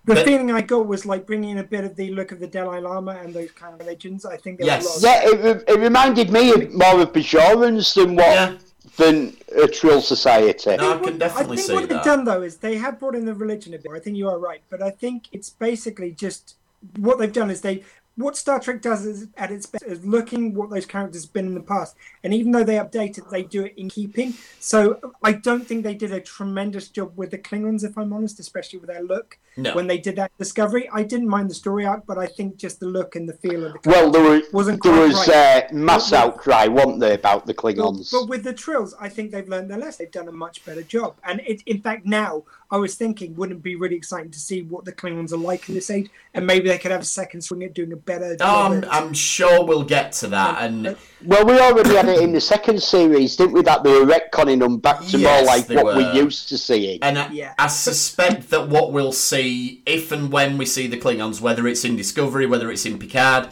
The 0.06 0.14
But- 0.14 0.24
feeling 0.24 0.50
I 0.50 0.62
got 0.62 0.86
was 0.86 1.04
like 1.04 1.26
bringing 1.26 1.50
in 1.50 1.58
a 1.58 1.62
bit 1.62 1.84
of 1.84 1.94
the 1.96 2.10
look 2.10 2.32
of 2.32 2.40
the 2.40 2.46
Dalai 2.46 2.80
Lama 2.80 3.18
and 3.22 3.34
those 3.34 3.50
kind 3.52 3.74
of 3.74 3.80
religions. 3.80 4.24
I 4.24 4.36
think 4.38 4.58
there 4.58 4.66
Yes. 4.66 5.02
a 5.02 5.06
lot. 5.06 5.22
Yeah, 5.24 5.50
it, 5.50 5.64
it 5.68 5.78
reminded 5.78 6.30
me 6.30 6.50
of 6.52 6.72
more 6.72 7.00
of 7.02 7.12
Bajorans 7.12 7.94
than 7.94 8.16
what 8.16 8.26
Yeah. 8.26 8.52
than 8.96 9.36
a 9.56 9.66
Trill 9.68 10.00
Society. 10.00 10.70
No, 10.70 10.74
I 10.74 10.76
think 10.78 10.92
can 10.92 11.00
what- 11.02 11.18
definitely 11.18 11.52
I 11.52 11.56
think 11.56 11.66
see 11.66 11.74
what 11.74 11.88
they've 11.88 12.02
done 12.02 12.24
though 12.24 12.42
is 12.42 12.56
they 12.56 12.76
have 12.76 12.98
brought 12.98 13.14
in 13.14 13.24
the 13.26 13.34
religion 13.34 13.74
a 13.74 13.78
bit. 13.78 13.92
I 13.94 13.98
think 13.98 14.16
you 14.16 14.28
are 14.28 14.38
right, 14.38 14.62
but 14.70 14.82
I 14.82 14.90
think 14.90 15.24
it's 15.32 15.50
basically 15.50 16.10
just 16.12 16.54
what 16.98 17.18
they've 17.18 17.32
done 17.32 17.50
is 17.50 17.60
they 17.60 17.82
what 18.20 18.36
Star 18.36 18.60
Trek 18.60 18.82
does 18.82 19.04
is 19.06 19.28
at 19.36 19.50
its 19.50 19.66
best 19.66 19.84
is 19.84 20.04
looking 20.04 20.54
what 20.54 20.70
those 20.70 20.86
characters 20.86 21.24
have 21.24 21.32
been 21.32 21.46
in 21.46 21.54
the 21.54 21.60
past, 21.60 21.96
and 22.22 22.32
even 22.34 22.52
though 22.52 22.64
they 22.64 22.76
update 22.76 23.18
it, 23.18 23.24
they 23.30 23.42
do 23.42 23.64
it 23.64 23.74
in 23.76 23.88
keeping. 23.88 24.34
So 24.58 24.98
I 25.22 25.32
don't 25.32 25.66
think 25.66 25.84
they 25.84 25.94
did 25.94 26.12
a 26.12 26.20
tremendous 26.20 26.88
job 26.88 27.12
with 27.16 27.30
the 27.30 27.38
Klingons, 27.38 27.84
if 27.84 27.96
I'm 27.96 28.12
honest, 28.12 28.38
especially 28.40 28.78
with 28.78 28.88
their 28.88 29.02
look 29.02 29.38
No. 29.56 29.74
when 29.74 29.86
they 29.86 29.98
did 29.98 30.16
that 30.16 30.30
Discovery. 30.38 30.88
I 30.92 31.02
didn't 31.02 31.28
mind 31.28 31.50
the 31.50 31.54
story 31.54 31.84
arc, 31.86 32.06
but 32.06 32.18
I 32.18 32.26
think 32.26 32.56
just 32.56 32.80
the 32.80 32.86
look 32.86 33.16
and 33.16 33.28
the 33.28 33.34
feel 33.34 33.64
of 33.66 33.72
the 33.82 33.88
Well, 33.88 34.10
there, 34.10 34.22
were, 34.22 34.42
Wasn't 34.52 34.82
there 34.82 34.92
was 34.92 35.28
right. 35.28 35.64
uh, 35.70 35.74
mass 35.74 36.10
But- 36.10 36.18
outcry, 36.18 36.66
weren't 36.68 37.00
there, 37.00 37.14
about 37.14 37.46
the 37.46 37.54
But, 37.54 37.62
Klingons? 37.76 38.10
but 38.12 38.28
with 38.28 38.44
the 38.44 38.52
trills, 38.52 38.94
I 39.00 39.08
think 39.08 39.30
they've 39.30 39.48
learned 39.48 39.70
their 39.70 39.78
lesson. 39.78 40.04
They've 40.04 40.12
done 40.12 40.28
a 40.28 40.32
much 40.32 40.64
better 40.64 40.82
job. 40.82 41.16
And 41.24 41.40
it, 41.46 41.62
in 41.66 41.80
fact, 41.80 42.06
now 42.06 42.44
I 42.70 42.76
was 42.78 42.94
thinking, 42.94 43.34
wouldn't 43.36 43.58
it 43.58 43.62
be 43.62 43.74
really 43.76 43.96
exciting 43.96 44.30
to 44.30 44.38
see 44.38 44.62
what 44.62 44.84
the 44.84 44.92
Klingons 44.92 45.32
are 45.32 45.36
like 45.36 45.68
in 45.68 45.74
this 45.74 45.90
age? 45.90 46.08
And 46.34 46.46
maybe 46.46 46.68
they 46.68 46.78
could 46.78 46.92
have 46.92 47.00
a 47.02 47.04
second 47.04 47.40
swing 47.42 47.64
at 47.64 47.74
doing 47.74 47.92
a 47.92 47.96
better 48.18 48.36
Oh. 48.40 48.72
I'm, 48.72 48.84
I'm 48.90 49.12
sure 49.14 49.64
we'll 49.64 49.84
get 49.84 50.12
to 50.20 50.26
that. 50.28 50.62
And 50.62 50.96
Well, 51.24 51.44
we 51.44 51.58
already 51.58 51.94
had 51.94 52.08
it 52.08 52.20
in 52.20 52.32
the 52.32 52.40
second 52.40 52.82
series, 52.82 53.36
didn't 53.36 53.52
we? 53.54 53.62
That 53.62 53.84
they 53.84 53.92
were 53.92 54.06
retconning 54.06 54.60
them 54.60 54.78
back 54.78 55.00
to 55.06 55.18
Yes, 55.18 55.46
more 55.46 55.54
like 55.54 55.68
what 55.68 55.84
were. 55.96 56.02
we're 56.02 56.12
used 56.14 56.48
to 56.50 56.58
seeing. 56.58 56.98
And 57.02 57.18
I, 57.18 57.28
Yeah. 57.30 57.54
I 57.58 57.66
suspect 57.68 58.50
that 58.50 58.68
what 58.68 58.92
we'll 58.92 59.12
see, 59.12 59.82
if 59.86 60.12
and 60.12 60.32
when 60.32 60.58
we 60.58 60.66
see 60.66 60.86
the 60.86 60.98
Klingons, 60.98 61.40
whether 61.40 61.66
it's 61.68 61.84
in 61.84 61.96
Discovery, 61.96 62.46
whether 62.46 62.70
it's 62.70 62.86
in 62.86 62.98
Picard, 62.98 63.48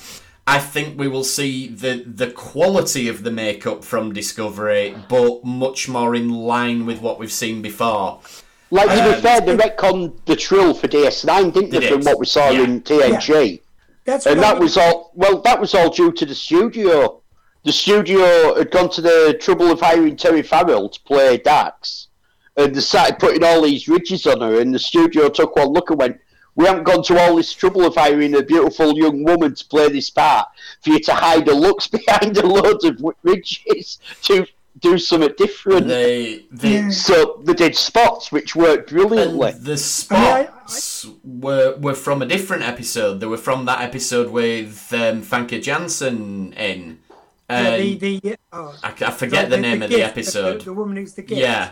I 0.46 0.58
think 0.58 0.98
we 0.98 1.08
will 1.08 1.24
see 1.24 1.68
the 1.68 2.02
the 2.06 2.30
quality 2.30 3.06
of 3.06 3.22
the 3.22 3.30
makeup 3.30 3.84
from 3.84 4.14
Discovery, 4.14 4.96
but 5.10 5.44
much 5.44 5.90
more 5.90 6.14
in 6.14 6.30
line 6.30 6.86
with 6.86 7.02
what 7.02 7.18
we've 7.18 7.30
seen 7.44 7.60
before. 7.60 8.20
Like, 8.70 8.88
to 8.88 9.02
Um, 9.08 9.14
be 9.14 9.20
fair, 9.20 9.40
they 9.42 9.56
retconned 9.56 10.12
the 10.26 10.36
Trill 10.36 10.72
for 10.74 10.88
DS9, 10.88 11.52
didn't 11.52 11.70
they, 11.70 11.80
They 11.80 11.88
from 11.90 12.02
what 12.02 12.18
we 12.18 12.26
saw 12.26 12.48
yeah. 12.50 12.62
in 12.64 12.80
TNG? 12.80 13.60
That's 14.08 14.26
And 14.26 14.38
what 14.40 14.46
I 14.46 14.48
that 14.48 14.54
mean. 14.56 14.62
was 14.64 14.76
all, 14.76 15.12
well, 15.14 15.40
that 15.42 15.60
was 15.60 15.74
all 15.74 15.90
due 15.90 16.12
to 16.12 16.24
the 16.26 16.34
studio. 16.34 17.22
The 17.64 17.72
studio 17.72 18.54
had 18.56 18.70
gone 18.70 18.88
to 18.90 19.02
the 19.02 19.36
trouble 19.40 19.70
of 19.70 19.80
hiring 19.80 20.16
Terry 20.16 20.42
Farrell 20.42 20.88
to 20.88 21.00
play 21.02 21.36
Dax. 21.36 22.08
And 22.56 22.74
they 22.74 22.80
started 22.80 23.18
putting 23.18 23.44
all 23.44 23.62
these 23.62 23.86
ridges 23.86 24.26
on 24.26 24.40
her, 24.40 24.60
and 24.60 24.74
the 24.74 24.78
studio 24.78 25.28
took 25.28 25.54
one 25.56 25.68
look 25.68 25.90
and 25.90 25.98
went, 25.98 26.16
We 26.56 26.64
haven't 26.64 26.84
gone 26.84 27.04
to 27.04 27.20
all 27.20 27.36
this 27.36 27.52
trouble 27.52 27.84
of 27.84 27.94
hiring 27.94 28.34
a 28.34 28.42
beautiful 28.42 28.96
young 28.98 29.22
woman 29.24 29.54
to 29.54 29.64
play 29.66 29.88
this 29.90 30.10
part 30.10 30.48
for 30.82 30.90
you 30.90 31.00
to 31.00 31.14
hide 31.14 31.46
her 31.46 31.52
looks 31.54 31.86
behind 31.98 32.36
a 32.38 32.46
load 32.46 32.82
of 32.84 33.00
ridges 33.22 33.98
to 34.22 34.46
do 34.80 34.96
something 34.98 35.34
different. 35.36 35.86
They, 35.88 36.46
they 36.50 36.90
So 36.90 37.42
they 37.44 37.52
did 37.54 37.76
spots, 37.76 38.32
which 38.32 38.56
worked 38.56 38.90
brilliantly. 38.90 39.50
and 39.50 39.64
the 39.64 40.06
I 40.10 40.48
were 41.24 41.76
were 41.76 41.94
from 41.94 42.22
a 42.22 42.26
different 42.26 42.62
episode. 42.62 43.20
They 43.20 43.26
were 43.26 43.38
from 43.38 43.64
that 43.66 43.80
episode 43.80 44.30
with 44.30 44.92
um, 44.92 45.22
Famke 45.22 45.62
Janssen 45.62 46.52
in. 46.54 46.98
Yeah, 47.50 47.78
the, 47.78 47.94
the, 47.94 48.36
oh, 48.52 48.76
I, 48.82 48.88
I 48.88 49.10
forget 49.10 49.48
the, 49.48 49.56
name 49.56 49.80
of 49.82 49.88
the 49.88 50.02
episode. 50.02 50.60
The, 50.60 50.64
the 50.66 50.72
woman 50.74 50.98
who's 50.98 51.14
the 51.14 51.22
gift. 51.22 51.40
yeah, 51.40 51.70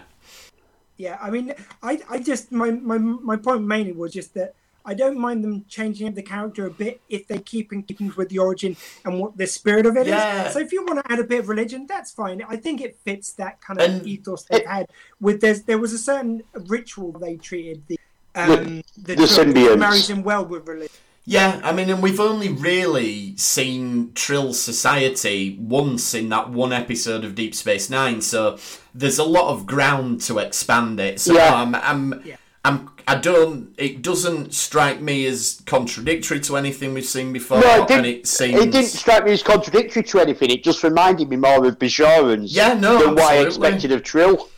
Yeah, 0.96 1.18
I 1.20 1.28
mean, 1.28 1.52
I, 1.82 2.00
I 2.08 2.18
just 2.18 2.50
my, 2.50 2.70
my 2.70 2.96
my 2.96 3.36
point 3.36 3.62
mainly 3.64 3.92
was 3.92 4.14
just 4.14 4.32
that 4.34 4.54
I 4.86 4.94
don't 4.94 5.18
mind 5.18 5.44
them 5.44 5.66
changing 5.68 6.14
the 6.14 6.22
character 6.22 6.64
a 6.64 6.70
bit 6.70 7.02
if 7.10 7.26
they 7.26 7.40
keep 7.40 7.72
in 7.74 7.82
keeping 7.82 8.10
with 8.16 8.30
the 8.30 8.38
origin 8.38 8.76
and 9.04 9.20
what 9.20 9.36
the 9.36 9.46
spirit 9.46 9.84
of 9.84 9.96
it 9.96 10.06
is. 10.06 10.14
Yeah. 10.14 10.48
So 10.48 10.60
if 10.60 10.72
you 10.72 10.82
want 10.84 11.04
to 11.04 11.12
add 11.12 11.18
a 11.18 11.24
bit 11.24 11.40
of 11.40 11.48
religion, 11.50 11.86
that's 11.86 12.10
fine. 12.12 12.40
I 12.48 12.56
think 12.56 12.80
it 12.80 12.96
fits 13.04 13.32
that 13.34 13.60
kind 13.60 13.78
of 13.78 13.90
And 13.90 14.06
ethos 14.06 14.44
they've 14.44 14.60
it- 14.60 14.66
had. 14.66 14.86
With 15.20 15.42
there's 15.42 15.62
there 15.64 15.78
was 15.78 15.92
a 15.92 15.98
certain 15.98 16.42
ritual 16.54 17.12
they 17.12 17.36
treated 17.36 17.82
the 17.88 17.98
um 18.36 18.82
the, 18.96 19.14
the 19.14 19.26
trill 19.26 19.52
that 19.52 19.78
marries 19.78 20.10
in 20.10 20.22
well 20.22 20.44
with 20.44 20.66
religion. 20.68 20.94
Yeah, 21.28 21.60
I 21.64 21.72
mean, 21.72 21.90
and 21.90 22.00
we've 22.00 22.20
only 22.20 22.50
really 22.50 23.36
seen 23.36 24.12
Trill 24.14 24.54
Society 24.54 25.58
once 25.60 26.14
in 26.14 26.28
that 26.28 26.50
one 26.50 26.72
episode 26.72 27.24
of 27.24 27.34
Deep 27.34 27.52
Space 27.52 27.90
Nine, 27.90 28.20
so 28.20 28.58
there's 28.94 29.18
a 29.18 29.24
lot 29.24 29.52
of 29.52 29.66
ground 29.66 30.20
to 30.22 30.38
expand 30.38 31.00
it. 31.00 31.18
So 31.18 31.34
Yeah. 31.34 31.52
I'm, 31.52 31.74
I'm, 31.74 32.22
Yeah. 32.24 32.36
I'm, 32.64 32.90
I 33.08 33.16
don't. 33.16 33.74
It 33.76 34.02
doesn't 34.02 34.54
strike 34.54 35.00
me 35.00 35.26
as 35.26 35.62
contradictory 35.66 36.38
to 36.40 36.56
anything 36.56 36.94
we've 36.94 37.04
seen 37.04 37.32
before, 37.32 37.60
No, 37.60 37.82
it 37.82 37.88
didn't, 37.88 38.04
it 38.06 38.26
seems. 38.28 38.60
it 38.60 38.70
didn't 38.70 38.86
strike 38.90 39.24
me 39.24 39.32
as 39.32 39.42
contradictory 39.42 40.04
to 40.04 40.20
anything. 40.20 40.50
It 40.50 40.62
just 40.62 40.84
reminded 40.84 41.28
me 41.28 41.36
more 41.36 41.66
of 41.66 41.76
Bajorans 41.80 42.54
Yeah, 42.54 42.74
no, 42.74 43.04
than 43.04 43.14
what 43.16 43.32
I 43.32 43.38
expected 43.38 43.90
of 43.90 44.04
Trill. 44.04 44.48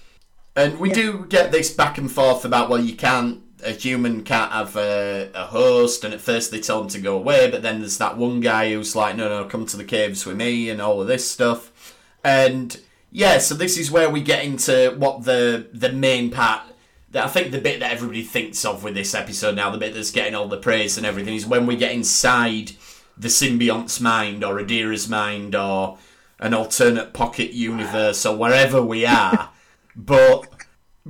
And 0.54 0.78
we 0.78 0.90
do 0.90 1.24
get 1.30 1.50
this 1.50 1.70
back 1.70 1.96
and 1.96 2.12
forth 2.12 2.44
about 2.44 2.68
well, 2.68 2.80
you 2.82 2.94
can't 2.96 3.40
a 3.64 3.72
human 3.72 4.22
can't 4.22 4.52
have 4.52 4.76
a, 4.76 5.30
a 5.34 5.46
host, 5.46 6.04
and 6.04 6.14
at 6.14 6.20
first 6.20 6.50
they 6.50 6.60
tell 6.60 6.82
him 6.82 6.88
to 6.88 7.00
go 7.00 7.16
away, 7.16 7.50
but 7.50 7.62
then 7.62 7.80
there's 7.80 7.98
that 7.98 8.16
one 8.16 8.40
guy 8.40 8.72
who's 8.72 8.96
like, 8.96 9.16
no, 9.16 9.28
no, 9.28 9.48
come 9.48 9.66
to 9.66 9.76
the 9.76 9.84
caves 9.84 10.24
with 10.24 10.36
me, 10.36 10.70
and 10.70 10.80
all 10.80 11.00
of 11.00 11.06
this 11.06 11.28
stuff, 11.30 11.94
and 12.22 12.80
yeah, 13.10 13.38
so 13.38 13.54
this 13.54 13.78
is 13.78 13.90
where 13.90 14.10
we 14.10 14.20
get 14.22 14.44
into 14.44 14.94
what 14.98 15.24
the 15.24 15.68
the 15.72 15.92
main 15.92 16.30
part. 16.30 16.62
That 17.10 17.24
I 17.24 17.28
think 17.28 17.52
the 17.52 17.60
bit 17.60 17.80
that 17.80 17.90
everybody 17.90 18.22
thinks 18.22 18.66
of 18.66 18.84
with 18.84 18.94
this 18.94 19.14
episode 19.14 19.56
now, 19.56 19.70
the 19.70 19.78
bit 19.78 19.94
that's 19.94 20.10
getting 20.10 20.34
all 20.34 20.46
the 20.46 20.58
praise 20.58 20.98
and 20.98 21.06
everything, 21.06 21.34
is 21.34 21.46
when 21.46 21.64
we 21.64 21.74
get 21.74 21.92
inside 21.92 22.72
the 23.16 23.28
symbiont's 23.28 23.98
mind 23.98 24.44
or 24.44 24.56
Adira's 24.60 25.08
mind 25.08 25.54
or 25.54 25.98
an 26.38 26.52
alternate 26.52 27.14
pocket 27.14 27.52
universe 27.52 28.26
or 28.26 28.36
wherever 28.36 28.82
we 28.82 29.06
are. 29.06 29.50
but 29.96 30.57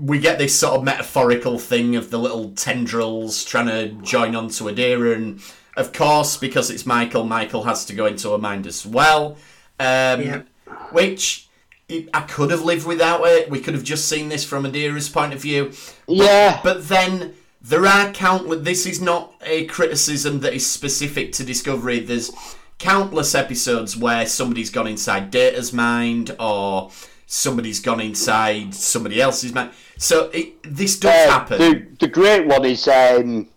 we 0.01 0.19
get 0.19 0.39
this 0.39 0.55
sort 0.59 0.75
of 0.75 0.85
metaphorical 0.85 1.59
thing 1.59 1.97
of 1.97 2.11
the 2.11 2.19
little 2.19 2.51
tendrils 2.51 3.45
trying 3.45 3.67
to 3.67 3.89
join 4.03 4.35
onto 4.37 4.65
Adira, 4.65 5.15
and 5.15 5.41
of 5.77 5.93
course, 5.93 6.37
because 6.37 6.71
it's 6.71 6.87
Michael, 6.87 7.25
Michael 7.25 7.65
has 7.65 7.85
to 7.87 7.95
go 7.95 8.07
into 8.07 8.31
her 8.33 8.39
mind 8.39 8.67
as 8.67 8.87
well. 8.87 9.37
Um, 9.81 10.23
Yeah. 10.23 10.43
Which 10.91 11.49
it, 11.89 12.09
I 12.13 12.21
could 12.23 12.51
have 12.51 12.63
lived 12.63 12.87
without 12.87 13.27
it. 13.27 13.51
We 13.51 13.61
could 13.61 13.75
have 13.75 13.85
just 13.85 14.09
seen 14.09 14.29
this 14.29 14.45
from 14.45 14.65
Adira's 14.65 15.09
point 15.09 15.33
of 15.33 15.41
view. 15.41 15.73
Yeah, 16.07 16.61
But 16.63 16.89
then 16.89 17.35
there 17.61 17.87
are 17.87 18.13
countless. 18.13 18.63
This 18.63 18.87
is 18.87 19.01
not 19.01 19.33
a 19.43 19.65
criticism 19.67 20.41
that 20.41 20.55
is 20.55 20.67
specific 20.67 21.33
to 21.33 21.45
Discovery. 21.45 22.01
There's 22.01 22.31
countless 22.79 23.35
episodes 23.35 23.97
where 23.97 24.27
somebody's 24.27 24.71
gone 24.71 24.87
inside 24.87 25.31
Data's 25.31 25.73
mind 25.73 26.37
or 26.39 26.91
somebody's 27.39 27.79
gone 27.79 28.01
inside 28.01 28.75
somebody 28.75 29.21
else's 29.21 29.53
man. 29.53 29.71
So 29.99 30.31
it, 30.33 30.61
this 30.63 30.99
does 30.99 31.29
uh, 31.29 31.33
happen. 31.33 31.59
the 31.59 31.87
the 32.01 32.09
great 32.09 32.47
one 32.47 32.65
is 32.65 32.89
um, 32.89 33.49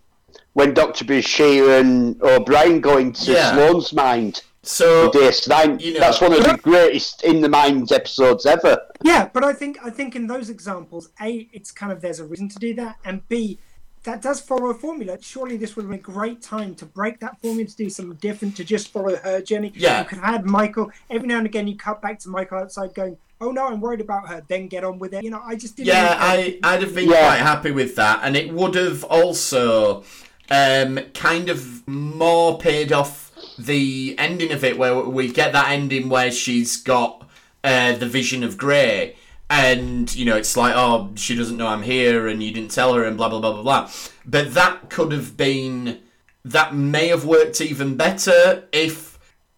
when 0.52 0.74
Doctor 0.74 1.04
Bashir 1.06 1.80
and 1.80 2.22
O'Brien 2.22 2.80
go 2.80 2.98
into 2.98 3.32
Yeah. 3.32 3.52
Sloan's 3.54 3.92
mind. 3.92 4.42
so 4.62 5.10
DS9. 5.10 5.80
You 5.80 5.94
know- 5.94 6.00
That's 6.00 6.20
one 6.20 6.32
of 6.34 6.44
the 6.44 6.58
greatest 6.62 7.24
in 7.24 7.40
the 7.40 7.48
mind 7.48 7.90
episodes 7.90 8.44
ever. 8.46 8.78
Yeah, 9.02 9.28
but 9.32 9.42
I 9.42 9.52
think 9.54 9.78
I 9.82 9.90
think 9.90 10.14
in 10.14 10.26
those 10.28 10.50
examples, 10.50 11.08
a 11.20 11.48
it's 11.52 11.70
kind 11.72 11.90
of 11.90 12.00
there's 12.02 12.20
a 12.20 12.24
reason 12.26 12.48
to 12.50 12.58
do 12.58 12.74
that, 12.74 12.96
and 13.04 13.26
b 13.28 13.58
that 14.04 14.20
does 14.20 14.40
follow 14.40 14.66
a 14.66 14.74
formula. 14.74 15.16
Surely 15.20 15.56
this 15.56 15.76
would 15.76 15.82
have 15.84 15.90
been 15.90 16.00
a 16.00 16.02
great 16.02 16.42
time 16.42 16.74
to 16.74 16.84
break 16.84 17.20
that 17.20 17.40
formula 17.40 17.68
to 17.68 17.76
do 17.76 17.88
something 17.88 18.16
different, 18.18 18.56
to 18.56 18.64
just 18.64 18.88
follow 18.92 19.14
her 19.16 19.40
journey. 19.40 19.72
Yeah. 19.76 20.00
you 20.02 20.08
could 20.08 20.18
have 20.18 20.34
had 20.34 20.44
Michael 20.44 20.90
every 21.08 21.28
now 21.28 21.38
and 21.38 21.46
again. 21.46 21.68
You 21.68 21.76
cut 21.76 22.02
back 22.02 22.18
to 22.20 22.28
Michael 22.28 22.58
outside 22.58 22.94
going, 22.94 23.16
"Oh 23.42 23.50
no, 23.50 23.66
I'm 23.66 23.80
worried 23.80 24.00
about 24.00 24.28
her." 24.28 24.42
Then 24.46 24.68
get 24.68 24.84
on 24.84 24.98
with 24.98 25.12
it. 25.14 25.22
You 25.24 25.30
know, 25.30 25.42
I 25.44 25.54
just 25.56 25.76
didn't. 25.76 25.88
Yeah, 25.88 26.16
I, 26.18 26.58
I'd 26.62 26.82
have 26.82 26.94
been 26.94 27.08
Yeah. 27.10 27.18
quite 27.26 27.38
happy 27.40 27.70
with 27.70 27.96
that, 27.96 28.20
and 28.22 28.36
it 28.36 28.52
would 28.52 28.74
have 28.74 29.04
also 29.04 30.04
um, 30.50 30.98
kind 31.14 31.48
of 31.48 31.86
more 31.88 32.58
paid 32.58 32.92
off 32.92 33.30
the 33.58 34.14
ending 34.18 34.52
of 34.52 34.64
it, 34.64 34.78
where 34.78 34.98
we 35.00 35.30
get 35.30 35.52
that 35.52 35.70
ending 35.70 36.08
where 36.08 36.30
she's 36.30 36.76
got 36.76 37.28
uh, 37.64 37.92
the 37.92 38.06
vision 38.06 38.42
of 38.44 38.56
Grey, 38.56 39.16
and 39.50 40.14
you 40.14 40.24
know 40.24 40.36
it's 40.36 40.56
like, 40.56 40.74
oh, 40.76 41.10
she 41.16 41.34
doesn't 41.34 41.56
know 41.56 41.66
I'm 41.66 41.82
here, 41.82 42.28
and 42.28 42.42
you 42.42 42.52
didn't 42.52 42.70
tell 42.70 42.94
her, 42.94 43.04
and 43.04 43.16
blah 43.16 43.28
blah 43.28 43.40
blah 43.40 43.52
blah 43.52 43.62
blah. 43.62 43.90
But 44.24 44.54
that 44.54 44.90
could 44.90 45.12
have 45.12 45.36
been 45.36 46.00
that 46.44 46.74
may 46.74 47.08
have 47.08 47.24
worked 47.24 47.60
even 47.60 47.96
better 47.96 48.64
if 48.72 49.11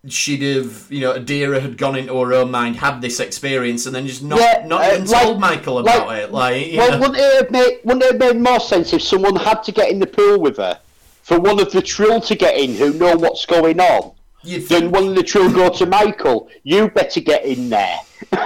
she'd 0.09 0.43
have, 0.43 0.87
you 0.91 1.01
know, 1.01 1.15
Adira 1.19 1.61
had 1.61 1.79
gone 1.79 1.97
into 1.97 2.15
her 2.21 2.33
own 2.35 2.51
mind, 2.51 2.77
had 2.77 3.01
this 3.01 3.21
experience, 3.21 3.87
and 3.87 3.95
then 3.95 4.07
just 4.07 4.23
not 4.23 4.39
Yeah, 4.39 4.65
not 4.67 4.83
uh, 4.83 4.95
even 4.95 5.07
like- 5.07 5.23
told 5.23 5.41
Michael 5.41 5.79
about 5.79 6.07
like- 6.09 6.23
it. 6.23 6.33
Like, 6.33 6.67
you 6.73 6.79
Well, 6.79 6.91
know. 6.93 6.99
wouldn't 7.01 7.19
it, 7.19 7.37
have 7.37 7.51
made, 7.51 7.79
wouldn't 7.85 8.05
it 8.05 8.13
have 8.13 8.35
made 8.35 8.43
more 8.43 8.61
sense 8.61 8.93
if 8.93 9.03
someone 9.03 9.37
had 9.37 9.63
to 9.65 9.73
get 9.73 9.91
in 9.91 9.99
the 9.99 10.07
pool 10.07 10.41
with 10.41 10.57
her 10.59 10.79
for 11.23 11.41
one 11.41 11.59
of 11.61 11.73
the 11.73 11.81
Trill 11.83 12.21
to 12.23 12.35
get 12.35 12.57
in 12.59 12.75
who 12.75 12.93
know 12.95 13.17
what's 13.17 13.47
going 13.47 13.81
on? 13.81 14.13
You'd 14.43 14.69
then 14.69 14.81
think. 14.83 14.95
one 14.95 15.09
of 15.09 15.15
the 15.15 15.23
Trill 15.23 15.51
go 15.51 15.71
to 15.71 15.87
Michael. 15.87 16.49
You 16.65 16.89
better 16.91 17.21
get 17.21 17.45
in 17.45 17.71
there. 17.71 17.99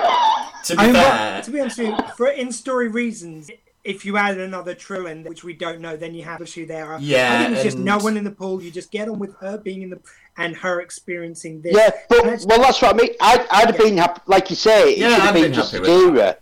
To 0.65 0.75
be 0.77 0.83
I 0.83 0.87
mean, 0.87 0.95
fair, 0.97 1.35
what- 1.37 1.45
to 1.45 1.51
be 1.51 1.61
honest 1.61 1.79
with 1.79 1.89
you, 1.89 1.97
for 2.17 2.29
in-story 2.29 2.89
reasons, 2.89 3.51
if 3.85 4.05
you 4.05 4.19
add 4.19 4.37
another 4.39 4.75
Trill 4.75 5.07
in, 5.07 5.23
which 5.25 5.43
we 5.43 5.55
don't 5.55 5.81
know, 5.81 5.97
then 5.97 6.15
you 6.15 6.25
have 6.25 6.41
a 6.41 6.45
issue 6.45 6.67
there. 6.67 6.93
I 6.93 6.99
Yeah, 6.99 7.39
think 7.45 7.55
it's 7.55 7.63
just 7.65 7.79
no 7.79 7.97
one 7.97 8.19
in 8.19 8.25
the 8.25 8.31
pool. 8.33 8.63
You 8.63 8.71
just 8.71 8.91
get 8.91 9.09
on 9.09 9.19
with 9.19 9.35
her 9.37 9.57
being 9.57 9.81
in 9.81 9.89
the 9.89 10.01
and 10.39 10.57
her 10.57 10.81
experiencing 10.81 11.61
this. 11.61 11.75
Yeah, 11.77 11.91
but 12.09 12.19
And 12.21 12.27
it's- 12.29 12.47
well, 12.47 12.61
that's 12.61 12.81
what 12.81 12.95
I 12.95 12.97
mean. 12.97 13.11
I'd, 13.21 13.47
I'd 13.51 13.67
have 13.67 13.79
been 13.79 13.99
happy, 13.99 14.21
like 14.27 14.49
you 14.51 14.57
say, 14.57 14.93
it 14.93 14.99
Yeah, 14.99 15.11
should 15.11 15.21
have 15.21 15.29
I'd 15.31 15.35
been 15.35 15.43
been 15.43 15.53
just 15.53 15.73
happy 15.73 15.83
with 15.83 15.91
Adira. 15.91 16.37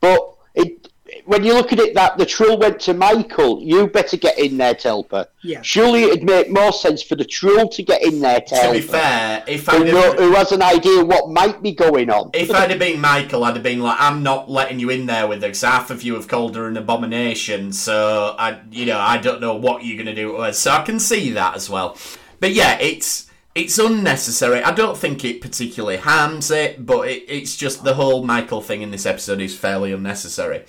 But 0.00 0.34
it, 0.54 0.88
when 1.24 1.42
you 1.44 1.52
look 1.54 1.72
at 1.72 1.80
it, 1.80 1.94
that 1.94 2.16
the 2.16 2.24
Trill 2.24 2.58
went 2.58 2.78
to 2.80 2.94
Michael, 2.94 3.60
you 3.60 3.88
better 3.88 4.16
get 4.16 4.38
in 4.38 4.56
there 4.56 4.74
to 4.76 4.88
help 4.88 5.10
her. 5.10 5.26
Yeah. 5.42 5.60
Surely 5.62 6.04
it'd 6.04 6.22
make 6.22 6.48
more 6.48 6.72
sense 6.72 7.02
for 7.02 7.16
the 7.16 7.24
Trill 7.24 7.68
to 7.68 7.82
get 7.82 8.02
in 8.02 8.20
there 8.20 8.40
to, 8.40 8.46
to 8.46 8.54
help 8.54 8.72
be 8.74 8.80
fair, 8.80 9.42
if 9.48 9.66
Who, 9.66 9.78
I'd 9.84 9.92
know, 9.92 10.12
who 10.12 10.32
has 10.34 10.52
an 10.52 10.62
idea 10.62 11.04
what 11.04 11.28
might 11.30 11.60
be 11.60 11.72
going 11.72 12.08
on. 12.08 12.30
if 12.32 12.50
I'd 12.52 12.70
have 12.70 12.78
been 12.78 13.00
Michael, 13.00 13.42
I'd 13.44 13.54
have 13.56 13.62
been 13.64 13.80
like, 13.80 13.96
I'm 14.00 14.22
not 14.22 14.48
letting 14.48 14.78
you 14.78 14.90
in 14.90 15.06
there 15.06 15.26
with 15.26 15.42
her, 15.42 15.48
'cause 15.48 15.62
half 15.62 15.90
of 15.90 16.02
you 16.04 16.14
have 16.14 16.28
called 16.28 16.54
her 16.54 16.68
an 16.68 16.76
abomination. 16.76 17.72
So 17.72 18.36
I, 18.38 18.60
you 18.70 18.86
know, 18.86 18.98
I 18.98 19.18
don't 19.18 19.40
know 19.40 19.54
what 19.56 19.84
you're 19.84 19.98
gonna 19.98 20.14
do 20.14 20.32
to 20.36 20.42
her. 20.42 20.52
So 20.52 20.70
I 20.70 20.82
can 20.82 21.00
see 21.00 21.30
that 21.32 21.56
as 21.56 21.68
well. 21.68 21.96
But 22.38 22.52
yeah, 22.52 22.78
it's 22.78 23.26
it's 23.60 23.78
unnecessary. 23.78 24.62
I 24.62 24.72
don't 24.72 24.96
think 24.96 25.24
it 25.24 25.42
particularly 25.42 25.98
harms 25.98 26.50
it, 26.50 26.86
but 26.86 27.08
it, 27.08 27.24
it's 27.28 27.56
just 27.56 27.84
the 27.84 27.94
whole 27.94 28.24
Michael 28.24 28.62
thing 28.62 28.80
in 28.80 28.90
this 28.90 29.04
episode 29.04 29.40
is 29.40 29.56
fairly 29.56 29.92
unnecessary. 29.92 30.64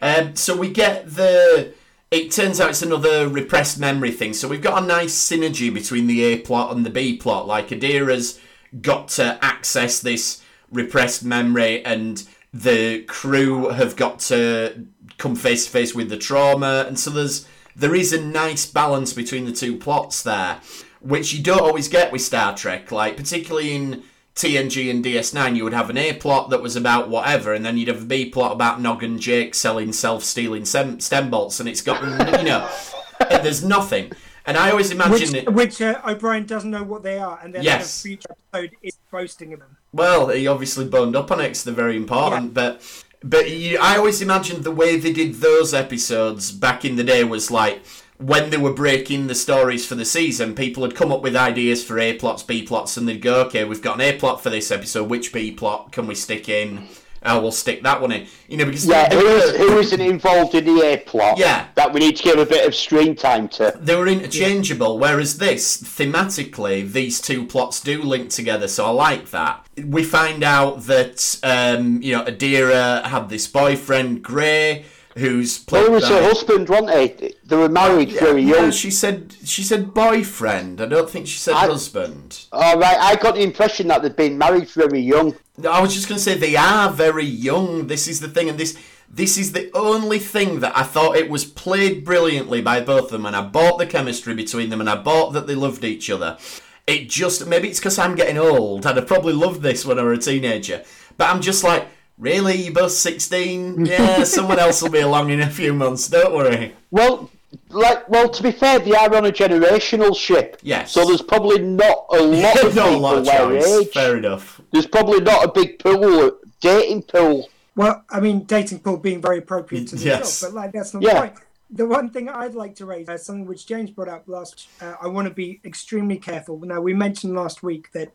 Um, 0.00 0.34
so 0.34 0.56
we 0.56 0.70
get 0.70 1.14
the. 1.14 1.74
It 2.10 2.30
turns 2.30 2.60
out 2.60 2.70
it's 2.70 2.82
another 2.82 3.28
repressed 3.28 3.78
memory 3.78 4.10
thing. 4.10 4.32
So 4.32 4.48
we've 4.48 4.62
got 4.62 4.82
a 4.82 4.86
nice 4.86 5.14
synergy 5.14 5.72
between 5.72 6.06
the 6.06 6.22
A 6.24 6.38
plot 6.38 6.74
and 6.74 6.84
the 6.84 6.90
B 6.90 7.16
plot. 7.16 7.46
Like 7.46 7.68
Adira's 7.68 8.40
got 8.80 9.08
to 9.08 9.38
access 9.42 10.00
this 10.00 10.42
repressed 10.70 11.24
memory, 11.24 11.84
and 11.84 12.26
the 12.52 13.02
crew 13.02 13.68
have 13.68 13.96
got 13.96 14.18
to 14.20 14.86
come 15.18 15.36
face 15.36 15.66
to 15.66 15.70
face 15.70 15.94
with 15.94 16.08
the 16.08 16.18
trauma. 16.18 16.84
And 16.88 16.98
so 16.98 17.10
there's 17.10 17.46
there 17.76 17.94
is 17.94 18.12
a 18.12 18.20
nice 18.20 18.66
balance 18.66 19.12
between 19.12 19.44
the 19.44 19.52
two 19.52 19.76
plots 19.76 20.22
there, 20.22 20.60
which 21.02 21.32
you 21.34 21.42
don't 21.42 21.60
always 21.60 21.88
get 21.88 22.12
with 22.12 22.22
Star 22.22 22.56
Trek. 22.56 22.90
Like 22.92 23.16
particularly 23.16 23.74
in 23.74 24.02
TNG 24.34 24.90
and 24.90 25.04
DS9, 25.04 25.56
you 25.56 25.64
would 25.64 25.74
have 25.74 25.90
an 25.90 25.98
A 25.98 26.14
plot 26.14 26.50
that 26.50 26.62
was 26.62 26.74
about 26.76 27.08
whatever, 27.08 27.52
and 27.52 27.64
then 27.64 27.76
you'd 27.76 27.88
have 27.88 28.02
a 28.02 28.06
B 28.06 28.30
plot 28.30 28.52
about 28.52 28.80
Nog 28.80 29.02
and 29.02 29.20
Jake 29.20 29.54
selling 29.54 29.92
self-sealing 29.92 30.64
stem, 30.64 31.00
stem 31.00 31.30
bolts, 31.30 31.60
and 31.60 31.68
it's 31.68 31.82
got 31.82 32.02
you 32.02 32.44
know, 32.48 32.68
there's 33.30 33.62
nothing. 33.62 34.12
And 34.44 34.56
I 34.56 34.70
always 34.70 34.90
imagine 34.90 35.32
which, 35.32 35.34
it. 35.34 35.52
which 35.52 35.82
uh, 35.82 36.00
O'Brien 36.04 36.46
doesn't 36.46 36.70
know 36.70 36.82
what 36.82 37.02
they 37.02 37.18
are, 37.18 37.38
and 37.42 37.54
then 37.54 37.62
Yes. 37.62 38.02
the 38.02 38.08
future 38.08 38.28
episode 38.52 38.76
is 38.82 38.98
boasting 39.10 39.52
of 39.52 39.60
them. 39.60 39.76
Well, 39.92 40.30
he 40.30 40.46
obviously 40.48 40.86
boned 40.88 41.14
up 41.14 41.30
on 41.30 41.40
it 41.40 41.54
they're 41.58 41.74
very 41.74 41.96
important, 41.96 42.46
Yeah. 42.46 42.50
but 42.54 43.04
but 43.24 43.50
you, 43.50 43.78
I 43.80 43.96
always 43.98 44.20
imagined 44.20 44.64
the 44.64 44.72
way 44.72 44.96
they 44.98 45.12
did 45.12 45.34
those 45.36 45.72
episodes 45.72 46.50
back 46.50 46.84
in 46.84 46.96
the 46.96 47.04
day 47.04 47.22
was 47.22 47.52
like 47.52 47.82
when 48.22 48.50
they 48.50 48.56
were 48.56 48.72
breaking 48.72 49.26
the 49.26 49.34
stories 49.34 49.86
for 49.86 49.94
the 49.94 50.04
season, 50.04 50.54
people 50.54 50.82
had 50.82 50.94
come 50.94 51.10
up 51.12 51.22
with 51.22 51.36
ideas 51.36 51.84
for 51.84 51.98
A 51.98 52.14
plots, 52.14 52.42
B 52.42 52.62
plots, 52.62 52.96
and 52.96 53.08
they'd 53.08 53.20
go, 53.20 53.40
okay, 53.42 53.64
we've 53.64 53.82
got 53.82 53.96
an 53.96 54.00
A 54.02 54.16
plot 54.16 54.42
for 54.42 54.50
this 54.50 54.70
episode. 54.70 55.10
Which 55.10 55.32
B 55.32 55.50
plot 55.50 55.92
can 55.92 56.06
we 56.06 56.14
stick 56.14 56.48
in? 56.48 56.88
Oh, 57.24 57.40
we'll 57.40 57.52
stick 57.52 57.82
that 57.84 58.00
one 58.00 58.10
in. 58.10 58.26
You 58.48 58.56
know, 58.56 58.64
because 58.64 58.86
Yeah, 58.86 59.12
who, 59.12 59.24
is, 59.24 59.56
who 59.56 59.78
isn't 59.78 60.00
involved 60.00 60.54
in 60.54 60.64
the 60.64 60.82
A 60.82 60.96
plot? 60.98 61.38
Yeah. 61.38 61.66
That 61.76 61.92
we 61.92 62.00
need 62.00 62.16
to 62.16 62.22
give 62.22 62.38
a 62.38 62.46
bit 62.46 62.66
of 62.66 62.74
screen 62.74 63.14
time 63.14 63.48
to. 63.50 63.72
they 63.80 63.94
were 63.94 64.08
interchangeable. 64.08 64.98
Whereas 64.98 65.38
this, 65.38 65.80
thematically, 65.80 66.90
these 66.90 67.20
two 67.20 67.46
plots 67.46 67.80
do 67.80 68.02
link 68.02 68.30
together, 68.30 68.66
so 68.66 68.86
I 68.86 68.90
like 68.90 69.30
that. 69.30 69.64
We 69.84 70.02
find 70.04 70.42
out 70.42 70.82
that 70.82 71.38
um, 71.44 72.02
you 72.02 72.12
know 72.16 72.24
Adira 72.24 73.04
had 73.04 73.28
this 73.28 73.46
boyfriend, 73.46 74.22
Gray, 74.22 74.84
who's 75.16 75.58
played 75.58 75.82
Well, 75.82 75.92
it 75.92 75.94
was 75.94 76.08
her 76.08 76.22
husband, 76.22 76.68
wasn't 76.68 76.90
it? 76.90 77.46
They 77.48 77.56
were 77.56 77.68
married 77.68 78.10
very 78.12 78.42
Yeah, 78.42 78.56
young. 78.62 78.70
she 78.70 78.90
said 78.90 79.34
she 79.44 79.62
said 79.62 79.92
boyfriend. 79.94 80.80
I 80.80 80.86
don't 80.86 81.08
think 81.10 81.26
she 81.26 81.38
said 81.38 81.54
I- 81.54 81.66
husband. 81.66 82.46
All 82.52 82.78
right, 82.78 82.98
I 82.98 83.16
got 83.16 83.34
the 83.34 83.42
impression 83.42 83.88
that 83.88 84.02
they'd 84.02 84.16
been 84.16 84.38
married 84.38 84.68
very 84.70 85.00
young. 85.00 85.34
I 85.68 85.80
was 85.82 85.94
just 85.94 86.08
going 86.08 86.16
to 86.18 86.22
say 86.22 86.34
they 86.34 86.56
are 86.56 86.90
very 86.90 87.24
young. 87.26 87.86
This 87.86 88.08
is 88.08 88.20
the 88.20 88.28
thing, 88.28 88.48
and 88.48 88.58
this 88.58 88.76
this 89.14 89.36
is 89.36 89.52
the 89.52 89.70
only 89.74 90.18
thing 90.18 90.60
that 90.60 90.74
I 90.74 90.82
thought 90.84 91.16
it 91.16 91.28
was 91.28 91.44
played 91.44 92.02
brilliantly 92.02 92.62
by 92.62 92.80
both 92.80 93.04
of 93.04 93.10
them, 93.10 93.26
and 93.26 93.36
I 93.36 93.42
bought 93.42 93.78
the 93.78 93.86
chemistry 93.86 94.34
between 94.34 94.70
them, 94.70 94.80
and 94.80 94.88
I 94.88 94.96
bought 94.96 95.34
that 95.34 95.46
they 95.46 95.54
loved 95.54 95.84
each 95.84 96.08
other. 96.08 96.38
It 96.86 97.10
just 97.10 97.46
maybe 97.46 97.68
it's 97.68 97.78
because 97.78 97.98
I'm 97.98 98.14
getting 98.14 98.38
old. 98.38 98.86
I'd 98.86 98.96
have 98.96 99.06
probably 99.06 99.34
loved 99.34 99.60
this 99.60 99.84
when 99.84 99.98
I 99.98 100.02
were 100.02 100.14
a 100.14 100.18
teenager, 100.18 100.82
but 101.18 101.28
I'm 101.28 101.42
just 101.42 101.62
like, 101.62 101.86
really, 102.18 102.54
you 102.56 102.72
both 102.72 102.92
sixteen? 102.92 103.84
Yeah, 103.86 104.24
someone 104.36 104.58
else 104.58 104.82
will 104.82 104.90
be 104.90 105.00
along 105.00 105.30
in 105.30 105.40
a 105.40 105.50
few 105.50 105.72
months. 105.72 106.08
Don't 106.08 106.34
worry. 106.34 106.74
Well, 106.90 107.30
like, 107.68 108.08
well, 108.08 108.28
to 108.28 108.42
be 108.42 108.52
fair, 108.52 108.78
they 108.78 108.92
are 108.92 109.14
on 109.14 109.26
a 109.26 109.32
generational 109.32 110.16
ship. 110.16 110.58
Yes. 110.62 110.92
So 110.92 111.04
there's 111.06 111.22
probably 111.22 111.58
not 111.60 112.06
a 112.10 112.22
lot 112.22 112.62
of 112.64 112.74
Not 112.74 112.86
a 112.86 112.88
people 112.90 112.98
lot 112.98 113.18
of 113.18 113.24
their 113.26 113.38
choice. 113.60 113.66
age. 113.80 113.88
Fair 113.92 114.16
enough. 114.16 114.60
There's 114.72 114.86
probably 114.86 115.20
not 115.20 115.44
a 115.44 115.52
big 115.52 115.78
pool, 115.78 116.38
dating 116.60 117.02
pool. 117.02 117.48
Well, 117.76 118.04
I 118.10 118.20
mean, 118.20 118.44
dating 118.44 118.80
pool 118.80 118.96
being 118.98 119.20
very 119.22 119.38
appropriate 119.38 119.88
to 119.88 119.96
the 119.96 120.04
Yes. 120.04 120.40
job, 120.40 120.50
but 120.50 120.56
like 120.56 120.72
that's 120.72 120.92
not 120.94 121.02
Yeah. 121.02 121.14
the 121.14 121.20
point. 121.20 121.34
The 121.74 121.86
one 121.86 122.10
thing 122.10 122.28
I'd 122.28 122.54
like 122.54 122.74
to 122.76 122.86
raise, 122.86 123.08
uh, 123.08 123.16
something 123.16 123.46
which 123.46 123.66
James 123.66 123.90
brought 123.90 124.08
up 124.08 124.24
last, 124.26 124.68
uh, 124.82 124.94
I 125.00 125.08
want 125.08 125.26
to 125.26 125.32
be 125.32 125.58
extremely 125.64 126.18
careful. 126.18 126.58
Now, 126.60 126.82
we 126.82 126.92
mentioned 126.92 127.34
last 127.34 127.62
week 127.62 127.90
that 127.92 128.12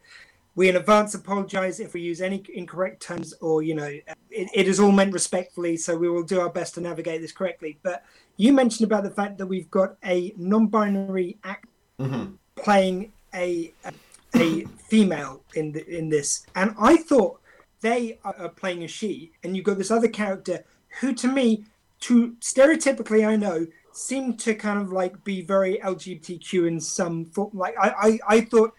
we 0.58 0.70
in 0.70 0.76
advance 0.76 1.14
apologise 1.14 1.80
if 1.80 1.93
we 1.93 2.01
use 2.01 2.20
any 2.20 2.43
incorrect 2.51 2.99
terms, 2.99 3.32
or 3.41 3.62
you 3.62 3.76
know, 3.76 3.86
it, 3.86 4.49
it 4.55 4.68
is 4.68 4.80
all 4.80 4.91
meant 4.91 5.14
respectfully. 5.14 5.78
So 5.78 5.95
we 5.95 6.10
will 6.10 6.24
do 6.24 6.39
our 6.39 6.49
best 6.49 6.74
to 6.74 6.82
navigate 6.82 7.22
this 7.22 7.32
correctly. 7.32 7.78
But 7.84 8.03
you 8.38 8.51
mentioned 8.53 8.91
about 8.91 9.03
the 9.03 9.12
fact 9.12 9.38
that 9.38 9.45
we've 9.45 9.70
got 9.70 9.97
a 10.03 10.34
non-binary 10.36 11.38
act 11.43 11.68
mm-hmm. 11.99 12.34
playing 12.55 13.14
a 13.36 13.72
a, 13.86 13.93
a 14.36 14.66
female 14.89 15.43
in 15.53 15.74
the, 15.74 15.88
in 15.95 16.10
this, 16.10 16.47
and 16.55 16.74
I 16.80 16.97
thought 16.97 17.39
they 17.82 18.18
are 18.26 18.36
are 18.39 18.49
playing 18.49 18.84
a 18.84 18.88
she, 18.88 19.32
and 19.43 19.55
you've 19.55 19.66
got 19.66 19.78
this 19.78 19.91
other 19.91 20.10
character 20.10 20.66
who, 21.01 21.14
to 21.14 21.32
me, 21.32 21.66
to 21.99 22.32
stereotypically, 22.41 23.28
I 23.28 23.36
know, 23.36 23.68
seemed 23.91 24.39
to 24.39 24.55
kind 24.55 24.82
of 24.82 24.91
like 24.91 25.24
be 25.24 25.43
very 25.43 25.78
LGBTQ 25.84 26.68
in 26.68 26.80
some 26.80 27.26
form. 27.26 27.51
Like 27.53 27.76
I, 27.80 27.89
I, 28.28 28.38
I 28.38 28.41
thought 28.41 28.74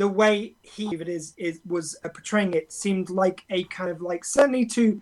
the 0.00 0.08
way 0.08 0.54
he 0.62 0.94
it 0.94 1.10
is 1.10 1.34
is 1.36 1.60
was 1.66 1.94
uh, 2.04 2.08
portraying 2.08 2.54
it 2.54 2.72
seemed 2.72 3.10
like 3.10 3.44
a 3.50 3.64
kind 3.64 3.90
of 3.90 4.00
like 4.00 4.24
certainly 4.24 4.64
to 4.64 4.98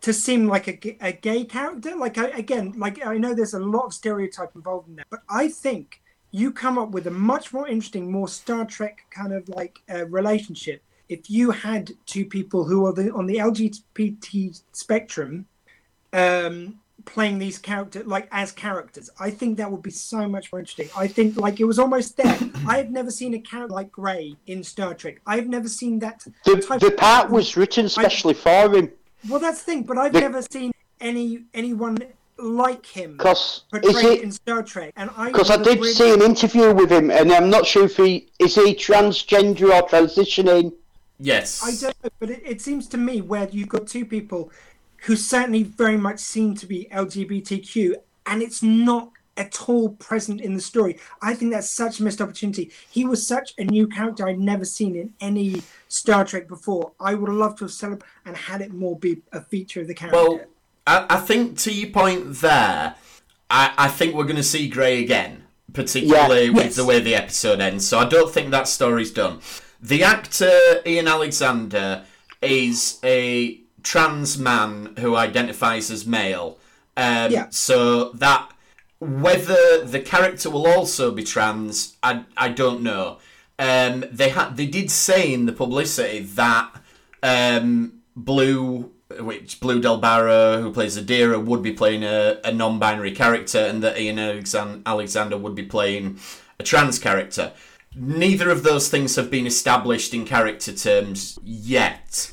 to 0.00 0.14
seem 0.14 0.48
like 0.48 0.66
a 0.66 1.12
gay 1.12 1.44
character. 1.44 1.94
Like 1.94 2.16
I, 2.16 2.28
again, 2.28 2.72
like 2.76 3.04
I 3.06 3.18
know 3.18 3.34
there's 3.34 3.52
a 3.52 3.60
lot 3.60 3.84
of 3.84 3.92
stereotype 3.92 4.56
involved 4.56 4.88
in 4.88 4.96
that, 4.96 5.06
but 5.10 5.20
I 5.28 5.48
think 5.48 6.00
you 6.30 6.52
come 6.52 6.78
up 6.78 6.90
with 6.92 7.06
a 7.06 7.10
much 7.10 7.52
more 7.52 7.68
interesting, 7.68 8.10
more 8.10 8.28
Star 8.28 8.64
Trek 8.64 9.04
kind 9.10 9.34
of 9.34 9.46
like 9.50 9.80
uh, 9.92 10.06
relationship 10.06 10.82
if 11.10 11.28
you 11.28 11.50
had 11.50 11.92
two 12.06 12.24
people 12.24 12.64
who 12.64 12.86
are 12.86 12.94
the, 12.94 13.12
on 13.12 13.26
the 13.26 13.36
LGBT 13.36 14.62
spectrum 14.72 15.44
um, 16.14 16.80
playing 17.04 17.38
these 17.38 17.58
characters 17.58 18.06
like 18.06 18.28
as 18.32 18.52
characters. 18.52 19.10
I 19.18 19.30
think 19.30 19.56
that 19.58 19.70
would 19.70 19.82
be 19.82 19.90
so 19.90 20.28
much 20.28 20.52
more 20.52 20.60
interesting. 20.60 20.88
I 20.96 21.06
think 21.08 21.36
like 21.36 21.60
it 21.60 21.64
was 21.64 21.78
almost 21.78 22.16
there. 22.16 22.38
I 22.66 22.76
have 22.78 22.90
never 22.90 23.10
seen 23.10 23.34
a 23.34 23.38
character 23.40 23.74
like 23.74 23.90
Grey 23.92 24.36
in 24.46 24.62
Star 24.64 24.94
Trek. 24.94 25.20
I've 25.26 25.48
never 25.48 25.68
seen 25.68 25.98
that 26.00 26.26
The, 26.44 26.56
type 26.60 26.80
the 26.80 26.88
of- 26.88 26.96
part 26.96 27.30
was 27.30 27.56
written 27.56 27.88
specially 27.88 28.34
for 28.34 28.74
him. 28.74 28.90
well, 29.28 29.40
that's 29.40 29.60
the 29.62 29.64
thing. 29.72 29.82
But 29.84 29.98
I've 29.98 30.12
The- 30.12 30.20
never 30.20 30.42
seen 30.42 30.72
any 31.00 31.44
anyone 31.54 31.98
like 32.38 32.86
him 32.86 33.12
Because 33.18 33.62
is 33.72 33.80
portrayed 33.92 34.18
it? 34.18 34.22
in 34.22 34.32
Star 34.32 34.62
Trek. 34.62 34.92
And 34.96 35.10
I 35.16 35.26
Because 35.30 35.50
I 35.50 35.56
did 35.62 35.78
really- 35.78 35.92
see 35.92 36.12
an 36.12 36.22
interview 36.22 36.72
with 36.72 36.90
him, 36.90 37.10
and 37.10 37.30
I'm 37.32 37.50
not 37.50 37.66
sure 37.66 37.84
if 37.84 37.96
he 37.96 38.28
is 38.38 38.54
he 38.54 38.74
transgender 38.74 39.72
or 39.72 39.86
transitioning. 39.88 40.72
Yes. 41.18 41.62
I 41.62 41.70
don't 41.80 41.96
know, 42.02 42.10
but 42.18 42.30
it, 42.30 42.42
it 42.44 42.60
seems 42.60 42.88
to 42.88 42.98
me 42.98 43.20
where 43.20 43.48
you've 43.52 43.68
got 43.68 43.86
two 43.86 44.04
people 44.04 44.50
who 45.02 45.16
certainly 45.16 45.62
very 45.62 45.96
much 45.96 46.18
seem 46.20 46.54
to 46.56 46.66
be 46.66 46.88
LGBTQ, 46.92 47.94
and 48.26 48.42
it's 48.42 48.62
not 48.62 49.10
at 49.36 49.66
all 49.68 49.90
present 49.90 50.40
in 50.42 50.54
the 50.54 50.60
story. 50.60 50.98
I 51.22 51.32
think 51.34 51.52
that's 51.52 51.70
such 51.70 51.98
a 52.00 52.02
missed 52.02 52.20
opportunity. 52.20 52.70
He 52.90 53.04
was 53.04 53.26
such 53.26 53.54
a 53.56 53.64
new 53.64 53.86
character 53.86 54.28
I'd 54.28 54.38
never 54.38 54.64
seen 54.66 54.94
in 54.94 55.14
any 55.20 55.62
Star 55.88 56.24
Trek 56.24 56.48
before. 56.48 56.92
I 57.00 57.14
would 57.14 57.28
have 57.30 57.38
loved 57.38 57.58
to 57.58 57.64
have 57.64 57.72
celebrated 57.72 58.06
and 58.26 58.36
had 58.36 58.60
it 58.60 58.72
more 58.72 58.98
be 58.98 59.22
a 59.32 59.40
feature 59.40 59.80
of 59.80 59.86
the 59.88 59.94
character. 59.94 60.18
Well, 60.18 60.40
I, 60.86 61.06
I 61.08 61.16
think 61.20 61.56
to 61.60 61.72
your 61.72 61.90
point 61.90 62.34
there, 62.40 62.94
I, 63.48 63.72
I 63.78 63.88
think 63.88 64.14
we're 64.14 64.24
going 64.24 64.36
to 64.36 64.42
see 64.42 64.68
Grey 64.68 65.02
again, 65.02 65.44
particularly 65.72 66.44
Yeah. 66.46 66.50
with 66.52 66.64
Yes. 66.66 66.76
the 66.76 66.84
way 66.84 67.00
the 67.00 67.14
episode 67.14 67.60
ends. 67.60 67.86
So 67.86 67.98
I 67.98 68.04
don't 68.06 68.30
think 68.32 68.50
that 68.50 68.68
story's 68.68 69.10
done. 69.10 69.40
The 69.80 70.02
actor 70.04 70.52
Ian 70.86 71.08
Alexander 71.08 72.04
is 72.42 72.98
a 73.02 73.61
trans 73.82 74.38
man 74.38 74.94
who 74.98 75.16
identifies 75.16 75.90
as 75.90 76.06
male. 76.06 76.58
Um, 76.96 77.30
Yeah. 77.32 77.46
So 77.50 78.10
that 78.10 78.50
whether 79.00 79.84
the 79.84 80.00
character 80.00 80.48
will 80.48 80.66
also 80.66 81.10
be 81.10 81.24
trans, 81.24 81.96
I 82.02 82.24
I 82.36 82.48
don't 82.48 82.82
know. 82.82 83.18
um, 83.58 84.04
they 84.10 84.30
had 84.30 84.56
they 84.56 84.66
did 84.66 84.90
say 84.90 85.32
in 85.32 85.46
the 85.46 85.52
publicity 85.52 86.20
that 86.20 86.70
um, 87.22 88.00
Blue, 88.16 88.90
which 89.20 89.60
Blu 89.60 89.80
del 89.80 89.98
Barrio, 89.98 90.60
who 90.60 90.72
plays 90.72 90.98
Adira, 90.98 91.42
would 91.42 91.62
be 91.62 91.72
playing 91.72 92.02
a, 92.02 92.40
a 92.44 92.52
non-binary 92.52 93.12
character, 93.12 93.58
and 93.58 93.82
that 93.82 93.98
Ian 94.00 94.18
Alexander 94.18 95.36
would 95.36 95.54
be 95.54 95.62
playing 95.62 96.18
a 96.58 96.62
trans 96.62 96.98
character. 96.98 97.52
Neither 97.94 98.50
of 98.50 98.62
those 98.62 98.88
things 98.88 99.16
have 99.16 99.30
been 99.30 99.46
established 99.46 100.14
in 100.14 100.24
character 100.24 100.72
terms 100.72 101.38
yet, 101.44 102.32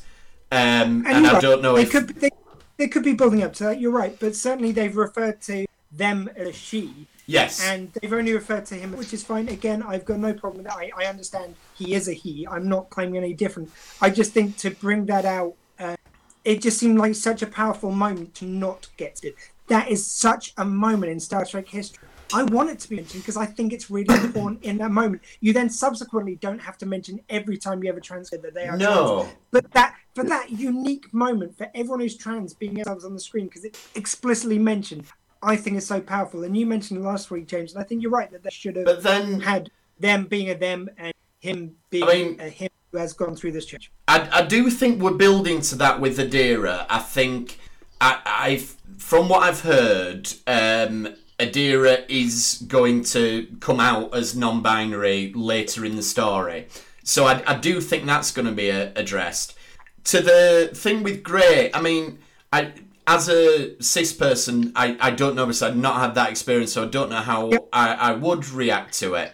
um, 0.52 1.04
and, 1.06 1.24
you're 1.24 1.30
I 1.30 1.32
right, 1.34 1.42
don't 1.42 1.62
know 1.62 1.74
they 1.74 1.82
if 1.82 1.90
could 1.90 2.08
they, 2.08 2.30
they 2.76 2.88
could 2.88 3.04
be 3.04 3.14
building 3.14 3.42
up 3.42 3.52
to 3.54 3.64
that. 3.64 3.80
You're 3.80 3.92
right, 3.92 4.18
but 4.18 4.34
certainly 4.34 4.72
they've 4.72 4.96
referred 4.96 5.40
to 5.42 5.66
them 5.92 6.30
as 6.36 6.54
she, 6.54 7.06
yes, 7.26 7.64
and 7.64 7.92
they've 7.94 8.12
only 8.12 8.32
referred 8.32 8.66
to 8.66 8.74
him, 8.74 8.96
which 8.96 9.12
is 9.12 9.22
fine. 9.22 9.48
Again, 9.48 9.82
I've 9.82 10.04
got 10.04 10.18
no 10.18 10.32
problem 10.32 10.62
with 10.62 10.72
that. 10.72 10.76
I, 10.76 10.90
I 10.96 11.06
understand 11.06 11.54
he 11.74 11.94
is 11.94 12.08
a 12.08 12.12
he. 12.12 12.46
I'm 12.46 12.68
not 12.68 12.90
claiming 12.90 13.16
any 13.16 13.34
different. 13.34 13.70
I 14.00 14.10
just 14.10 14.32
think 14.32 14.56
to 14.58 14.70
bring 14.70 15.06
that 15.06 15.24
out, 15.24 15.54
uh, 15.78 15.96
it 16.44 16.62
just 16.62 16.78
seemed 16.78 16.98
like 16.98 17.14
such 17.14 17.42
a 17.42 17.46
powerful 17.46 17.90
moment 17.90 18.34
to 18.36 18.44
not 18.44 18.88
get 18.96 19.20
it. 19.22 19.34
That 19.68 19.88
is 19.88 20.04
such 20.06 20.52
a 20.56 20.64
moment 20.64 21.12
in 21.12 21.20
Star 21.20 21.44
Trek 21.44 21.68
history. 21.68 22.08
I 22.32 22.42
want 22.44 22.70
it 22.70 22.78
to 22.80 22.88
be 22.88 22.96
mentioned 22.96 23.22
because 23.22 23.36
I 23.36 23.46
think 23.46 23.72
it's 23.72 23.90
really 23.90 24.14
important 24.14 24.62
in 24.62 24.78
that 24.78 24.90
moment. 24.90 25.22
You 25.40 25.52
then 25.52 25.68
subsequently 25.70 26.36
don't 26.36 26.58
have 26.60 26.78
to 26.78 26.86
mention 26.86 27.20
every 27.28 27.56
time 27.58 27.82
you 27.82 27.90
ever 27.90 28.00
transfer 28.00 28.36
that 28.38 28.54
they 28.54 28.66
are 28.66 28.76
No. 28.76 29.22
trans. 29.22 29.36
But 29.50 29.70
that 29.72 29.96
for 30.14 30.24
that 30.24 30.50
unique 30.50 31.12
moment 31.12 31.56
for 31.56 31.68
everyone 31.74 32.00
who's 32.00 32.16
trans 32.16 32.54
being 32.54 32.74
themselves 32.74 33.04
on 33.04 33.14
the 33.14 33.20
screen 33.20 33.46
because 33.46 33.64
it's 33.64 33.88
explicitly 33.94 34.58
mentioned, 34.58 35.04
I 35.42 35.56
think 35.56 35.76
is 35.76 35.86
so 35.86 36.00
powerful. 36.00 36.44
And 36.44 36.56
you 36.56 36.66
mentioned 36.66 37.02
last 37.02 37.30
week, 37.30 37.46
James, 37.46 37.72
and 37.74 37.82
I 37.82 37.86
think 37.86 38.02
you're 38.02 38.10
right 38.10 38.30
that 38.32 38.42
they 38.42 38.50
should 38.50 38.76
have 38.76 38.84
but 38.84 39.02
then 39.02 39.40
had 39.40 39.70
them 39.98 40.24
being 40.26 40.50
a 40.50 40.54
them 40.54 40.88
and 40.98 41.12
him 41.40 41.76
being 41.90 42.04
I 42.04 42.12
mean- 42.14 42.40
a 42.40 42.48
him 42.48 42.70
who 42.92 42.98
has 42.98 43.12
gone 43.12 43.36
through 43.36 43.52
this 43.52 43.66
change. 43.66 43.92
I, 44.08 44.28
I 44.32 44.42
do 44.44 44.68
think 44.68 45.00
we're 45.00 45.12
building 45.12 45.60
to 45.62 45.76
that 45.76 46.00
with 46.00 46.18
Adira. 46.18 46.86
I 46.90 46.98
think 46.98 47.58
I, 48.00 48.18
I've 48.26 48.76
from 48.98 49.28
what 49.28 49.42
I've 49.44 49.60
heard, 49.60 50.28
um, 50.48 51.14
Adira 51.40 52.04
is 52.08 52.64
going 52.68 53.02
to 53.04 53.48
come 53.60 53.80
out 53.80 54.14
as 54.14 54.36
non-binary 54.36 55.32
later 55.34 55.84
in 55.84 55.96
the 55.96 56.02
story. 56.02 56.68
So 57.02 57.26
I, 57.26 57.42
I 57.46 57.56
do 57.56 57.80
think 57.80 58.06
that's 58.06 58.30
going 58.30 58.46
to 58.46 58.52
be 58.52 58.70
uh, 58.70 58.90
addressed. 58.94 59.56
To 60.04 60.20
the 60.20 60.70
thing 60.74 61.02
with 61.02 61.22
Grey, 61.22 61.70
I 61.72 61.80
mean, 61.80 62.18
I 62.52 62.72
as 63.06 63.28
a 63.28 63.82
cis 63.82 64.12
person, 64.12 64.72
I, 64.76 64.96
I 65.00 65.10
don't 65.10 65.34
know 65.34 65.46
because 65.46 65.62
I've 65.62 65.76
not 65.76 65.96
had 65.96 66.14
that 66.14 66.30
experience, 66.30 66.72
so 66.72 66.84
I 66.84 66.86
don't 66.86 67.10
know 67.10 67.16
how 67.16 67.50
I, 67.72 67.94
I 67.94 68.12
would 68.12 68.48
react 68.50 68.94
to 69.00 69.14
it. 69.14 69.32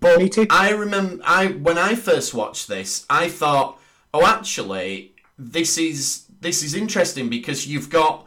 But. 0.00 0.36
I 0.50 0.70
remember 0.70 1.22
I 1.24 1.46
when 1.48 1.78
I 1.78 1.94
first 1.94 2.34
watched 2.34 2.68
this, 2.68 3.06
I 3.08 3.28
thought, 3.28 3.78
oh, 4.12 4.26
actually, 4.26 5.14
this 5.38 5.78
is 5.78 6.26
this 6.40 6.62
is 6.62 6.74
interesting 6.74 7.28
because 7.28 7.66
you've 7.66 7.90
got 7.90 8.26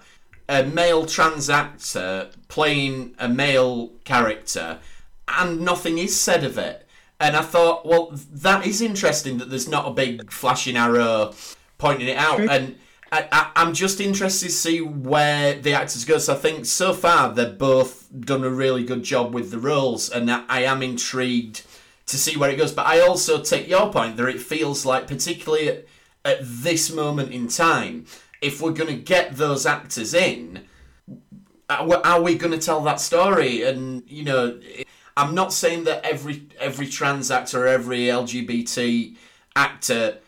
a 0.49 0.63
male 0.63 1.05
trans 1.05 1.49
actor 1.49 2.29
playing 2.47 3.15
a 3.19 3.27
male 3.27 3.89
character, 4.03 4.79
and 5.27 5.61
nothing 5.61 5.97
is 5.97 6.19
said 6.19 6.43
of 6.43 6.57
it. 6.57 6.87
And 7.19 7.35
I 7.35 7.41
thought, 7.41 7.85
well, 7.85 8.11
that 8.31 8.65
is 8.65 8.81
interesting 8.81 9.39
that 9.39 9.49
there's 9.49 9.67
not 9.67 9.87
a 9.87 9.91
big 9.91 10.31
flashing 10.31 10.77
arrow 10.77 11.33
pointing 11.77 12.07
it 12.07 12.17
out. 12.17 12.39
And 12.39 12.77
I, 13.11 13.51
I'm 13.55 13.73
just 13.73 13.99
interested 13.99 14.47
to 14.47 14.51
see 14.51 14.81
where 14.81 15.55
the 15.55 15.73
actors 15.73 16.05
go. 16.05 16.17
So 16.17 16.33
I 16.33 16.37
think 16.37 16.65
so 16.65 16.93
far 16.93 17.33
they've 17.33 17.57
both 17.57 18.07
done 18.19 18.43
a 18.43 18.49
really 18.49 18.83
good 18.83 19.03
job 19.03 19.33
with 19.33 19.51
the 19.51 19.59
roles, 19.59 20.09
and 20.09 20.29
I, 20.29 20.43
I 20.47 20.63
am 20.63 20.83
intrigued 20.83 21.65
to 22.05 22.17
see 22.17 22.37
where 22.37 22.49
it 22.49 22.57
goes. 22.57 22.71
But 22.71 22.85
I 22.85 22.99
also 22.99 23.41
take 23.41 23.67
your 23.67 23.91
point 23.91 24.17
that 24.17 24.27
it 24.27 24.39
feels 24.39 24.85
like, 24.85 25.07
particularly 25.07 25.69
at, 25.69 25.85
at 26.23 26.39
this 26.41 26.91
moment 26.91 27.31
in 27.31 27.47
time, 27.47 28.05
if 28.41 28.61
we're 28.61 28.71
going 28.71 28.95
to 28.95 29.01
get 29.01 29.35
those 29.35 29.65
actors 29.65 30.13
in, 30.13 30.65
are 31.69 32.01
are 32.05 32.21
we 32.21 32.37
going 32.37 32.53
to 32.53 32.65
tell 32.65 32.81
that 32.81 32.99
story? 32.99 33.63
And 33.63 34.03
you 34.07 34.23
know, 34.23 34.59
I'm 35.15 35.35
not 35.35 35.51
saying 35.53 35.85
that 35.85 36.05
every 36.05 36.47
every 36.59 36.87
trans 36.87 37.31
actor 37.31 37.67
every 37.67 38.01
LGBT 38.01 39.15
actor 39.55 40.19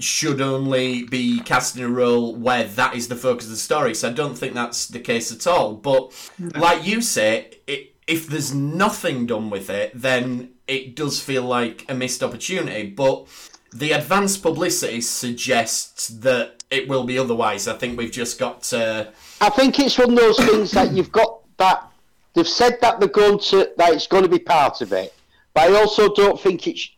should 0.00 0.40
only 0.40 1.04
be 1.04 1.40
cast 1.40 1.76
in 1.76 1.84
a 1.84 1.88
role 1.88 2.34
where 2.34 2.64
that 2.64 2.94
is 2.94 3.08
the 3.08 3.16
focus 3.16 3.46
of 3.46 3.52
the 3.52 3.56
story. 3.56 3.94
So 3.94 4.08
I 4.08 4.12
don't 4.12 4.36
think 4.36 4.54
that's 4.54 4.86
the 4.88 4.98
case 4.98 5.30
at 5.32 5.46
all. 5.46 5.74
But 5.74 6.12
like 6.38 6.84
you 6.84 7.00
say, 7.00 7.58
it, 7.66 7.94
if 8.06 8.26
there's 8.26 8.52
nothing 8.54 9.26
done 9.26 9.50
with 9.50 9.70
it, 9.70 9.92
then 9.94 10.54
it 10.66 10.96
does 10.96 11.20
feel 11.20 11.44
like 11.44 11.84
a 11.88 11.94
missed 11.94 12.22
opportunity. 12.22 12.90
But 12.90 13.28
the 13.72 13.92
advanced 13.92 14.42
publicity 14.42 15.00
suggests 15.00 16.08
that 16.08 16.61
it 16.72 16.88
will 16.88 17.04
be 17.04 17.18
otherwise. 17.18 17.68
I 17.68 17.74
think 17.74 17.98
we've 17.98 18.10
just 18.10 18.38
got 18.38 18.62
to. 18.64 19.12
I 19.40 19.50
think 19.50 19.78
it's 19.78 19.98
one 19.98 20.10
of 20.10 20.16
those 20.16 20.38
things 20.38 20.70
that 20.72 20.92
you've 20.92 21.12
got 21.12 21.40
that 21.58 21.86
they've 22.34 22.48
said 22.48 22.80
that 22.80 22.98
they're 22.98 23.08
going 23.08 23.38
to 23.38 23.70
that 23.76 23.92
it's 23.92 24.06
going 24.06 24.22
to 24.22 24.28
be 24.28 24.38
part 24.38 24.80
of 24.80 24.92
it, 24.92 25.14
but 25.52 25.70
I 25.70 25.80
also 25.80 26.12
don't 26.12 26.40
think 26.40 26.66
it's. 26.66 26.90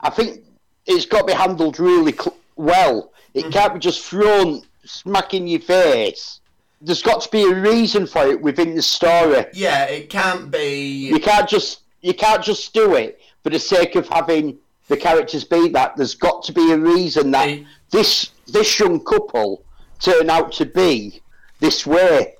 I 0.00 0.10
think 0.10 0.44
it's 0.86 1.04
got 1.06 1.20
to 1.20 1.26
be 1.26 1.32
handled 1.32 1.78
really 1.80 2.12
cl- 2.12 2.36
well. 2.56 3.12
It 3.34 3.40
mm-hmm. 3.40 3.50
can't 3.50 3.74
be 3.74 3.80
just 3.80 4.04
thrown 4.04 4.62
smack 4.84 5.34
in 5.34 5.46
your 5.46 5.60
face. 5.60 6.40
There's 6.80 7.02
got 7.02 7.20
to 7.22 7.30
be 7.30 7.42
a 7.42 7.54
reason 7.54 8.06
for 8.06 8.26
it 8.26 8.40
within 8.40 8.74
the 8.74 8.82
story. 8.82 9.44
Yeah, 9.52 9.84
it 9.84 10.08
can't 10.08 10.50
be. 10.50 11.08
You 11.08 11.18
can't 11.18 11.48
just 11.48 11.80
you 12.00 12.14
can't 12.14 12.42
just 12.42 12.72
do 12.72 12.94
it 12.94 13.20
for 13.42 13.50
the 13.50 13.58
sake 13.58 13.96
of 13.96 14.08
having 14.08 14.58
the 14.86 14.96
characters 14.96 15.42
be 15.42 15.68
that. 15.70 15.96
There's 15.96 16.14
got 16.14 16.44
to 16.44 16.52
be 16.52 16.72
a 16.72 16.78
reason 16.78 17.32
that 17.32 17.46
They- 17.46 17.66
this 17.90 18.30
this 18.52 18.78
young 18.78 19.04
couple 19.04 19.64
turn 20.00 20.30
out 20.30 20.52
to 20.52 20.66
be 20.66 21.20
this 21.60 21.86
way. 21.86 22.34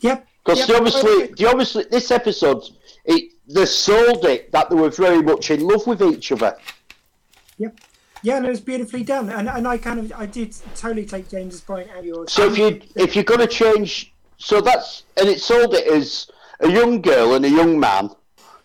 Yep. 0.00 0.26
Because 0.44 0.68
yep. 0.68 0.78
obviously, 0.78 1.26
the 1.36 1.46
obviously 1.48 1.84
this 1.90 2.10
episode, 2.10 2.62
it 3.04 3.32
they 3.48 3.66
sold 3.66 4.24
it 4.24 4.52
that 4.52 4.70
they 4.70 4.76
were 4.76 4.90
very 4.90 5.22
much 5.22 5.50
in 5.50 5.60
love 5.60 5.86
with 5.86 6.02
each 6.02 6.32
other. 6.32 6.56
Yep. 7.58 7.80
Yeah, 8.22 8.38
and 8.38 8.46
it 8.46 8.50
was 8.50 8.60
beautifully 8.60 9.04
done, 9.04 9.30
and 9.30 9.48
and 9.48 9.66
I 9.66 9.78
kind 9.78 10.00
of 10.00 10.12
I 10.16 10.26
did 10.26 10.54
totally 10.74 11.06
take 11.06 11.28
James's 11.28 11.60
point 11.60 11.88
and 11.94 12.04
yours. 12.04 12.32
So 12.32 12.50
if 12.50 12.58
you 12.58 12.80
if 12.94 13.14
you're 13.14 13.24
going 13.24 13.40
to 13.40 13.46
change, 13.46 14.12
so 14.38 14.60
that's 14.60 15.04
and 15.16 15.28
it 15.28 15.40
sold 15.40 15.74
it 15.74 15.86
as 15.86 16.28
a 16.60 16.70
young 16.70 17.02
girl 17.02 17.34
and 17.34 17.44
a 17.44 17.50
young 17.50 17.78
man 17.78 18.10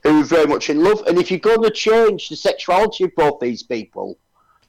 who 0.04 0.18
were 0.18 0.24
very 0.24 0.48
much 0.48 0.70
in 0.70 0.84
love. 0.84 1.04
And 1.08 1.18
if 1.18 1.30
you're 1.30 1.40
going 1.40 1.64
to 1.64 1.72
change 1.72 2.30
the 2.30 2.36
sexuality 2.36 3.06
of 3.06 3.16
both 3.16 3.40
these 3.40 3.64
people 3.64 4.18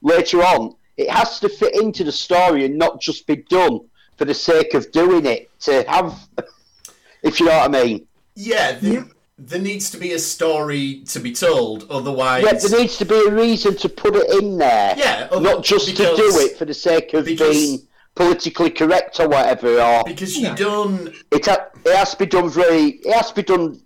later 0.01 0.43
on, 0.43 0.75
it 0.97 1.09
has 1.09 1.39
to 1.39 1.49
fit 1.49 1.75
into 1.81 2.03
the 2.03 2.11
story 2.11 2.65
and 2.65 2.77
not 2.77 3.01
just 3.01 3.25
be 3.27 3.37
done 3.37 3.79
for 4.17 4.25
the 4.25 4.33
sake 4.33 4.73
of 4.73 4.91
doing 4.91 5.25
it 5.25 5.49
to 5.61 5.83
have, 5.89 6.13
if 7.23 7.39
you 7.39 7.45
know 7.47 7.57
what 7.57 7.75
I 7.75 7.83
mean. 7.83 8.07
Yeah, 8.35 8.73
there, 8.79 8.93
Yeah. 8.93 9.03
there 9.37 9.59
needs 9.61 9.89
to 9.91 9.97
be 9.97 10.13
a 10.13 10.19
story 10.19 11.03
to 11.07 11.19
be 11.19 11.31
told. 11.33 11.87
Otherwise, 11.89 12.43
Yeah, 12.43 12.53
there 12.53 12.79
needs 12.79 12.97
to 12.97 13.05
be 13.05 13.15
a 13.27 13.31
reason 13.31 13.75
to 13.77 13.89
put 13.89 14.15
it 14.15 14.29
in 14.43 14.57
there. 14.57 14.93
Yeah, 14.97 15.27
other- 15.31 15.41
not 15.41 15.63
just 15.63 15.87
to 15.89 15.93
do 15.93 16.39
it 16.39 16.57
for 16.57 16.65
the 16.65 16.73
sake 16.73 17.13
of 17.13 17.25
because- 17.25 17.55
being 17.57 17.87
politically 18.15 18.69
correct 18.69 19.19
or 19.19 19.27
whatever. 19.27 19.81
Or 19.81 20.03
because 20.05 20.37
you 20.37 20.53
don't. 20.55 21.11
it 21.31 21.45
ha- 21.47 21.65
it 21.83 21.95
has 21.95 22.11
to 22.11 22.17
be 22.17 22.25
done 22.27 22.47
very. 22.49 22.99
It 23.03 23.11
has 23.11 23.29
to 23.29 23.35
be 23.35 23.43
done 23.43 23.81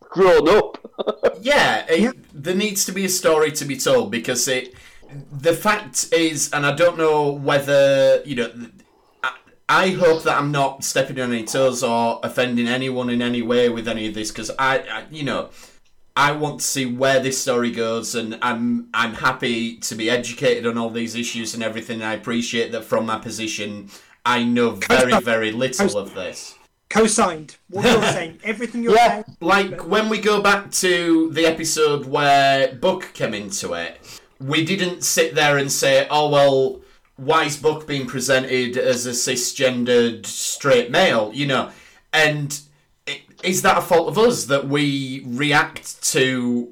grown 0.00 0.48
up. 0.48 0.78
Yeah, 1.40 1.84
it, 1.88 2.00
Yeah. 2.00 2.12
there 2.32 2.54
needs 2.54 2.84
to 2.84 2.92
be 2.92 3.04
a 3.04 3.08
story 3.08 3.50
to 3.52 3.64
be 3.64 3.76
told 3.76 4.12
because 4.12 4.46
it. 4.46 4.74
The 5.32 5.52
fact 5.52 6.12
is, 6.12 6.50
and 6.52 6.64
I 6.66 6.74
don't 6.74 6.98
know 6.98 7.30
whether 7.30 8.22
you 8.24 8.36
know. 8.36 8.52
I, 9.22 9.32
I 9.68 9.88
hope 9.90 10.24
that 10.24 10.36
I'm 10.36 10.52
not 10.52 10.84
stepping 10.84 11.18
on 11.20 11.32
any 11.32 11.44
toes 11.44 11.82
or 11.82 12.20
offending 12.22 12.68
anyone 12.68 13.08
in 13.10 13.22
any 13.22 13.42
way 13.42 13.68
with 13.68 13.88
any 13.88 14.06
of 14.08 14.14
this 14.14 14.30
because 14.30 14.50
I, 14.58 14.78
I, 14.80 15.04
you 15.10 15.22
know, 15.22 15.50
I 16.16 16.32
want 16.32 16.60
to 16.60 16.66
see 16.66 16.86
where 16.86 17.20
this 17.20 17.40
story 17.40 17.70
goes, 17.70 18.14
and 18.14 18.38
I'm 18.42 18.88
I'm 18.92 19.14
happy 19.14 19.76
to 19.78 19.94
be 19.94 20.10
educated 20.10 20.66
on 20.66 20.76
all 20.78 20.90
these 20.90 21.14
issues 21.14 21.54
and 21.54 21.62
everything. 21.62 22.02
I 22.02 22.14
appreciate 22.14 22.72
that 22.72 22.84
from 22.84 23.06
my 23.06 23.18
position, 23.18 23.90
I 24.26 24.44
know 24.44 24.70
very 24.70 25.18
very 25.20 25.52
little 25.52 25.96
of 25.98 26.14
this. 26.14 26.56
co-signed 26.90 27.56
what 27.70 27.84
you're 27.84 28.02
saying, 28.12 28.38
everything 28.44 28.82
you're 28.82 28.94
Yeah. 28.94 29.08
saying. 29.22 29.36
Like 29.40 29.86
when 29.88 30.08
we 30.08 30.18
go 30.18 30.40
back 30.42 30.70
to 30.72 31.30
the 31.32 31.46
episode 31.46 32.04
where 32.06 32.74
Book 32.74 33.10
came 33.14 33.34
into 33.34 33.72
it, 33.72 34.20
we 34.46 34.64
didn't 34.64 35.04
sit 35.04 35.34
there 35.34 35.56
and 35.58 35.70
say, 35.70 36.06
"Oh 36.10 36.28
well, 36.28 36.80
why 37.16 37.44
is 37.44 37.56
Book 37.56 37.86
being 37.86 38.06
presented 38.06 38.76
as 38.76 39.06
a 39.06 39.10
cisgendered 39.10 40.26
straight 40.26 40.90
male?" 40.90 41.30
You 41.34 41.46
know, 41.46 41.70
and 42.12 42.58
i- 43.08 43.22
is 43.42 43.62
that 43.62 43.78
a 43.78 43.82
fault 43.82 44.08
of 44.08 44.18
us 44.18 44.44
that 44.46 44.68
we 44.68 45.22
react 45.26 46.02
to 46.12 46.68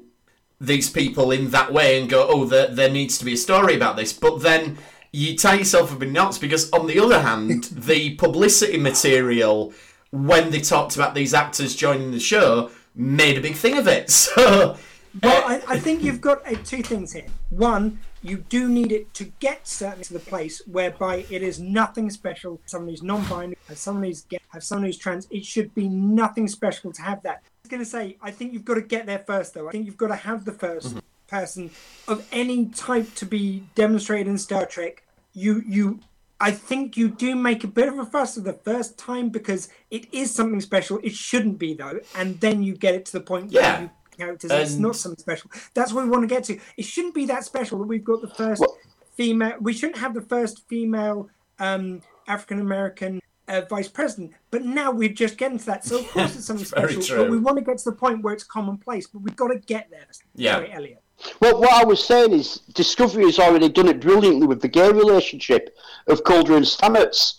these 0.61 0.89
people 0.89 1.31
in 1.31 1.49
that 1.51 1.73
way 1.73 1.99
and 1.99 2.09
go, 2.09 2.27
"Oh, 2.29 2.45
there, 2.45 2.67
there 2.67 2.89
needs 2.89 3.17
to 3.17 3.25
be 3.25 3.33
a 3.33 3.37
story 3.37 3.75
about 3.75 3.95
this," 3.97 4.13
but 4.13 4.41
then. 4.41 4.77
You 5.15 5.37
tie 5.37 5.59
yourself 5.59 5.93
up 5.93 6.01
in 6.01 6.11
knots 6.11 6.39
because, 6.39 6.71
on 6.71 6.87
the 6.87 6.99
other 6.99 7.21
hand, 7.21 7.65
the 7.71 8.15
publicity 8.15 8.77
material 8.79 9.71
when 10.11 10.49
they 10.49 10.59
talked 10.59 10.95
about 10.95 11.13
these 11.13 11.35
actors 11.35 11.75
joining 11.75 12.09
the 12.09 12.19
show 12.19 12.71
made 12.95 13.37
a 13.37 13.41
big 13.41 13.53
thing 13.55 13.77
of 13.77 13.87
it. 13.87 14.09
So 14.25 14.75
Well, 15.21 15.43
I, 15.45 15.61
I 15.67 15.77
think 15.77 16.01
you've 16.03 16.19
got 16.19 16.39
uh, 16.51 16.55
two 16.63 16.81
things 16.81 17.13
here. 17.13 17.27
One, 17.57 17.99
you 18.23 18.37
do 18.37 18.67
need 18.67 18.91
it 18.91 19.13
to 19.15 19.25
get 19.39 19.67
certainly 19.67 20.03
to 20.05 20.13
the 20.13 20.19
place 20.19 20.61
whereby 20.65 21.25
it 21.29 21.43
is 21.43 21.59
nothing 21.59 22.09
special. 22.09 22.59
Someone 22.65 22.89
who's 22.89 23.03
non-binary, 23.03 23.57
have 23.67 23.77
someone 23.77 24.05
who's 24.05 24.21
gay, 24.21 24.39
have 24.49 24.63
someone 24.63 24.85
who's 24.87 24.97
trans. 24.97 25.27
It 25.29 25.45
should 25.45 25.73
be 25.75 25.87
nothing 25.87 26.47
special 26.47 26.91
to 26.93 27.01
have 27.03 27.21
that. 27.23 27.43
I 27.43 27.49
was 27.63 27.69
going 27.69 27.83
to 27.83 27.89
say, 27.89 28.17
I 28.21 28.31
think 28.31 28.53
you've 28.53 28.65
got 28.65 28.75
to 28.75 28.81
get 28.81 29.05
there 29.05 29.19
first, 29.19 29.53
though. 29.53 29.67
I 29.69 29.71
think 29.71 29.85
you've 29.85 29.97
got 29.97 30.07
to 30.07 30.15
have 30.15 30.45
the 30.45 30.51
1st 30.51 30.87
mm-hmm. 30.87 30.99
person 31.27 31.69
of 32.07 32.27
any 32.31 32.67
type 32.67 33.13
to 33.15 33.25
be 33.25 33.65
demonstrated 33.75 34.27
in 34.27 34.39
Star 34.39 34.65
Trek. 34.65 35.03
You, 35.33 35.61
you, 35.67 35.99
I 36.39 36.51
think 36.51 36.97
you 36.97 37.09
do 37.09 37.35
make 37.35 37.63
a 37.63 37.67
bit 37.67 37.87
of 37.87 37.99
a 37.99 38.05
fuss 38.05 38.35
of 38.35 38.45
the 38.45 38.53
first 38.53 38.97
time 38.97 39.29
because 39.29 39.69
it 39.91 40.11
is 40.11 40.33
something 40.33 40.59
special. 40.59 40.99
It 41.03 41.13
shouldn't 41.13 41.59
be 41.59 41.75
though, 41.75 41.99
and 42.15 42.39
then 42.39 42.63
you 42.63 42.75
get 42.75 42.95
it 42.95 43.05
to 43.07 43.11
the 43.11 43.21
point 43.21 43.51
where 43.51 43.61
Yeah. 43.61 43.81
you 43.81 43.89
characters. 44.17 44.51
It's 44.51 44.75
not 44.75 44.95
something 44.95 45.19
special. 45.19 45.49
That's 45.73 45.93
what 45.93 46.03
we 46.03 46.09
want 46.09 46.23
to 46.23 46.27
get 46.33 46.43
to. 46.45 46.59
It 46.77 46.85
shouldn't 46.85 47.13
be 47.15 47.25
that 47.27 47.43
special 47.45 47.77
that 47.79 47.87
we've 47.87 48.03
got 48.03 48.21
the 48.21 48.29
first 48.29 48.61
Well- 48.61 48.77
female. 49.15 49.55
We 49.61 49.73
shouldn't 49.73 49.97
have 49.99 50.13
the 50.13 50.21
first 50.21 50.67
female 50.67 51.29
um, 51.59 52.01
African 52.27 52.59
American 52.59 53.21
uh, 53.47 53.61
vice 53.69 53.87
president. 53.89 54.33
But 54.51 54.63
now 54.63 54.91
we're 54.91 55.09
just 55.09 55.37
getting 55.37 55.57
to 55.59 55.65
that. 55.67 55.85
So 55.85 55.99
of 55.99 56.07
course 56.09 56.35
it's 56.35 56.45
something 56.45 56.65
special. 56.75 57.01
true. 57.01 57.17
But 57.17 57.29
we 57.31 57.37
want 57.39 57.57
to 57.57 57.63
get 57.63 57.77
to 57.79 57.89
the 57.89 57.95
point 57.95 58.23
where 58.23 58.33
it's 58.33 58.43
commonplace. 58.43 59.07
But 59.07 59.21
we've 59.21 59.35
got 59.35 59.49
to 59.49 59.59
get 59.59 59.89
there. 59.91 60.05
Yeah. 60.35 60.53
Sorry, 60.55 60.71
Elliot. 60.71 60.99
Well, 61.39 61.59
what 61.59 61.71
I 61.73 61.85
was 61.85 62.03
saying 62.03 62.33
is, 62.33 62.57
Discovery 62.73 63.23
has 63.25 63.39
already 63.39 63.69
done 63.69 63.87
it 63.87 64.01
brilliantly 64.01 64.47
with 64.47 64.61
the 64.61 64.67
gay 64.67 64.91
relationship 64.91 65.75
of 66.07 66.23
Culber 66.23 66.57
and 66.57 66.65
Stamets. 66.65 67.35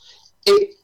It 0.46 0.74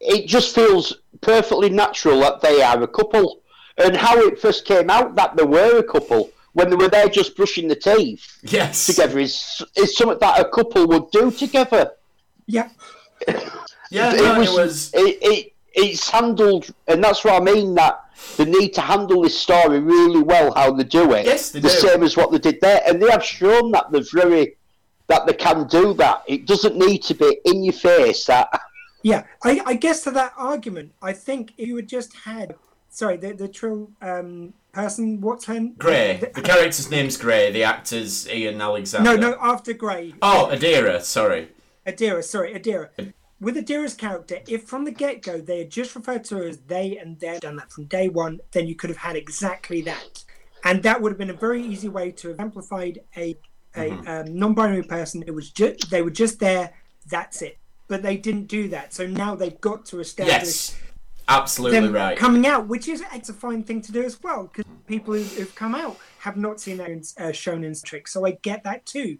it 0.00 0.26
just 0.28 0.54
feels 0.54 0.96
perfectly 1.20 1.68
natural 1.70 2.20
that 2.20 2.40
they 2.40 2.62
are 2.62 2.80
a 2.82 2.88
couple, 2.88 3.42
and 3.78 3.96
how 3.96 4.18
it 4.18 4.40
first 4.40 4.64
came 4.64 4.90
out 4.90 5.14
that 5.14 5.36
they 5.36 5.44
were 5.44 5.78
a 5.78 5.82
couple 5.82 6.30
when 6.52 6.68
they 6.70 6.76
were 6.76 6.88
there 6.88 7.08
just 7.08 7.36
brushing 7.36 7.68
the 7.68 7.76
teeth 7.76 8.38
Yes. 8.42 8.86
together 8.86 9.18
is 9.18 9.62
is 9.76 9.96
something 9.96 10.18
that 10.20 10.40
a 10.40 10.48
couple 10.48 10.86
would 10.88 11.10
do 11.10 11.30
together. 11.30 11.92
Yeah. 12.46 12.68
Yeah, 13.90 14.12
it 14.12 14.18
no, 14.20 14.38
was, 14.38 14.48
it 14.48 14.60
was. 14.60 14.90
it, 14.94 15.18
it 15.22 15.52
it's 15.72 16.10
handled, 16.10 16.68
and 16.88 17.02
that's 17.02 17.24
what 17.24 17.40
I 17.40 17.44
mean 17.44 17.74
that 17.76 18.04
they 18.36 18.44
need 18.44 18.74
to 18.74 18.82
handle 18.82 19.22
this 19.22 19.38
story 19.38 19.80
really 19.80 20.20
well. 20.22 20.52
How 20.52 20.72
they 20.72 20.84
do 20.84 21.12
it, 21.14 21.24
Yes, 21.24 21.52
they 21.52 21.60
the 21.60 21.68
do. 21.68 21.74
same 21.74 22.02
as 22.02 22.14
what 22.14 22.30
they 22.30 22.36
did 22.38 22.60
there, 22.60 22.82
and 22.86 23.00
they 23.00 23.08
have 23.10 23.24
shown 23.24 23.70
that 23.72 23.90
they're 23.90 24.02
very 24.12 24.56
that 25.06 25.26
they 25.26 25.32
can 25.32 25.66
do 25.68 25.94
that. 25.94 26.22
It 26.26 26.46
doesn't 26.46 26.76
need 26.76 26.98
to 27.04 27.14
be 27.14 27.38
in 27.46 27.64
your 27.64 27.72
face. 27.72 28.26
That 28.26 28.48
Yeah, 29.02 29.22
I, 29.42 29.62
I 29.64 29.72
guess 29.74 30.02
to 30.04 30.10
that 30.10 30.34
argument, 30.36 30.92
I 31.00 31.14
think 31.14 31.54
if 31.56 31.66
you 31.66 31.76
had 31.76 31.88
just 31.88 32.14
had, 32.14 32.56
sorry, 32.88 33.16
the 33.16 33.32
the 33.32 33.48
trill 33.48 33.90
um, 34.02 34.54
person, 34.72 35.20
what's 35.20 35.44
her? 35.46 35.60
Gray. 35.78 36.16
the- 36.18 36.30
The 36.34 36.42
character's 36.42 36.90
name's 36.90 37.16
Gray. 37.16 37.50
The 37.52 37.64
actor's 37.64 38.28
Ian 38.28 38.60
Alexander. 38.60 39.16
no, 39.16 39.30
no, 39.30 39.38
after 39.40 39.72
Gray, 39.72 40.14
Oh, 40.22 40.48
Adira. 40.52 41.00
Sorry. 41.02 41.48
Adira, 41.86 42.22
sorry, 42.22 42.52
Adira. 42.54 42.88
With 43.40 43.56
Adira's 43.56 43.94
character, 43.94 44.38
if 44.48 44.64
from 44.64 44.84
the 44.84 44.90
get 44.90 45.22
go 45.22 45.40
they 45.40 45.58
had 45.60 45.70
just 45.70 45.94
referred 45.94 46.24
to 46.24 46.36
her 46.38 46.48
as 46.48 46.58
they 46.58 46.98
and 46.98 47.18
they 47.20 47.38
done 47.38 47.56
that 47.56 47.70
from 47.70 47.84
day 47.84 48.08
one, 48.08 48.40
then 48.52 48.66
you 48.66 48.74
could 48.74 48.90
have 48.90 48.96
had 48.98 49.16
exactly 49.16 49.80
that. 49.82 50.24
And 50.64 50.82
that 50.82 51.00
would 51.00 51.12
have 51.12 51.18
been 51.18 51.30
a 51.30 51.34
very 51.34 51.62
easy 51.62 51.88
way 51.88 52.10
to 52.10 52.28
have 52.28 52.40
amplified 52.40 52.98
a, 53.16 53.38
a 53.76 53.90
um, 53.92 54.36
non 54.36 54.54
binary 54.54 54.82
person. 54.82 55.22
It 55.24 55.30
was 55.30 55.50
just, 55.50 55.88
they 55.88 56.02
were 56.02 56.10
just 56.10 56.40
there, 56.40 56.72
that's 57.08 57.40
it. 57.42 57.58
But 57.86 58.02
they 58.02 58.16
didn't 58.16 58.48
do 58.48 58.68
that. 58.68 58.92
So 58.92 59.06
now 59.06 59.36
they've 59.36 59.60
got 59.60 59.86
to 59.86 60.00
establish 60.00 60.34
Yes. 60.34 60.76
Absolutely 61.28 61.90
right. 61.90 62.16
coming 62.16 62.46
out, 62.46 62.68
which 62.68 62.88
is 62.88 63.02
it's 63.12 63.28
a 63.28 63.34
fine 63.34 63.62
thing 63.62 63.82
to 63.82 63.92
do 63.92 64.02
as 64.02 64.22
well 64.22 64.44
because 64.44 64.64
people 64.86 65.14
who, 65.14 65.22
who've 65.22 65.54
come 65.54 65.74
out 65.74 65.98
have 66.20 66.36
not 66.36 66.60
seen 66.60 66.78
that 66.78 66.90
in, 66.90 67.02
uh, 67.18 67.32
shown 67.32 67.64
in 67.64 67.74
Trek, 67.84 68.08
so 68.08 68.24
I 68.24 68.32
get 68.42 68.64
that 68.64 68.86
too. 68.86 69.18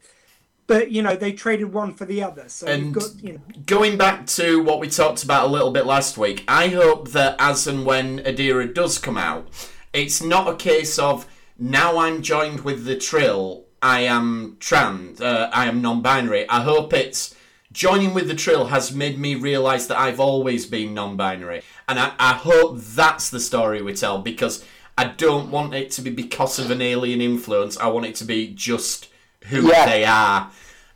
But 0.67 0.91
you 0.91 1.03
know 1.03 1.17
they 1.17 1.33
traded 1.33 1.73
one 1.73 1.95
for 1.95 2.05
the 2.05 2.23
other, 2.23 2.49
so 2.49 2.67
And- 2.67 2.95
got 2.95 3.11
you 3.23 3.35
know 3.35 3.41
Going 3.67 3.97
back 3.97 4.27
to 4.29 4.63
what 4.63 4.81
we 4.81 4.89
talked 4.89 5.23
about 5.23 5.47
a 5.47 5.51
little 5.51 5.71
bit 5.71 5.87
last 5.87 6.17
week, 6.19 6.45
I 6.49 6.69
hope 6.69 7.11
that 7.11 7.37
as 7.39 7.67
and 7.67 7.85
when 7.85 8.21
Adira 8.21 8.73
does 8.73 8.99
come 8.99 9.19
out, 9.19 9.49
it's 9.93 10.23
not 10.23 10.49
a 10.49 10.57
case 10.57 10.99
of 10.99 11.27
now 11.59 11.99
I'm 11.99 12.23
joined 12.23 12.61
with 12.61 12.85
the 12.85 12.97
Trill, 12.97 13.65
I 13.83 14.01
am 14.01 14.57
trans, 14.61 15.21
uh, 15.21 15.51
I 15.53 15.67
am 15.67 15.83
non-binary. 15.83 16.49
I 16.49 16.63
hope 16.63 16.93
it's 16.93 17.35
joining 17.73 18.15
with 18.15 18.29
the 18.29 18.35
Trill 18.35 18.67
has 18.67 18.95
made 18.95 19.19
me 19.19 19.35
realise 19.35 19.87
that 19.87 19.99
I've 19.99 20.21
always 20.21 20.67
been 20.67 20.95
non-binary, 20.95 21.63
and 21.89 21.99
I, 21.99 22.13
I 22.19 22.35
hope 22.35 22.79
that's 22.79 23.31
the 23.31 23.41
story 23.41 23.83
we 23.83 23.95
tell 23.95 24.19
because 24.19 24.65
I 24.97 25.05
don't 25.05 25.51
want 25.51 25.75
it 25.75 25.91
to 25.93 26.03
be 26.03 26.11
because 26.11 26.59
of 26.59 26.71
an 26.71 26.83
alien 26.83 27.21
influence. 27.21 27.77
I 27.79 27.87
want 27.89 28.07
it 28.07 28.15
to 28.17 28.25
be 28.25 28.53
just 28.55 29.09
who 29.47 29.69
Yeah. 29.71 29.87
they 29.87 30.05
are. 30.05 30.51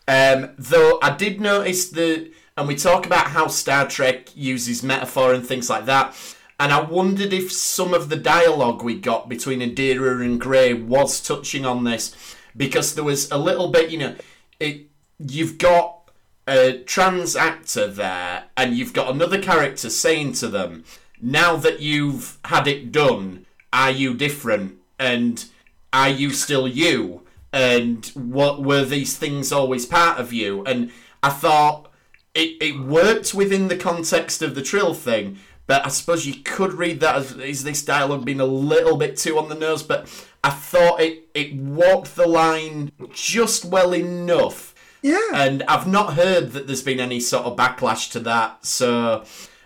Um, 0.09 0.51
though 0.59 0.99
I 1.03 1.14
did 1.16 1.40
notice 1.40 1.88
the, 1.88 2.30
and 2.57 2.66
we 2.68 2.74
talk 2.74 3.07
about 3.07 3.28
how 3.28 3.47
Star 3.47 3.88
Trek 3.88 4.36
uses 4.36 4.82
metaphor 4.82 5.32
and 5.32 5.47
things 5.47 5.70
like 5.70 5.86
that, 5.86 6.14
and 6.61 6.72
I 6.72 6.80
wondered 6.80 7.32
if 7.32 7.51
some 7.51 7.95
of 7.95 8.09
the 8.09 8.16
dialogue 8.16 8.82
we 8.82 8.99
got 8.99 9.28
between 9.28 9.61
Adira 9.61 10.22
and 10.24 10.40
Gray 10.40 10.74
was 10.74 11.20
touching 11.20 11.64
on 11.64 11.84
this, 11.84 12.14
because 12.57 12.95
there 12.95 13.05
was 13.05 13.30
a 13.30 13.38
little 13.38 13.68
bit, 13.70 13.90
you 13.90 13.99
know, 13.99 14.14
it, 14.61 14.88
you've 15.18 15.59
got 15.59 16.02
a 16.47 16.78
trans 16.78 17.36
actor 17.36 17.86
there, 17.86 18.45
and 18.57 18.76
you've 18.76 18.93
got 18.93 19.11
another 19.11 19.40
character 19.40 19.90
saying 19.90 20.32
to 20.34 20.49
them, 20.49 20.84
now 21.20 21.57
that 21.57 21.80
you've 21.80 22.38
had 22.47 22.66
it 22.66 22.90
done, 22.90 23.47
are 23.72 23.90
you 23.90 24.14
different? 24.14 24.76
And 24.99 25.45
are 25.93 26.09
you 26.09 26.30
still 26.30 26.66
you? 26.66 27.22
And 27.53 28.07
what 28.14 28.62
were 28.62 28.84
these 28.84 29.16
things 29.16 29.53
always 29.53 29.86
part 29.86 30.18
of 30.18 30.32
you? 30.32 30.64
And 30.64 30.90
I 31.22 31.30
thought 31.30 31.90
it, 32.34 32.57
it 32.62 32.80
worked 32.80 33.34
within 33.34 33.68
the 33.68 33.76
context 33.76 34.43
of 34.43 34.55
the 34.55 34.62
Trill 34.62 34.95
thing, 34.95 35.38
but 35.66 35.84
I 35.84 35.88
suppose 35.88 36.26
you 36.26 36.43
could 36.43 36.74
read 36.74 37.01
that 37.01 37.16
as 37.16 37.32
is 37.32 37.64
this 37.64 37.84
dialogue 37.84 38.24
being 38.24 38.40
a 38.40 38.47
little 38.47 38.97
bit 38.97 39.16
too 39.16 39.38
on 39.38 39.49
the 39.49 39.55
nose, 39.55 39.82
but 39.82 40.09
I 40.43 40.51
thought 40.51 41.01
it, 41.01 41.28
it 41.34 41.55
walked 41.55 42.16
the 42.16 42.26
line 42.26 42.90
just 43.12 43.64
well 43.64 43.95
enough. 43.95 44.72
Yeah. 45.03 45.31
And 45.35 45.63
I've 45.65 45.87
not 45.87 46.15
heard 46.15 46.53
that 46.53 46.67
there's 46.67 46.83
been 46.83 47.01
any 47.01 47.21
sort 47.21 47.45
of 47.45 47.57
backlash 47.57 48.11
to 48.13 48.21
that. 48.21 48.65
So 48.65 49.25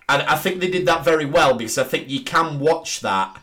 and 0.08 0.22
I 0.22 0.36
think 0.36 0.60
they 0.60 0.70
did 0.70 0.86
that 0.86 1.04
very 1.04 1.24
well 1.24 1.54
because 1.54 1.78
I 1.78 1.84
think 1.84 2.08
you 2.08 2.22
can 2.22 2.60
watch 2.60 3.00
that 3.00 3.36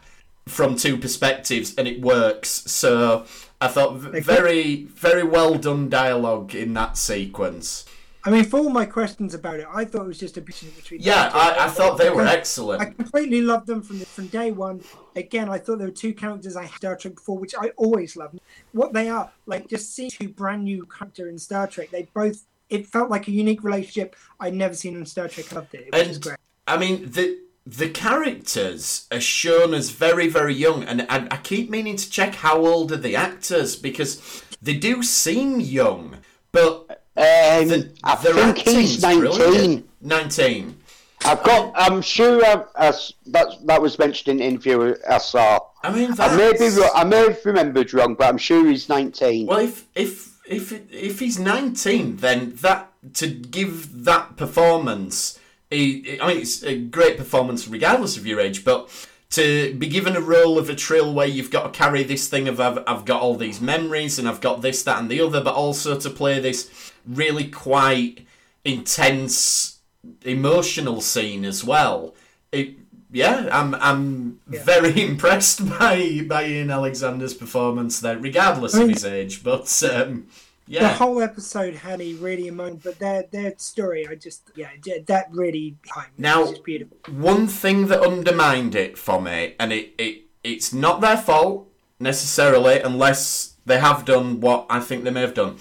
from 0.48 0.76
two 0.76 0.98
perspectives 0.98 1.76
and 1.76 1.88
it 1.88 2.02
works. 2.02 2.50
So 2.50 3.26
I 3.60 3.68
thought 3.68 3.98
v- 3.98 4.20
very, 4.22 4.84
very 4.86 5.24
well 5.24 5.56
done 5.56 5.89
dialogue 5.89 6.56
in 6.56 6.74
that 6.74 6.98
sequence. 6.98 7.86
I 8.26 8.30
mean, 8.32 8.45
for 8.45 8.59
all 8.59 8.69
my 8.69 8.86
questions 8.86 9.34
about 9.34 9.59
it, 9.59 9.67
I 9.71 9.84
thought 9.84 10.03
it 10.03 10.07
was 10.07 10.19
just 10.19 10.38
a 10.38 10.41
between 10.41 10.71
between. 10.71 11.01
Yeah. 11.01 11.30
I, 11.34 11.65
I 11.65 11.67
thought 11.67 11.97
they 11.97 12.09
were 12.09 12.26
excellent. 12.26 12.82
I 12.82 12.86
completely 12.86 13.41
loved 13.41 13.67
them 13.67 13.82
from 13.82 13.99
the, 13.99 14.05
from 14.05 14.28
day 14.28 14.51
one. 14.51 14.82
Again, 15.15 15.49
I 15.49 15.57
thought 15.57 15.78
there 15.80 15.88
were 15.88 15.93
two 15.93 16.13
characters 16.13 16.55
I 16.55 16.63
had 16.63 16.76
Star 16.76 16.95
Trek 16.95 17.15
before, 17.15 17.38
which 17.38 17.53
I 17.59 17.69
always 17.76 18.15
loved. 18.15 18.39
What 18.71 18.93
they 18.93 19.09
are, 19.09 19.30
like 19.45 19.67
just 19.67 19.93
seeing 19.93 20.09
two 20.09 20.30
brand 20.30 20.63
new 20.63 20.86
character 20.86 21.28
in 21.28 21.38
Star 21.38 21.67
Trek, 21.67 21.89
they 21.91 22.07
both. 22.13 22.45
It 22.69 22.88
felt 22.88 23.09
like 23.09 23.28
a 23.28 23.32
unique 23.32 23.63
relationship 23.63 24.15
I'd 24.39 24.55
never 24.55 24.74
seen 24.74 24.95
in 24.95 25.05
Star 25.05 25.28
Trek. 25.28 25.51
I 25.51 25.55
loved 25.55 25.76
it. 25.76 25.89
It 25.93 26.07
was 26.07 26.17
great. 26.17 26.38
I 26.65 26.78
mean 26.78 27.11
the 27.11 27.39
the 27.65 27.89
characters 27.89 29.07
are 29.11 29.19
shown 29.19 29.74
as 29.74 29.89
very 29.89 30.28
very 30.28 30.53
young, 30.53 30.84
and 30.86 31.05
I, 31.09 31.28
I 31.30 31.38
keep 31.38 31.69
meaning 31.69 31.97
to 31.97 32.09
check 32.09 32.36
how 32.36 32.65
old 32.65 32.91
are 32.93 32.97
the 32.97 33.17
actors 33.17 33.76
because 33.76 34.43
they 34.61 34.76
do 34.76 35.03
seem 35.03 35.59
young, 35.59 36.17
but 36.53 37.03
um, 37.16 37.68
the, 37.68 37.91
I 38.03 38.16
their 38.16 38.34
think 38.34 38.57
he's 38.59 39.01
nineteen. 39.01 39.36
brilliant. 39.36 39.89
Nineteen. 40.01 40.78
I've 41.26 41.43
got. 41.43 41.74
I'm 41.76 42.01
sure 42.01 42.43
I, 42.43 42.64
I 42.76 42.93
that 43.28 43.47
that 43.66 43.82
was 43.82 43.97
mentioned 43.97 44.39
in 44.39 44.45
an 44.45 44.53
interview 44.53 44.95
I 45.09 45.18
saw. 45.20 45.59
I 45.84 45.91
mean, 45.93 46.14
I 46.20 46.36
may 46.36 46.53
be 46.53 46.70
I 46.95 47.03
may 47.03 47.28
have 47.30 47.45
remembered 47.45 47.93
wrong, 47.93 48.16
but 48.16 48.28
I'm 48.28 48.38
sure 48.38 48.68
he's 48.68 48.89
nineteen. 48.89 49.47
Well, 49.47 49.59
if 49.59 49.86
if 49.95 50.39
if 50.45 50.74
if 50.91 51.20
he's 51.20 51.39
nineteen, 51.39 52.18
then 52.18 52.55
that 52.61 52.91
to 53.14 53.28
give 53.28 54.03
that 54.03 54.36
performance, 54.36 55.39
he, 55.70 56.20
I 56.22 56.28
mean, 56.28 56.38
it's 56.38 56.64
a 56.64 56.78
great 56.78 57.18
performance 57.18 57.68
regardless 57.68 58.18
of 58.18 58.26
your 58.26 58.39
age, 58.39 58.66
but. 58.66 58.89
To 59.30 59.74
be 59.74 59.88
given 59.88 60.16
a 60.16 60.22
role 60.22 60.59
of 60.59 60.70
a 60.70 60.76
trill 60.76 61.11
where 61.11 61.26
you've 61.26 61.49
got 61.49 61.64
to 61.64 61.70
carry 61.76 62.03
this 62.03 62.28
thing 62.28 62.47
of 62.47 62.59
I've, 62.59 62.84
I've 62.86 63.03
got 63.03 63.20
all 63.20 63.36
these 63.36 63.59
memories 63.59 64.20
and 64.20 64.28
I've 64.28 64.41
got 64.41 64.61
this, 64.61 64.84
that, 64.84 64.99
and 64.99 65.09
the 65.09 65.22
other, 65.22 65.41
but 65.41 65.55
also 65.55 65.99
to 65.99 66.09
play 66.11 66.39
this 66.39 66.93
really 67.08 67.47
quite 67.49 68.26
intense 68.64 69.80
emotional 70.24 71.01
scene 71.01 71.45
as 71.45 71.64
well. 71.64 72.16
It, 72.51 72.76
yeah, 73.12 73.47
I'm 73.51 73.76
I'm 73.76 74.39
very 74.47 75.01
impressed 75.10 75.68
by 75.70 76.22
by 76.28 76.45
Ian 76.47 76.72
Alexander's 76.72 77.34
performance 77.34 77.99
there, 77.99 78.18
regardless 78.18 78.74
I 78.76 78.84
of 78.84 78.89
his 78.89 79.06
age. 79.06 79.43
But 79.43 79.84
um, 79.84 80.28
yeah, 80.68 80.84
The 80.88 80.93
whole 80.95 81.22
episode 81.22 81.76
had 81.76 81.99
me 81.99 82.14
really 82.16 82.47
emotional, 82.47 82.82
but 82.84 82.99
their 82.99 83.24
their 83.32 83.54
story, 83.58 84.08
I 84.08 84.16
just 84.16 84.49
yeah, 84.56 84.70
that 85.08 85.28
really 85.32 85.76
hyped 85.88 86.06
me. 86.06 86.12
Now- 86.18 86.41
It's 86.43 86.51
just 86.51 86.64
beautiful. 86.64 86.97
one 87.12 87.47
thing 87.47 87.88
that 87.88 88.01
undermined 88.01 88.74
it 88.76 88.97
for 88.97 89.22
me, 89.22 89.56
and 89.60 89.72
it, 89.72 89.93
it 89.97 90.22
it's 90.43 90.74
not 90.74 91.01
their 91.01 91.18
fault 91.18 91.70
necessarily, 91.99 92.80
unless 92.80 93.54
they 93.66 93.80
have 93.80 94.04
done 94.06 94.41
what 94.41 94.66
I 94.70 94.80
think 94.80 95.04
they 95.04 95.12
may 95.12 95.22
have 95.22 95.34
done. 95.34 95.58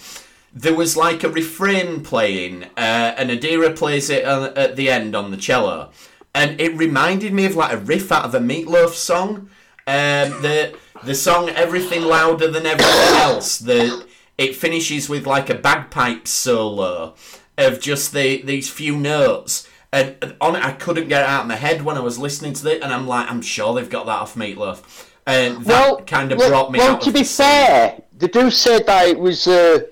There 0.53 0.75
was 0.75 0.95
like 0.95 1.23
a 1.23 1.29
refrain 1.29 2.03
playing, 2.03 2.65
uh, 2.77 3.15
and 3.17 3.29
Adira 3.29 3.75
plays 3.75 4.09
it 4.09 4.23
uh, 4.23 4.53
at 4.55 4.75
the 4.75 4.89
end 4.89 5.15
on 5.15 5.31
the 5.31 5.37
cello, 5.37 5.91
and 6.35 6.59
it 6.61 6.75
reminded 6.77 7.33
me 7.33 7.45
of 7.45 7.55
like 7.55 7.73
a 7.73 7.77
riff 7.77 8.11
out 8.11 8.25
of 8.25 8.35
a 8.35 8.39
Meatloaf 8.39 8.89
song. 8.89 9.49
Um, 9.87 10.29
the 10.41 10.75
the 11.03 11.15
song 11.15 11.49
"Everything 11.49 12.03
Louder 12.03 12.51
Than 12.51 12.65
Everything 12.65 13.17
Else." 13.17 13.57
The 13.57 14.05
it 14.37 14.55
finishes 14.55 15.09
with 15.09 15.25
like 15.25 15.49
a 15.49 15.55
bagpipe 15.55 16.27
solo 16.27 17.15
of 17.57 17.79
just 17.79 18.13
the 18.13 18.41
these 18.41 18.69
few 18.69 18.97
notes. 18.97 19.67
And 19.91 20.35
on 20.41 20.55
it, 20.55 20.65
I 20.65 20.71
couldn't 20.71 21.07
get 21.07 21.21
it 21.21 21.29
out 21.29 21.41
of 21.41 21.47
my 21.47 21.55
head 21.55 21.83
when 21.83 21.97
I 21.97 21.99
was 21.99 22.17
listening 22.17 22.53
to 22.53 22.75
it, 22.75 22.81
and 22.81 22.91
I'm 22.91 23.07
like, 23.07 23.29
I'm 23.29 23.43
sure 23.43 23.75
they've 23.75 23.89
got 23.89 24.07
that 24.07 24.21
off 24.21 24.33
Meatloaf. 24.33 25.07
And 25.27 25.63
that 25.65 25.67
well, 25.67 26.01
kind 26.01 26.31
of 26.31 26.39
well, 26.39 26.49
brought 26.49 26.71
me 26.71 26.79
well, 26.79 26.95
out 26.95 27.01
to 27.01 27.11
be 27.11 27.23
fair, 27.23 28.01
they 28.17 28.27
do 28.27 28.49
say 28.49 28.81
that 28.81 29.07
it 29.07 29.19
was 29.19 29.45
a, 29.45 29.85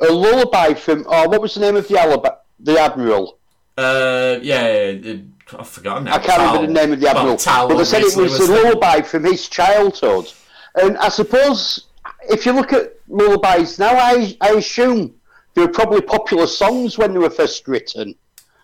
a 0.00 0.10
lullaby 0.12 0.74
from. 0.74 1.04
Oh, 1.08 1.28
what 1.28 1.40
was 1.40 1.54
the 1.54 1.60
name 1.60 1.76
of 1.76 1.86
the 1.88 1.94
alab- 1.94 2.36
the 2.60 2.78
admiral? 2.78 3.38
Uh, 3.76 4.38
yeah, 4.42 4.92
uh, 5.04 5.58
I've 5.58 5.68
forgotten. 5.68 6.04
Now. 6.04 6.14
I 6.14 6.18
can't 6.18 6.38
remember 6.38 6.66
the 6.66 6.72
name 6.72 6.92
of 6.92 7.00
the 7.00 7.08
admiral. 7.08 7.36
Tal, 7.36 7.68
but 7.68 7.76
they 7.78 7.84
said 7.84 8.02
it 8.02 8.12
obviously, 8.16 8.24
was 8.24 8.48
a 8.48 8.52
lullaby 8.52 9.00
from 9.02 9.24
his 9.24 9.48
childhood. 9.48 10.32
And 10.76 10.96
I 10.98 11.08
suppose 11.08 11.86
if 12.28 12.46
you 12.46 12.52
look 12.52 12.72
at 12.72 12.94
lullabies 13.08 13.78
now, 13.78 13.94
I 13.96 14.36
I 14.40 14.50
assume 14.50 15.14
they 15.54 15.62
were 15.62 15.68
probably 15.68 16.00
popular 16.00 16.46
songs 16.46 16.98
when 16.98 17.12
they 17.12 17.18
were 17.18 17.30
first 17.30 17.66
written. 17.68 18.14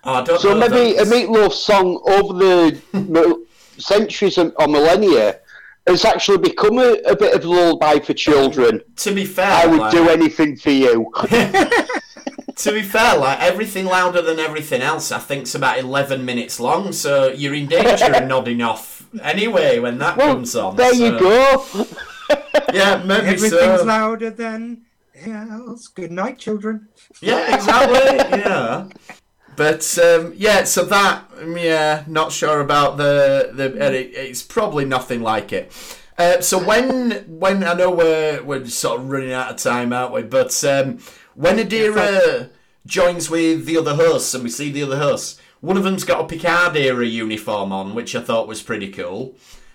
Oh, 0.04 0.24
So 0.38 0.54
maybe 0.54 0.96
a. 0.96 1.04
Meatloaf 1.04 1.52
song 1.52 2.00
over 2.08 2.32
the 2.32 3.44
centuries 3.78 4.38
or 4.38 4.52
millennia 4.68 5.40
has 5.90 6.04
actually 6.04 6.38
become 6.38 6.78
a, 6.78 6.94
a 7.06 7.16
bit 7.16 7.34
of 7.34 7.44
a 7.44 7.48
lullaby 7.48 7.98
for 7.98 8.14
children. 8.14 8.80
To 8.96 9.14
be 9.14 9.24
fair, 9.24 9.50
I 9.50 9.66
would 9.66 9.80
like, 9.80 9.92
do 9.92 10.08
anything 10.08 10.56
for 10.56 10.70
you. 10.70 11.12
to 12.56 12.72
be 12.72 12.82
fair, 12.82 13.16
like 13.18 13.40
everything 13.40 13.86
louder 13.86 14.22
than 14.22 14.38
everything 14.38 14.82
else, 14.82 15.12
I 15.12 15.18
think's 15.18 15.54
about 15.54 15.78
eleven 15.78 16.24
minutes 16.24 16.58
long. 16.60 16.92
So 16.92 17.28
you're 17.28 17.54
in 17.54 17.66
danger 17.66 18.12
of 18.12 18.24
nodding 18.28 18.62
off 18.62 19.06
anyway 19.22 19.78
when 19.78 19.98
that 19.98 20.16
well, 20.16 20.34
comes 20.34 20.56
on. 20.56 20.76
there 20.76 20.94
so- 20.94 21.04
you 21.04 21.18
go. 21.18 21.86
Yeah, 22.72 23.02
maybe 23.04 23.26
Everything's 23.26 23.80
so. 23.80 23.84
louder 23.84 24.30
than 24.30 24.82
else. 25.26 25.88
Good 25.88 26.12
night, 26.12 26.38
children. 26.38 26.88
Yeah, 27.20 27.54
exactly. 27.54 28.38
yeah. 28.38 28.88
But 29.60 29.98
um, 29.98 30.32
yeah, 30.38 30.64
so 30.64 30.86
that 30.86 31.26
yeah, 31.38 32.04
not 32.06 32.32
sure 32.32 32.60
about 32.60 32.96
the 32.96 33.50
the. 33.52 33.66
and 33.66 33.94
It, 33.94 34.14
it's 34.14 34.40
probably 34.40 34.86
nothing 34.86 35.20
like 35.20 35.52
it. 35.52 35.70
Uh, 36.16 36.40
so 36.40 36.58
when 36.58 37.10
when 37.28 37.62
I 37.62 37.74
know 37.74 37.90
we're 37.90 38.42
we're 38.42 38.66
sort 38.68 39.00
of 39.00 39.10
running 39.10 39.34
out 39.34 39.50
of 39.50 39.58
time, 39.58 39.92
aren't 39.92 40.14
we? 40.14 40.22
But 40.22 40.64
um, 40.64 41.00
when 41.34 41.58
Adira 41.58 42.48
joins 42.86 43.28
with 43.28 43.66
the 43.66 43.76
other 43.76 43.96
hosts 43.96 44.32
and 44.32 44.44
we 44.44 44.48
see 44.48 44.72
the 44.72 44.82
other 44.82 44.96
hosts, 44.96 45.38
one 45.60 45.76
of 45.76 45.84
them's 45.84 46.04
got 46.04 46.24
a 46.24 46.26
Picard 46.26 46.74
era 46.74 47.04
uniform 47.04 47.70
on, 47.70 47.94
which 47.94 48.16
I 48.16 48.22
thought 48.22 48.48
was 48.48 48.62
pretty 48.62 48.90
cool. 48.90 49.34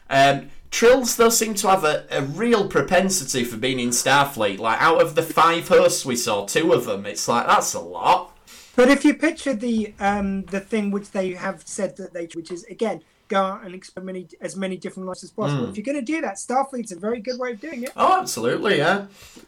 Um, 0.09 0.49
Trills 0.71 1.15
though 1.15 1.29
seem 1.29 1.53
to 1.53 1.69
have 1.69 1.83
a, 1.83 2.07
a 2.09 2.23
real 2.23 2.67
propensity 2.67 3.43
for 3.43 3.57
being 3.57 3.79
in 3.79 3.89
Starfleet. 3.89 4.57
Like 4.57 4.81
out 4.81 4.99
of 4.99 5.13
the 5.13 5.21
five 5.21 5.67
hosts 5.67 6.07
we 6.07 6.15
saw, 6.15 6.47
two 6.47 6.73
of 6.73 6.85
them, 6.85 7.05
it's 7.05 7.27
like 7.27 7.45
that's 7.45 7.75
a 7.75 7.79
lot. 7.79 8.34
But 8.75 8.89
if 8.89 9.05
you 9.05 9.13
picture 9.13 9.53
the 9.53 9.93
um, 9.99 10.43
the 10.43 10.59
thing 10.59 10.91
which 10.91 11.11
they 11.11 11.31
have 11.31 11.63
said 11.65 11.97
that 11.97 12.13
they, 12.13 12.27
which 12.33 12.51
is 12.51 12.63
again, 12.65 13.01
go 13.27 13.41
out 13.41 13.65
and 13.65 13.73
explore 13.73 14.03
many 14.03 14.27
as 14.41 14.55
many 14.55 14.77
different 14.77 15.07
lives 15.07 15.23
as 15.23 15.31
possible. 15.31 15.69
If 15.69 15.77
you're 15.77 15.85
going 15.85 15.97
to 15.97 16.01
do 16.13 16.21
that, 16.21 16.35
Starfleet's 16.35 16.91
a 16.91 16.99
very 16.99 17.19
good 17.19 17.39
way 17.39 17.51
of 17.51 17.59
doing 17.59 17.83
it. 17.83 17.91
Oh, 17.95 18.19
absolutely, 18.19 18.77
yeah. 18.77 19.05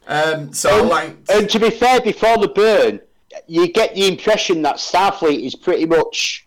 Um, 0.07 0.53
so 0.53 0.79
And, 0.81 0.89
like, 0.89 1.15
and 1.29 1.49
to 1.49 1.59
be 1.59 1.69
fair, 1.69 2.01
before 2.01 2.37
the 2.37 2.47
burn, 2.47 2.99
you 3.47 3.67
get 3.71 3.93
the 3.93 4.07
impression 4.07 4.61
that 4.63 4.77
Starfleet 4.77 5.45
is 5.45 5.55
pretty 5.55 5.85
much 5.85 6.46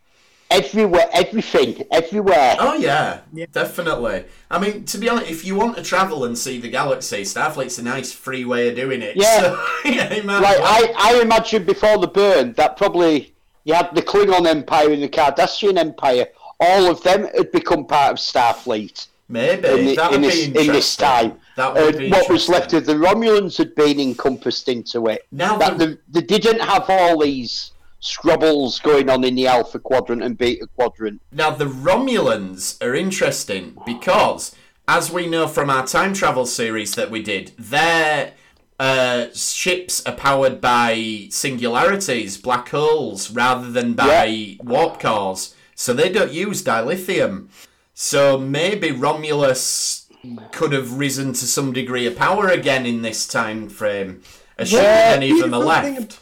everywhere, 0.50 1.06
everything, 1.12 1.84
everywhere. 1.90 2.56
oh 2.58 2.74
yeah, 2.74 3.20
Yeah. 3.32 3.46
definitely. 3.52 4.24
I 4.50 4.58
mean, 4.58 4.84
to 4.86 4.98
be 4.98 5.08
honest, 5.08 5.30
if 5.30 5.44
you 5.44 5.54
want 5.54 5.76
to 5.76 5.82
travel 5.82 6.24
and 6.24 6.36
see 6.36 6.58
the 6.60 6.68
galaxy, 6.68 7.22
Starfleet's 7.22 7.78
a 7.78 7.82
nice 7.82 8.12
free 8.12 8.44
way 8.44 8.68
of 8.68 8.76
doing 8.76 9.02
it. 9.02 9.16
Yeah. 9.16 9.40
So, 9.82 9.88
yeah, 9.90 10.20
Like. 10.24 10.58
I, 10.60 10.92
I 10.98 11.20
imagine 11.22 11.64
before 11.64 11.98
the 11.98 12.08
burn 12.08 12.52
that 12.54 12.76
probably 12.76 13.32
you 13.64 13.74
had 13.74 13.94
the 13.94 14.02
Klingon 14.02 14.46
Empire 14.46 14.90
and 14.92 15.02
the 15.02 15.08
Cardassian 15.08 15.78
Empire. 15.78 16.26
All 16.58 16.90
of 16.90 17.02
them 17.02 17.26
had 17.34 17.52
become 17.52 17.86
part 17.86 18.12
of 18.12 18.18
Starfleet 18.18 19.06
maybe 19.28 19.68
in, 19.68 19.86
the, 19.86 19.94
that 19.94 20.10
would 20.10 20.16
in 20.16 20.22
be 20.22 20.28
this 20.28 20.44
interesting. 20.46 20.66
in 20.68 20.72
this 20.74 20.96
time. 20.96 21.32
That 21.56 21.72
would 21.74 21.94
And 21.94 21.98
be 21.98 22.10
what 22.10 22.28
was 22.28 22.48
left 22.48 22.72
of 22.72 22.84
the 22.84 22.94
Romulans 22.94 23.56
had 23.56 23.74
been 23.76 24.00
encompassed 24.00 24.68
into 24.68 25.06
it. 25.06 25.24
Now 25.30 25.56
that 25.58 25.78
the- 25.78 25.98
the, 26.10 26.20
they 26.20 26.38
didn't 26.38 26.60
have 26.62 26.90
all 26.90 27.18
these 27.20 27.70
scrubbles 28.00 28.80
going 28.80 29.08
on 29.08 29.22
in 29.24 29.34
the 29.34 29.46
Alpha 29.46 29.78
Quadrant 29.78 30.22
and 30.22 30.36
Beta 30.36 30.66
Quadrant. 30.74 31.20
Now, 31.30 31.50
the 31.50 31.66
Romulans 31.66 32.82
are 32.82 32.94
interesting 32.94 33.78
because, 33.86 34.56
as 34.88 35.12
we 35.12 35.26
know 35.26 35.46
from 35.46 35.70
our 35.70 35.86
time 35.86 36.14
travel 36.14 36.46
series 36.46 36.94
that 36.94 37.10
we 37.10 37.22
did, 37.22 37.52
their 37.58 38.32
uh, 38.78 39.26
ships 39.34 40.04
are 40.06 40.14
powered 40.14 40.60
by 40.60 41.26
singularities, 41.30 42.38
black 42.38 42.70
holes, 42.70 43.30
rather 43.30 43.70
than 43.70 43.92
by 43.92 44.56
warp 44.62 44.98
cores. 44.98 45.54
So 45.74 45.92
they 45.92 46.10
don't 46.10 46.32
use 46.32 46.64
dilithium. 46.64 47.48
So 47.94 48.38
maybe 48.38 48.92
Romulus 48.92 50.06
could 50.52 50.72
have 50.72 50.94
risen 50.94 51.34
to 51.34 51.46
some 51.46 51.72
degree 51.72 52.06
of 52.06 52.16
power 52.16 52.48
again 52.48 52.86
in 52.86 53.02
this 53.02 53.26
time 53.26 53.68
frame, 53.68 54.22
assuming 54.58 54.84
Yeah, 54.84 55.12
any 55.14 55.30
of 55.32 55.40
them 55.40 55.54
are 55.54 55.60
left. 55.60 56.20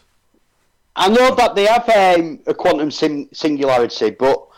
I 0.98 1.08
know 1.08 1.32
that 1.36 1.54
they 1.54 1.66
have 1.66 1.88
um, 1.88 2.40
a 2.48 2.52
quantum 2.52 2.90
sim- 2.90 3.28
singularity, 3.32 4.10
but 4.10 4.48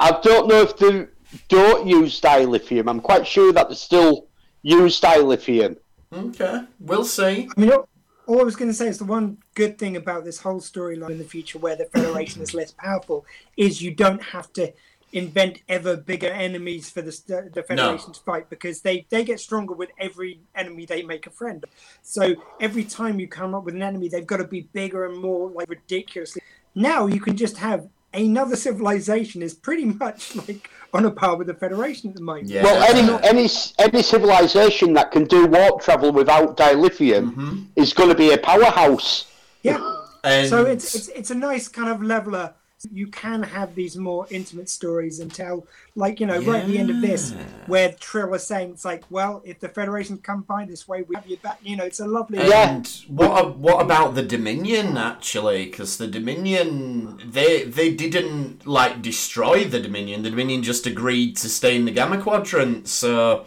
I 0.00 0.18
don't 0.22 0.48
know 0.48 0.62
if 0.62 0.78
they 0.78 1.06
don't 1.48 1.86
use 1.86 2.22
dilithium. 2.22 2.88
I'm 2.88 3.02
quite 3.02 3.26
sure 3.26 3.52
that 3.52 3.68
they 3.68 3.74
still 3.74 4.26
use 4.62 4.98
dilithium. 4.98 5.76
Okay, 6.10 6.62
we'll 6.80 7.04
see. 7.04 7.50
I 7.54 7.60
mean, 7.60 7.70
all, 7.70 7.86
all 8.26 8.40
I 8.40 8.44
was 8.44 8.56
going 8.56 8.70
to 8.70 8.74
say 8.74 8.88
is 8.88 8.96
the 8.96 9.04
one 9.04 9.36
good 9.54 9.76
thing 9.76 9.96
about 9.96 10.24
this 10.24 10.40
whole 10.40 10.60
storyline 10.60 11.10
in 11.10 11.18
the 11.18 11.24
future, 11.24 11.58
where 11.58 11.76
the 11.76 11.84
Federation 11.84 12.40
is 12.40 12.54
less 12.54 12.72
powerful, 12.72 13.26
is 13.58 13.82
you 13.82 13.94
don't 13.94 14.22
have 14.22 14.50
to 14.54 14.72
invent 15.14 15.62
ever 15.68 15.96
bigger 15.96 16.26
enemies 16.26 16.90
for 16.90 17.00
the 17.00 17.50
the 17.54 17.62
Federation 17.62 18.12
to 18.12 18.20
fight 18.20 18.50
because 18.50 18.82
they 18.82 19.06
they 19.08 19.24
get 19.24 19.40
stronger 19.40 19.72
with 19.72 19.90
every 19.98 20.40
enemy 20.54 20.84
they 20.84 21.02
make 21.02 21.26
a 21.26 21.30
friend. 21.30 21.64
So 22.02 22.34
every 22.60 22.84
time 22.84 23.20
you 23.20 23.28
come 23.28 23.54
up 23.54 23.64
with 23.64 23.74
an 23.74 23.82
enemy, 23.82 24.08
they've 24.08 24.26
got 24.26 24.38
to 24.38 24.44
be 24.44 24.62
bigger 24.72 25.06
and 25.06 25.16
more 25.16 25.48
like 25.50 25.70
ridiculously. 25.70 26.42
Now 26.74 27.06
you 27.06 27.20
can 27.20 27.36
just 27.36 27.56
have 27.58 27.88
another 28.12 28.56
civilization 28.56 29.42
is 29.42 29.54
pretty 29.54 29.84
much 29.84 30.34
like 30.48 30.68
on 30.92 31.04
a 31.04 31.10
par 31.10 31.36
with 31.36 31.46
the 31.46 31.54
Federation 31.54 32.10
at 32.10 32.16
the 32.16 32.22
moment. 32.22 32.48
Yeah. 32.48 32.64
Well, 32.64 32.82
any 32.82 33.02
any 33.24 33.48
any 33.78 34.02
civilization 34.02 34.94
that 34.94 35.12
can 35.12 35.24
do 35.24 35.46
warp 35.46 35.80
travel 35.80 36.10
without 36.12 36.56
dilithium 36.56 37.30
mm-hmm. 37.30 37.62
is 37.76 37.92
going 37.92 38.08
to 38.08 38.16
be 38.16 38.32
a 38.32 38.38
powerhouse. 38.38 39.26
Yeah. 39.62 39.78
And 40.24 40.48
So 40.48 40.64
it's, 40.64 40.94
it's 40.94 41.08
it's 41.08 41.30
a 41.30 41.34
nice 41.36 41.68
kind 41.68 41.88
of 41.88 42.02
leveler. 42.02 42.54
You 42.92 43.06
can 43.06 43.42
have 43.42 43.74
these 43.74 43.96
more 43.96 44.26
intimate 44.30 44.68
stories 44.68 45.20
and 45.20 45.32
tell, 45.32 45.66
like 45.94 46.20
you 46.20 46.26
know, 46.26 46.38
right 46.40 46.62
at 46.62 46.66
the 46.66 46.78
end 46.78 46.90
of 46.90 47.00
this, 47.00 47.32
where 47.66 47.92
Trill 47.92 48.34
is 48.34 48.46
saying 48.46 48.72
it's 48.72 48.84
like, 48.84 49.04
well, 49.10 49.40
if 49.44 49.58
the 49.58 49.70
Federation 49.70 50.18
come 50.18 50.42
by 50.42 50.66
this 50.66 50.86
way, 50.86 51.02
we 51.02 51.14
have 51.14 51.26
you 51.26 51.38
back. 51.38 51.58
You 51.62 51.76
know, 51.76 51.84
it's 51.84 52.00
a 52.00 52.06
lovely. 52.06 52.38
Yeah. 52.38 52.70
And 52.70 52.86
what 53.08 53.56
what 53.56 53.80
about 53.80 54.14
the 54.14 54.22
Dominion 54.22 54.98
actually? 54.98 55.64
Because 55.64 55.96
the 55.96 56.06
Dominion 56.06 57.20
they 57.24 57.64
they 57.64 57.94
didn't 57.94 58.66
like 58.66 59.00
destroy 59.00 59.64
the 59.64 59.80
Dominion. 59.80 60.22
The 60.22 60.30
Dominion 60.30 60.62
just 60.62 60.86
agreed 60.86 61.36
to 61.38 61.48
stay 61.48 61.76
in 61.76 61.86
the 61.86 61.90
Gamma 61.90 62.20
Quadrant. 62.20 62.86
So 62.88 63.46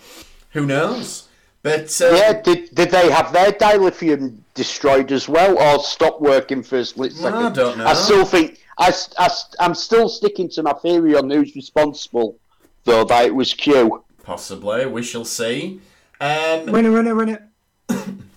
who 0.51 0.65
knows? 0.65 1.27
But 1.61 1.99
uh, 2.01 2.11
Yeah, 2.15 2.41
did, 2.41 2.73
did 2.73 2.91
they 2.91 3.11
have 3.11 3.33
their 3.33 3.51
dilithium 3.51 4.39
destroyed 4.57 5.11
as 5.13 5.29
well, 5.29 5.57
or 5.57 5.79
stop 5.81 6.19
working 6.19 6.61
for 6.63 6.79
a 6.79 6.85
split 6.85 7.13
Well, 7.13 7.21
second? 7.31 7.45
I 7.45 7.49
don't 7.51 7.77
know. 7.77 7.85
I 7.85 7.93
still 7.93 8.25
think 8.25 8.59
I, 8.77 8.91
I, 9.17 9.29
I'm 9.61 9.73
still 9.73 10.09
sticking 10.09 10.49
to 10.49 10.63
my 10.63 10.73
theory 10.73 11.15
on 11.15 11.29
who's 11.29 11.55
responsible, 11.55 12.37
though 12.83 13.05
that 13.05 13.25
it 13.25 13.33
was 13.35 13.53
Q. 13.53 14.03
possibly 14.23 14.85
we 14.85 15.01
shall 15.03 15.23
see. 15.25 15.79
Um, 16.19 16.65
Winner, 16.65 16.91
winner, 16.91 17.15
winner. 17.15 17.47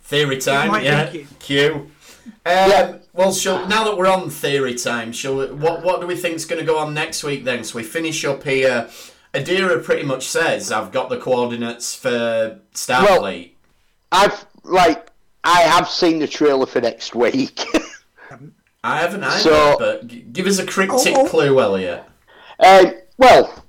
theory 0.04 0.38
time, 0.38 0.84
yeah. 0.84 1.10
Q. 1.40 1.74
Um, 1.74 1.90
Yeah. 2.44 2.96
Well, 3.12 3.32
shall, 3.32 3.66
now 3.66 3.82
that 3.84 3.96
we're 3.98 4.06
on 4.06 4.30
theory 4.30 4.74
time, 4.74 5.10
shall 5.12 5.36
we, 5.36 5.46
what 5.46 5.82
what 5.82 6.00
do 6.00 6.06
we 6.06 6.14
think's 6.16 6.44
going 6.44 6.60
to 6.60 6.66
go 6.66 6.78
on 6.78 6.94
next 6.94 7.24
week 7.24 7.44
then? 7.44 7.64
So 7.64 7.76
we 7.78 7.82
finish 7.82 8.24
up 8.24 8.44
here. 8.44 8.88
Adira 9.34 9.82
pretty 9.82 10.04
much 10.04 10.26
says, 10.28 10.70
"I've 10.70 10.92
got 10.92 11.08
the 11.08 11.16
coordinates 11.18 11.94
for 11.94 12.60
Starfleet." 12.74 13.50
I've 14.12 14.46
like 14.64 15.09
I 15.44 15.60
have 15.62 15.88
seen 15.88 16.18
the 16.18 16.26
trailer 16.28 16.66
for 16.66 16.80
next 16.80 17.14
week. 17.14 17.60
I 18.84 18.98
haven't 19.00 19.22
either, 19.24 19.40
So- 19.40 19.76
but 19.78 20.32
give 20.32 20.46
us 20.46 20.58
a 20.58 20.66
cryptic 20.66 21.14
Oh, 21.16 21.26
oh. 21.26 21.28
clue, 21.28 21.60
Elliot. 21.60 22.04
um, 22.60 22.92
well, 23.18 23.64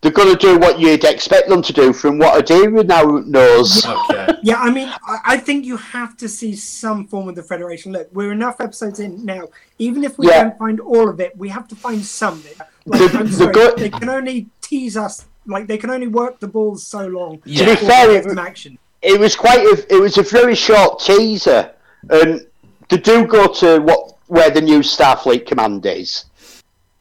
they're 0.00 0.10
going 0.12 0.36
to 0.36 0.36
do 0.36 0.58
what 0.58 0.78
you'd 0.78 1.04
expect 1.04 1.48
them 1.48 1.62
to 1.62 1.72
do 1.72 1.92
from 1.92 2.18
what 2.18 2.44
Adira 2.44 2.84
now 2.86 3.02
knows. 3.26 3.84
Okay. 3.86 4.22
Yeah, 4.42 4.58
I 4.60 4.70
mean, 4.70 4.88
I, 5.04 5.18
I 5.24 5.36
think 5.38 5.64
you 5.64 5.76
have 5.76 6.16
to 6.18 6.28
see 6.28 6.54
some 6.54 7.08
form 7.08 7.28
of 7.28 7.34
the 7.34 7.42
Federation. 7.42 7.90
Look, 7.90 8.08
we're 8.12 8.30
enough 8.30 8.60
episodes 8.60 9.00
in 9.00 9.24
now. 9.24 9.48
Even 9.80 10.04
if 10.04 10.16
we 10.18 10.28
Yeah. 10.28 10.44
don't 10.44 10.58
find 10.58 10.78
all 10.78 11.08
of 11.08 11.18
it, 11.18 11.36
we 11.36 11.48
have 11.48 11.66
to 11.68 11.74
find 11.74 12.04
some 12.04 12.34
of 12.34 12.46
it. 12.46 12.58
Like, 12.84 13.10
The- 13.10 13.18
I'm 13.18 13.26
the 13.26 13.32
sorry, 13.32 13.52
good- 13.52 13.76
they 13.78 13.90
can 13.90 14.08
only 14.08 14.46
tease 14.60 14.96
us. 14.96 15.24
Like 15.46 15.66
they 15.66 15.78
can 15.78 15.90
only 15.90 16.06
work 16.06 16.38
the 16.38 16.46
balls 16.46 16.86
so 16.86 17.06
long. 17.08 17.38
To 17.40 17.48
be 17.48 17.74
fair, 17.76 18.08
we 18.08 18.16
it- 18.16 18.38
action. 18.38 18.78
It 19.06 19.20
was 19.20 19.36
quite 19.36 19.60
a, 19.60 19.94
it 19.94 20.00
was 20.00 20.18
a 20.18 20.22
very 20.22 20.56
short 20.56 20.98
teaser, 20.98 21.70
and 22.10 22.46
they 22.88 22.96
do 22.96 23.26
go 23.26 23.46
to 23.60 23.78
what 23.80 24.16
where 24.26 24.50
the 24.50 24.60
new 24.60 24.80
Starfleet 24.80 25.46
command 25.46 25.86
is, 25.86 26.24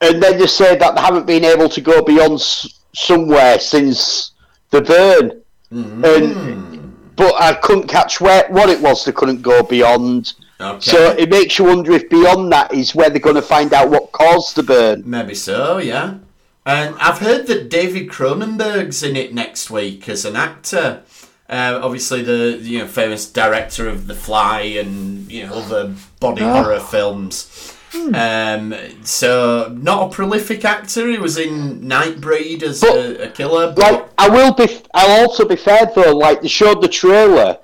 and 0.02 0.22
then 0.22 0.38
they 0.38 0.48
say 0.48 0.78
that 0.78 0.96
they 0.96 1.02
haven't 1.02 1.26
been 1.26 1.44
able 1.44 1.70
to 1.70 1.82
go 1.82 2.04
beyond 2.04 2.36
s- 2.36 2.80
somewhere 2.94 3.58
since 3.60 4.32
the 4.70 4.82
burn, 4.82 5.42
mm-hmm. 5.72 6.06
and 6.06 7.16
but 7.16 7.34
I 7.42 7.54
couldn't 7.56 7.88
catch 7.88 8.22
where 8.22 8.48
what 8.50 8.70
it 8.70 8.80
was 8.82 9.06
they 9.06 9.12
couldn't 9.12 9.42
go 9.42 9.64
beyond. 9.64 10.34
Okay. 10.62 10.80
So 10.80 11.12
it 11.12 11.30
makes 11.30 11.58
you 11.58 11.66
wonder 11.66 11.92
if 11.94 12.10
beyond 12.10 12.52
that 12.54 12.74
is 12.74 12.96
where 12.96 13.10
they're 13.10 13.20
going 13.20 13.36
to 13.36 13.42
find 13.42 13.74
out 13.74 13.90
what 13.90 14.12
caused 14.12 14.56
the 14.56 14.64
burn. 14.64 15.04
Maybe 15.06 15.36
so, 15.36 15.80
yeah. 15.80 16.20
And 16.66 16.96
I've 17.00 17.20
heard 17.20 17.46
that 17.48 17.70
David 17.70 18.10
Cronenberg's 18.10 19.04
in 19.04 19.16
it 19.16 19.34
next 19.34 19.70
week 19.70 20.10
as 20.10 20.26
an 20.26 20.36
actor. 20.36 21.04
Uh, 21.48 21.80
obviously, 21.84 22.22
the 22.24 22.58
you 22.62 22.80
know 22.80 22.88
famous 22.88 23.30
director 23.30 23.88
of 23.88 24.08
The 24.08 24.16
Fly 24.16 24.62
and 24.62 25.32
you 25.32 25.46
know 25.46 25.54
other 25.56 25.94
body 26.20 26.42
horror 26.44 26.80
films. 26.80 27.72
Um, 28.14 28.76
so 29.04 29.74
not 29.80 30.08
a 30.12 30.14
prolific 30.14 30.66
actor. 30.66 31.08
He 31.10 31.18
was 31.18 31.38
in 31.38 31.82
Nightbreed 31.82 32.62
as 32.64 32.82
But, 32.82 32.96
a, 32.96 33.24
a 33.24 33.30
killer. 33.32 33.72
But 33.74 33.92
Like 33.94 34.10
I 34.18 34.28
will 34.30 34.54
be, 34.54 34.82
I'll 34.94 35.22
also 35.22 35.48
be 35.48 35.56
fair 35.56 35.90
though. 35.96 36.16
Like 36.18 36.42
they 36.42 36.48
showed 36.50 36.82
the 36.82 36.90
trailer, 36.90 37.58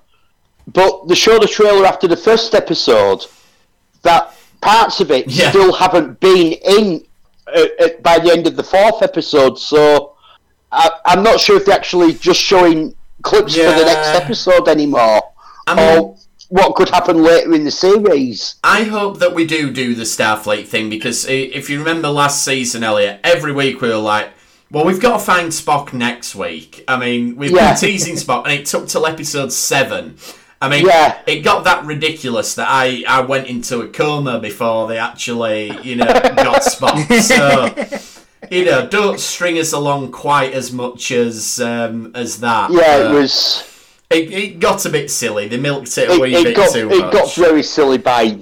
but 0.68 1.08
they 1.08 1.16
showed 1.16 1.42
the 1.42 1.48
trailer 1.48 1.86
after 1.86 2.08
the 2.08 2.16
first 2.16 2.54
episode. 2.56 3.26
That 4.04 4.34
parts 4.62 5.00
of 5.02 5.12
it 5.12 5.28
Yeah. 5.28 5.50
still 5.50 5.74
haven't 5.74 6.20
been 6.22 6.54
in 6.54 7.04
uh, 7.48 7.66
uh, 7.80 7.88
by 8.02 8.20
the 8.20 8.32
end 8.32 8.48
of 8.48 8.56
the 8.56 8.64
fourth 8.64 9.02
episode. 9.02 9.60
So 9.60 10.16
I, 10.72 10.92
I'm 11.06 11.24
not 11.24 11.40
sure 11.42 11.58
if 11.58 11.66
they're 11.66 11.76
actually 11.76 12.14
just 12.14 12.40
showing 12.40 12.96
clips 13.22 13.56
for 13.56 13.64
the 13.64 13.86
next 13.86 14.10
episode 14.10 14.68
anymore, 14.68 15.22
I 15.68 15.76
mean- 15.76 16.00
or 16.00 16.18
what 16.50 16.76
could 16.76 16.90
happen 16.90 17.24
later 17.24 17.54
in 17.54 17.64
the 17.64 17.72
series. 17.72 18.56
I 18.64 18.84
hope 18.84 19.20
that 19.20 19.34
we 19.34 19.46
do 19.46 19.72
do 19.72 19.96
the 19.96 20.04
Starfleet 20.04 20.68
thing 20.68 20.90
because 20.90 21.26
if 21.26 21.70
you 21.70 21.80
remember 21.80 22.10
last 22.10 22.44
season, 22.44 22.84
Elliot, 22.84 23.22
every 23.24 23.54
week 23.54 23.80
we 23.82 23.88
were 23.88 23.96
like, 23.96 24.30
well, 24.70 24.84
we've 24.86 25.00
got 25.00 25.14
to 25.20 25.24
find 25.24 25.50
Spock 25.50 25.94
next 25.94 26.36
week. 26.36 26.84
I 26.90 26.98
mean, 26.98 27.36
we've 27.38 27.52
Yeah. 27.52 27.72
been 27.72 27.80
teasing 27.80 28.16
Spock, 28.26 28.44
and 28.44 28.54
it 28.54 28.66
took 28.66 28.88
till 28.90 29.06
episode 29.06 29.54
seven. 29.54 30.18
I 30.62 30.68
mean, 30.70 30.86
Yeah. 30.86 31.18
it 31.26 31.40
got 31.40 31.64
that 31.64 31.86
ridiculous 31.86 32.54
that 32.56 32.68
I, 32.70 33.04
I 33.08 33.22
went 33.22 33.48
into 33.48 33.80
a 33.82 33.88
coma 33.88 34.40
before 34.40 34.88
they 34.90 34.98
actually, 34.98 35.72
you 35.84 35.96
know, 35.96 36.06
got 36.06 36.62
Spock. 36.64 37.12
So, 37.22 37.74
you 38.50 38.66
know, 38.66 38.88
don't 38.88 39.20
string 39.20 39.58
us 39.58 39.74
along 39.74 40.12
quite 40.12 40.54
as 40.54 40.72
much 40.72 41.12
as 41.12 41.60
um, 41.60 42.12
as 42.16 42.40
that. 42.40 42.72
Yeah, 42.72 43.10
it 43.10 43.14
was. 43.14 43.68
It, 44.10 44.32
it 44.32 44.60
got 44.60 44.86
a 44.86 44.90
bit 44.90 45.10
silly. 45.10 45.48
They 45.48 45.58
milked 45.58 45.98
it 45.98 46.10
a 46.10 46.14
It, 46.14 46.22
wee 46.22 46.36
it 46.36 46.44
bit 46.44 46.56
got 46.56 46.74
too 46.74 46.90
it 46.92 47.14
got 47.14 47.34
very 47.36 47.64
silly 47.64 47.98
by 47.98 48.38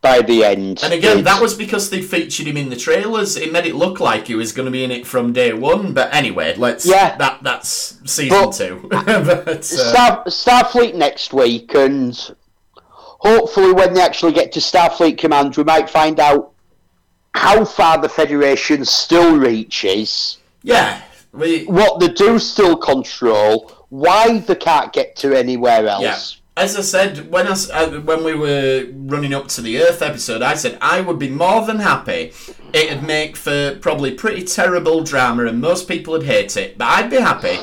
by 0.00 0.22
the 0.22 0.44
end. 0.44 0.80
And 0.82 0.94
again, 0.94 1.24
that 1.24 1.42
was 1.42 1.54
because 1.54 1.90
they 1.90 2.00
featured 2.00 2.46
him 2.46 2.56
in 2.56 2.70
the 2.70 2.76
trailers. 2.76 3.36
It 3.36 3.52
made 3.52 3.66
it 3.66 3.74
look 3.74 4.00
like 4.00 4.28
he 4.28 4.34
was 4.34 4.52
going 4.52 4.64
to 4.66 4.72
be 4.72 4.82
in 4.82 4.90
it 4.90 5.06
from 5.06 5.32
day 5.32 5.52
one. 5.52 5.92
But 5.92 6.14
anyway, 6.14 6.54
let's. 6.56 6.86
Yeah. 6.86 7.16
That 7.16 7.42
that's 7.42 7.98
season 8.10 8.28
But- 8.28 8.52
two. 8.52 8.86
but, 8.88 9.08
uh, 9.08 9.60
Star, 9.62 10.24
Starfleet 10.24 10.94
next 10.94 11.32
week, 11.34 11.74
and 11.74 12.34
hopefully, 12.76 13.72
when 13.72 13.92
they 13.94 14.00
actually 14.00 14.32
get 14.32 14.52
to 14.52 14.60
Starfleet 14.60 15.18
Command, 15.18 15.56
we 15.56 15.64
might 15.64 15.90
find 15.90 16.18
out 16.18 16.52
how 17.34 17.64
far 17.64 17.98
the 17.98 18.08
Federation 18.08 18.84
still 18.84 19.36
reaches, 19.36 20.38
yeah, 20.62 21.02
we. 21.32 21.64
what 21.64 22.00
they 22.00 22.08
do 22.08 22.38
still 22.38 22.76
control, 22.76 23.72
why 23.88 24.38
they 24.38 24.54
can't 24.54 24.92
get 24.92 25.16
to 25.16 25.34
anywhere 25.34 25.86
else. 25.86 26.02
Yeah. 26.02 26.62
As 26.62 26.76
I 26.76 26.82
said 26.82 27.30
when 27.30 27.46
I 27.46 27.52
uh, 27.72 28.00
when 28.00 28.24
we 28.24 28.34
were 28.34 28.86
running 28.92 29.32
up 29.32 29.48
to 29.48 29.62
the 29.62 29.82
Earth 29.82 30.02
episode, 30.02 30.42
I 30.42 30.54
said 30.54 30.76
I 30.82 31.00
would 31.00 31.18
be 31.18 31.30
more 31.30 31.64
than 31.64 31.78
happy. 31.78 32.32
It'd 32.72 33.02
make 33.02 33.36
for 33.36 33.78
probably 33.80 34.10
pretty 34.10 34.44
terrible 34.44 35.02
drama, 35.02 35.46
and 35.46 35.60
most 35.60 35.88
people 35.88 36.12
would 36.12 36.24
hate 36.24 36.56
it. 36.56 36.76
But 36.76 36.88
I'd 36.88 37.10
be 37.10 37.16
happy 37.16 37.58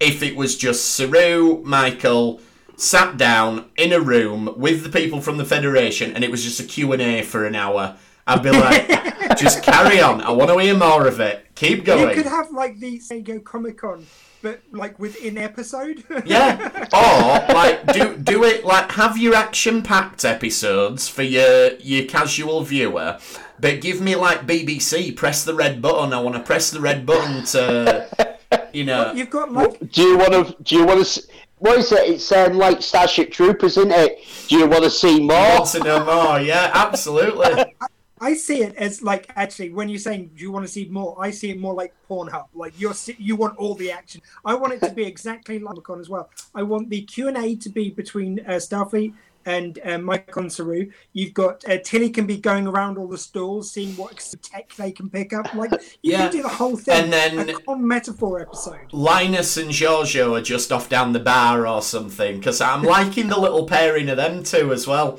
if 0.00 0.22
it 0.22 0.36
was 0.36 0.56
just 0.56 0.94
Saru, 0.94 1.62
Michael 1.64 2.40
sat 2.76 3.16
down 3.16 3.68
in 3.76 3.92
a 3.92 4.00
room 4.00 4.54
with 4.56 4.84
the 4.84 4.88
people 4.88 5.20
from 5.20 5.36
the 5.36 5.44
Federation, 5.44 6.14
and 6.14 6.22
it 6.22 6.30
was 6.30 6.44
just 6.44 6.60
a 6.60 6.64
Q 6.64 6.92
and 6.92 7.02
A 7.02 7.22
for 7.22 7.44
an 7.44 7.54
hour. 7.54 7.96
I'd 8.28 8.42
be 8.42 8.50
like, 8.50 9.36
just 9.38 9.62
carry 9.62 10.00
on. 10.00 10.20
I 10.20 10.30
want 10.30 10.50
to 10.50 10.58
hear 10.58 10.76
more 10.76 11.06
of 11.06 11.18
it. 11.18 11.46
Keep 11.54 11.86
going. 11.86 12.10
You 12.10 12.14
could 12.14 12.30
have 12.30 12.50
like 12.50 12.78
the 12.78 13.00
San 13.00 13.22
Diego 13.22 13.40
Comic 13.40 13.78
Con, 13.78 14.06
but 14.42 14.60
like 14.70 14.98
within 14.98 15.38
episode. 15.38 16.04
Yeah, 16.26 16.86
or 16.92 17.54
like 17.54 17.92
do 17.92 18.16
do 18.18 18.44
it 18.44 18.64
like 18.64 18.92
have 18.92 19.16
your 19.16 19.34
action 19.34 19.82
packed 19.82 20.24
episodes 20.24 21.08
for 21.08 21.22
your 21.22 21.72
your 21.76 22.04
casual 22.04 22.62
viewer, 22.62 23.18
but 23.58 23.80
give 23.80 24.00
me 24.00 24.14
like 24.14 24.46
BBC. 24.46 25.16
Press 25.16 25.44
the 25.44 25.54
red 25.54 25.80
button. 25.80 26.12
I 26.12 26.20
want 26.20 26.36
to 26.36 26.42
press 26.42 26.70
the 26.70 26.80
red 26.80 27.06
button 27.06 27.44
to, 27.46 28.36
you 28.74 28.84
know. 28.84 29.12
You've 29.12 29.30
got 29.30 29.50
like 29.50 29.90
Do 29.90 30.02
you 30.02 30.18
want 30.18 30.32
to? 30.32 30.62
Do 30.62 30.76
you 30.76 30.84
want 30.84 31.04
to? 31.04 31.22
What 31.56 31.78
is 31.78 31.90
it? 31.90 32.08
It's 32.08 32.30
um, 32.30 32.56
like 32.56 32.82
Starship 32.82 33.32
Troopers, 33.32 33.78
isn't 33.78 33.90
it? 33.90 34.24
Do 34.46 34.58
you 34.58 34.68
want 34.68 34.84
to 34.84 34.90
see 34.90 35.18
more? 35.18 35.58
Want 35.58 35.66
to 35.70 35.80
know 35.80 36.04
more? 36.04 36.40
Yeah, 36.40 36.70
absolutely. 36.72 37.74
I 38.20 38.34
see 38.34 38.62
it 38.62 38.74
as 38.76 39.02
like 39.02 39.30
actually 39.36 39.70
when 39.70 39.88
you're 39.88 39.98
saying 39.98 40.32
do 40.36 40.42
you 40.42 40.52
want 40.52 40.66
to 40.66 40.72
see 40.72 40.86
more, 40.86 41.16
I 41.18 41.30
see 41.30 41.50
it 41.50 41.58
more 41.58 41.74
like 41.74 41.94
Pornhub. 42.10 42.46
Like 42.54 42.78
you're 42.78 42.94
you 43.16 43.36
want 43.36 43.56
all 43.56 43.74
the 43.74 43.90
action. 43.90 44.20
I 44.44 44.54
want 44.54 44.74
it 44.74 44.80
to 44.80 44.92
be 44.92 45.04
exactly 45.04 45.58
like 45.58 45.68
Comic-Con 45.78 46.00
as 46.00 46.08
well. 46.08 46.30
I 46.54 46.62
want 46.62 46.90
the 46.90 47.02
Q 47.02 47.28
and 47.28 47.36
A 47.36 47.54
to 47.56 47.68
be 47.68 47.90
between 47.90 48.40
uh, 48.40 48.52
Starfleet 48.52 49.14
and 49.46 49.78
uh, 49.84 50.18
and 50.36 50.52
Saru. 50.52 50.90
You've 51.12 51.34
got 51.34 51.66
uh, 51.68 51.78
Tilly 51.82 52.10
can 52.10 52.26
be 52.26 52.36
going 52.36 52.66
around 52.66 52.98
all 52.98 53.08
the 53.08 53.18
stalls, 53.18 53.70
seeing 53.70 53.96
what 53.96 54.18
tech 54.42 54.74
they 54.76 54.92
can 54.92 55.08
pick 55.08 55.32
up. 55.32 55.52
Like 55.54 55.72
you 56.02 56.12
Yeah. 56.12 56.18
can 56.24 56.32
do 56.32 56.42
the 56.42 56.48
whole 56.48 56.76
thing. 56.76 57.04
And 57.04 57.12
then- 57.12 57.48
a 57.48 57.60
con 57.60 57.86
metaphor 57.86 58.40
episode. 58.40 58.92
Linus 58.92 59.56
and 59.56 59.70
Georgiou 59.70 60.36
are 60.38 60.42
just 60.42 60.72
off 60.72 60.88
down 60.88 61.12
the 61.12 61.20
bar 61.20 61.66
or 61.66 61.82
something 61.82 62.38
because 62.38 62.60
I'm 62.60 62.82
liking 62.82 63.28
the 63.28 63.38
little 63.38 63.66
pairing 63.66 64.08
of 64.08 64.16
them 64.16 64.42
two 64.42 64.72
as 64.72 64.86
well. 64.86 65.18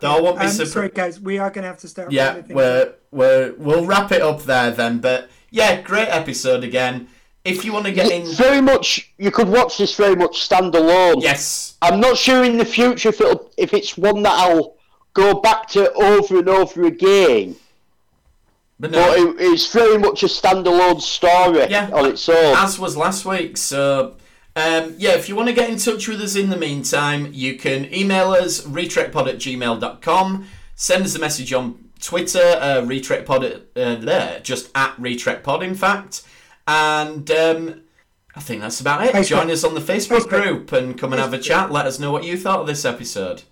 Though 0.00 0.16
I 0.16 0.20
won't 0.20 0.38
be 0.38 0.44
Um, 0.46 0.50
surprised. 0.50 0.72
sorry 0.72 0.88
guys, 0.90 1.20
we 1.20 1.38
are 1.38 1.50
going 1.50 1.62
to 1.62 1.68
have 1.68 1.78
to 1.78 1.88
start. 1.88 2.12
Yeah, 2.12 2.42
we're, 2.48 2.94
we're, 3.10 3.54
we'll 3.58 3.84
wrap 3.84 4.12
it 4.12 4.22
up 4.22 4.42
there 4.42 4.70
then. 4.70 4.98
But 5.00 5.28
yeah, 5.50 5.80
great 5.82 6.08
episode 6.08 6.64
again. 6.64 7.08
If 7.44 7.64
you 7.64 7.72
want 7.72 7.86
to 7.86 7.92
get 7.92 8.10
in. 8.10 8.22
It's 8.22 8.34
very 8.36 8.60
much. 8.60 9.12
You 9.16 9.30
could 9.30 9.48
watch 9.48 9.78
this 9.78 9.94
very 9.96 10.14
much 10.16 10.48
standalone. 10.48 11.22
Yes. 11.22 11.76
I'm 11.80 11.98
not 12.00 12.16
sure 12.18 12.44
in 12.44 12.58
the 12.58 12.64
future 12.64 13.08
if 13.08 13.20
it'll, 13.20 13.50
if 13.56 13.72
it's 13.72 13.96
one 13.96 14.22
that 14.24 14.34
I'll 14.38 14.76
go 15.14 15.34
back 15.40 15.66
to 15.68 15.90
over 15.94 16.38
and 16.40 16.48
over 16.48 16.84
again. 16.84 17.56
But 18.80 18.92
But 18.92 18.98
no, 19.00 19.12
it, 19.30 19.36
it's 19.40 19.72
very 19.72 19.98
much 19.98 20.22
a 20.22 20.26
standalone 20.26 21.00
story 21.00 21.66
Yeah. 21.70 21.90
on 21.92 22.06
its 22.06 22.28
own. 22.28 22.56
as 22.56 22.78
was 22.78 22.96
last 22.96 23.24
week. 23.24 23.56
So, 23.56 24.14
um, 24.58 24.96
yeah, 24.98 25.12
if 25.12 25.28
you 25.28 25.36
want 25.36 25.48
to 25.48 25.54
get 25.54 25.70
in 25.70 25.78
touch 25.78 26.08
with 26.08 26.20
us 26.20 26.34
in 26.34 26.50
the 26.50 26.56
meantime, 26.56 27.30
you 27.32 27.56
can 27.56 27.92
email 27.94 28.32
us, 28.32 28.62
retrekpod 28.62 29.28
at 29.28 29.36
gmail.com. 29.36 30.46
Send 30.74 31.04
us 31.04 31.14
a 31.14 31.20
message 31.20 31.52
on 31.52 31.90
Twitter, 32.00 32.56
uh, 32.60 32.82
retrekpod, 32.82 33.44
at, 33.44 33.80
uh, 33.80 33.94
there, 34.00 34.40
just 34.40 34.72
at 34.74 34.96
retrekpod, 34.96 35.62
in 35.62 35.76
fact. 35.76 36.22
And 36.66 37.30
um, 37.30 37.82
I 38.34 38.40
think 38.40 38.60
that's 38.60 38.80
about 38.80 39.04
it. 39.06 39.14
Facebook. 39.14 39.28
Join 39.28 39.50
us 39.52 39.62
on 39.62 39.74
the 39.74 39.80
Facebook, 39.80 40.22
Facebook. 40.22 40.28
group 40.28 40.72
and 40.72 40.98
come 40.98 41.12
and 41.12 41.22
have 41.22 41.32
a 41.32 41.38
chat. 41.38 41.70
Let 41.70 41.86
us 41.86 42.00
know 42.00 42.10
what 42.10 42.24
you 42.24 42.36
thought 42.36 42.60
of 42.60 42.66
this 42.66 42.84
episode. 42.84 43.44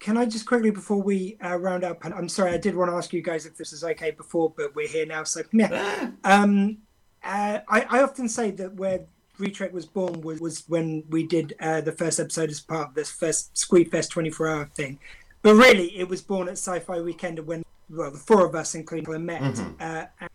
Can 0.00 0.16
I 0.16 0.24
just 0.24 0.46
quickly 0.46 0.70
before 0.70 1.02
we 1.02 1.36
uh, 1.44 1.56
round 1.58 1.84
up? 1.84 2.02
And 2.02 2.14
I'm 2.14 2.30
sorry, 2.30 2.52
I 2.52 2.56
did 2.56 2.74
want 2.76 2.90
to 2.90 2.96
ask 2.96 3.12
you 3.12 3.20
guys 3.20 3.44
if 3.44 3.58
this 3.58 3.74
is 3.74 3.84
okay 3.84 4.10
before, 4.10 4.54
but 4.56 4.74
we're 4.74 4.88
here 4.88 5.04
now, 5.04 5.24
so 5.24 5.42
yeah. 5.52 6.12
Um, 6.24 6.78
uh, 7.22 7.60
I, 7.68 7.80
I 7.90 8.02
often 8.02 8.28
say 8.28 8.52
that 8.52 8.74
where 8.74 9.06
Retrek 9.38 9.72
was 9.72 9.86
born 9.86 10.20
was, 10.20 10.40
was 10.40 10.64
when 10.68 11.04
we 11.08 11.26
did 11.26 11.54
uh, 11.60 11.80
the 11.80 11.92
first 11.92 12.18
episode 12.20 12.50
as 12.50 12.60
part 12.60 12.88
of 12.88 12.94
this 12.94 13.10
first 13.10 13.54
Squeedfest 13.54 14.10
24 14.10 14.48
hour 14.48 14.70
thing. 14.74 14.98
But 15.42 15.54
really, 15.54 15.96
it 15.96 16.08
was 16.08 16.22
born 16.22 16.48
at 16.48 16.54
Sci 16.54 16.78
Fi 16.80 17.00
Weekend 17.00 17.38
when, 17.46 17.64
well, 17.88 18.10
the 18.10 18.18
four 18.18 18.44
of 18.44 18.54
us, 18.54 18.74
including 18.74 19.24
met. 19.24 19.60
Uh, 19.78 20.06
and 20.20 20.30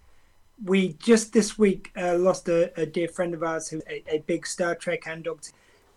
we 0.64 0.93
just 0.93 1.34
this 1.34 1.58
week 1.58 1.91
uh, 1.97 2.16
lost 2.18 2.47
a, 2.47 2.72
a 2.80 2.86
dear 2.86 3.08
friend 3.08 3.34
of 3.34 3.43
ours 3.43 3.70
who's 3.70 3.84
a, 3.89 4.04
a 4.16 4.20
big 4.20 4.45
Star 4.45 4.76
Trek 4.76 5.08
and 5.08 5.24
Doctor 5.24 5.52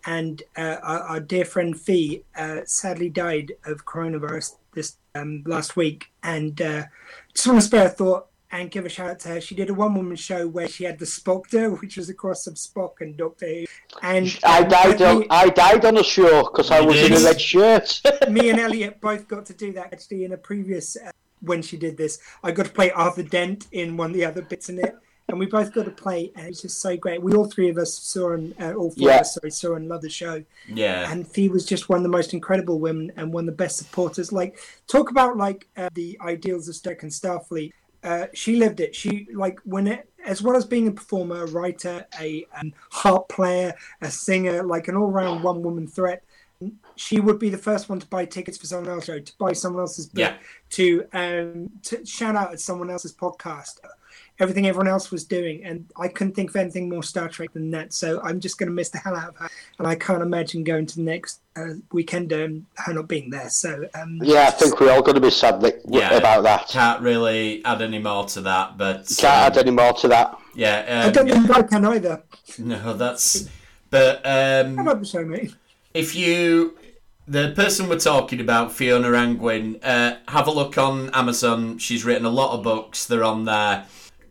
and 0.05 0.43
uh, 0.55 0.77
our, 0.83 0.99
our 0.99 1.19
dear 1.19 1.45
friend 1.45 1.79
Fee 1.79 2.23
uh, 2.35 2.61
sadly 2.65 3.09
died 3.09 3.53
of 3.65 3.85
coronavirus 3.85 4.55
this 4.73 4.97
um, 5.15 5.43
last 5.45 5.75
week. 5.75 6.11
And 6.23 6.61
uh, 6.61 6.83
just 7.33 7.47
want 7.47 7.59
to 7.59 7.65
spare 7.65 7.87
a 7.87 7.89
thought 7.89 8.27
and 8.59 8.71
give 8.71 8.85
a 8.85 8.89
shout 8.89 9.09
out 9.09 9.19
to 9.21 9.29
her. 9.29 9.41
She 9.41 9.55
did 9.55 9.69
a 9.69 9.73
one 9.73 9.95
woman 9.95 10.15
show 10.15 10.47
where 10.47 10.67
she 10.67 10.83
had 10.83 10.99
the 10.99 11.05
Spockter, 11.05 11.79
which 11.81 11.97
was 11.97 12.09
a 12.09 12.13
cross 12.13 12.47
of 12.47 12.55
Spock 12.55 13.01
and 13.01 13.15
Doctor 13.17 13.45
Who. 13.47 13.65
And 14.01 14.37
I 14.43 14.61
um, 14.61 14.69
died 14.69 14.99
me, 14.99 15.05
on 15.05 15.25
I 15.29 15.49
died 15.49 15.85
on 15.85 15.97
a 15.97 16.03
show 16.03 16.43
because 16.43 16.71
I 16.71 16.79
You 16.79 16.87
was 16.87 17.01
in 17.01 17.13
a 17.13 17.19
red 17.19 17.39
shirt. 17.41 18.01
me 18.29 18.49
and 18.49 18.59
Elliot 18.59 18.99
both 19.01 19.27
got 19.27 19.45
to 19.47 19.53
do 19.53 19.71
that 19.73 19.93
actually 19.93 20.25
in 20.25 20.33
a 20.33 20.37
previous 20.37 20.97
uh, 20.97 21.11
when 21.41 21.61
she 21.61 21.77
did 21.77 21.97
this. 21.97 22.19
I 22.43 22.51
got 22.51 22.65
to 22.65 22.71
play 22.71 22.91
Arthur 22.91 23.23
Dent 23.23 23.67
in 23.71 23.97
one 23.97 24.11
of 24.11 24.15
the 24.15 24.25
other 24.25 24.41
bits 24.41 24.69
in 24.69 24.79
it. 24.79 24.95
And 25.27 25.39
we 25.39 25.47
both 25.47 25.73
got 25.73 25.85
to 25.85 25.91
play, 25.91 26.31
and 26.35 26.45
it's 26.45 26.61
just 26.61 26.79
so 26.79 26.95
great. 26.95 27.19
We 27.19 27.33
all 27.33 27.45
three 27.45 27.69
of 27.69 27.79
us 27.79 27.95
saw 27.97 28.33
and 28.33 28.53
uh, 28.61 28.73
all 28.73 28.91
four 28.91 29.09
Yeah. 29.09 29.15
of 29.15 29.21
us 29.21 29.33
sorry, 29.33 29.49
saw 29.49 29.73
and 29.73 29.89
loved 29.89 30.03
the 30.03 30.09
show. 30.09 30.43
Yeah. 30.67 31.11
and 31.11 31.27
Fee 31.27 31.49
was 31.49 31.65
just 31.65 31.89
one 31.89 31.97
of 31.97 32.03
the 32.03 32.09
most 32.09 32.31
incredible 32.31 32.77
women 32.79 33.11
and 33.15 33.33
one 33.33 33.41
of 33.41 33.45
the 33.47 33.63
best 33.63 33.77
supporters. 33.77 34.31
Like, 34.31 34.59
talk 34.85 35.09
about 35.09 35.35
like 35.35 35.67
uh, 35.77 35.89
the 35.93 36.15
ideals 36.21 36.67
of 36.69 36.75
Stoke 36.75 37.01
and 37.01 37.11
Starfleet. 37.11 37.71
Uh, 38.05 38.27
she 38.33 38.55
lived 38.55 38.79
it. 38.79 38.95
She 38.95 39.27
like 39.33 39.59
when 39.63 39.87
it, 39.87 40.09
as 40.25 40.41
well 40.41 40.55
as 40.55 40.65
being 40.65 40.87
a 40.87 40.91
performer, 40.91 41.43
a 41.43 41.47
writer, 41.47 42.05
a 42.19 42.45
um, 42.57 42.73
harp 42.91 43.27
player, 43.29 43.73
a 44.01 44.09
singer, 44.11 44.63
like 44.63 44.87
an 44.87 44.95
all-round 44.95 45.43
one-woman 45.43 45.87
threat. 45.87 46.23
She 46.95 47.19
would 47.19 47.39
be 47.39 47.49
the 47.49 47.57
first 47.57 47.89
one 47.89 47.99
to 47.99 48.07
buy 48.07 48.25
tickets 48.25 48.57
for 48.57 48.67
someone 48.67 48.89
else's 48.93 49.05
show, 49.05 49.19
to 49.19 49.33
buy 49.37 49.53
someone 49.53 49.81
else's 49.81 50.05
book, 50.05 50.19
Yeah. 50.19 50.37
to 50.71 51.05
um, 51.13 51.69
to 51.83 52.05
shout 52.05 52.35
out 52.35 52.53
at 52.53 52.59
someone 52.61 52.89
else's 52.89 53.13
podcast. 53.13 53.79
Everything 54.39 54.67
everyone 54.67 54.87
else 54.89 55.11
was 55.11 55.23
doing, 55.23 55.63
and 55.63 55.85
I 55.97 56.09
couldn't 56.09 56.33
think 56.33 56.49
of 56.49 56.57
anything 56.57 56.89
more 56.89 57.03
Star 57.03 57.29
Trek 57.29 57.53
than 57.53 57.71
that. 57.71 57.93
So 57.93 58.19
I'm 58.21 58.39
just 58.41 58.57
going 58.57 58.67
to 58.67 58.73
miss 58.73 58.89
the 58.89 58.97
hell 58.97 59.15
out 59.15 59.29
of 59.29 59.35
her, 59.37 59.49
and 59.79 59.87
I 59.87 59.95
can't 59.95 60.21
imagine 60.21 60.63
going 60.65 60.85
to 60.87 60.95
the 60.97 61.03
next 61.03 61.39
uh, 61.55 61.75
weekend 61.93 62.31
and 62.33 62.65
her 62.75 62.93
not 62.93 63.07
being 63.07 63.29
there. 63.29 63.49
So 63.49 63.87
um, 63.95 64.19
yeah, 64.21 64.47
I 64.47 64.51
think 64.51 64.79
we're 64.79 64.91
all 64.91 65.01
going 65.01 65.15
to 65.15 65.21
be 65.21 65.29
sad 65.31 65.61
that, 65.61 65.81
Yeah. 65.87 66.13
about 66.15 66.43
that. 66.43 66.67
Can't 66.67 67.01
really 67.01 67.63
add 67.63 67.81
any 67.81 67.99
more 67.99 68.25
to 68.25 68.41
that, 68.41 68.77
but 68.77 69.07
Can't 69.17 69.55
add 69.55 69.57
any 69.57 69.71
more 69.71 69.93
to 69.93 70.07
that. 70.09 70.37
yeah, 70.53 71.01
I 71.03 71.07
um, 71.07 71.13
don't 71.13 71.29
think 71.29 71.49
I 71.51 71.61
can 71.63 71.85
either. 71.85 72.21
no, 72.59 72.93
that's. 72.93 73.47
But 73.89 74.17
um, 74.25 74.77
I 74.79 74.83
love 74.83 74.99
the 74.99 75.05
show, 75.05 75.23
mate. 75.23 75.55
if 75.93 76.13
you 76.15 76.77
the 77.27 77.53
person 77.55 77.87
we're 77.89 77.97
talking 77.97 78.39
about 78.39 78.71
fiona 78.71 79.07
angwin 79.07 79.79
uh, 79.83 80.17
have 80.27 80.47
a 80.47 80.51
look 80.51 80.77
on 80.77 81.09
amazon 81.15 81.75
she's 81.79 82.05
written 82.05 82.23
a 82.25 82.29
lot 82.29 82.53
of 82.53 82.61
books 82.61 83.05
they're 83.07 83.23
on 83.23 83.45
there 83.45 83.83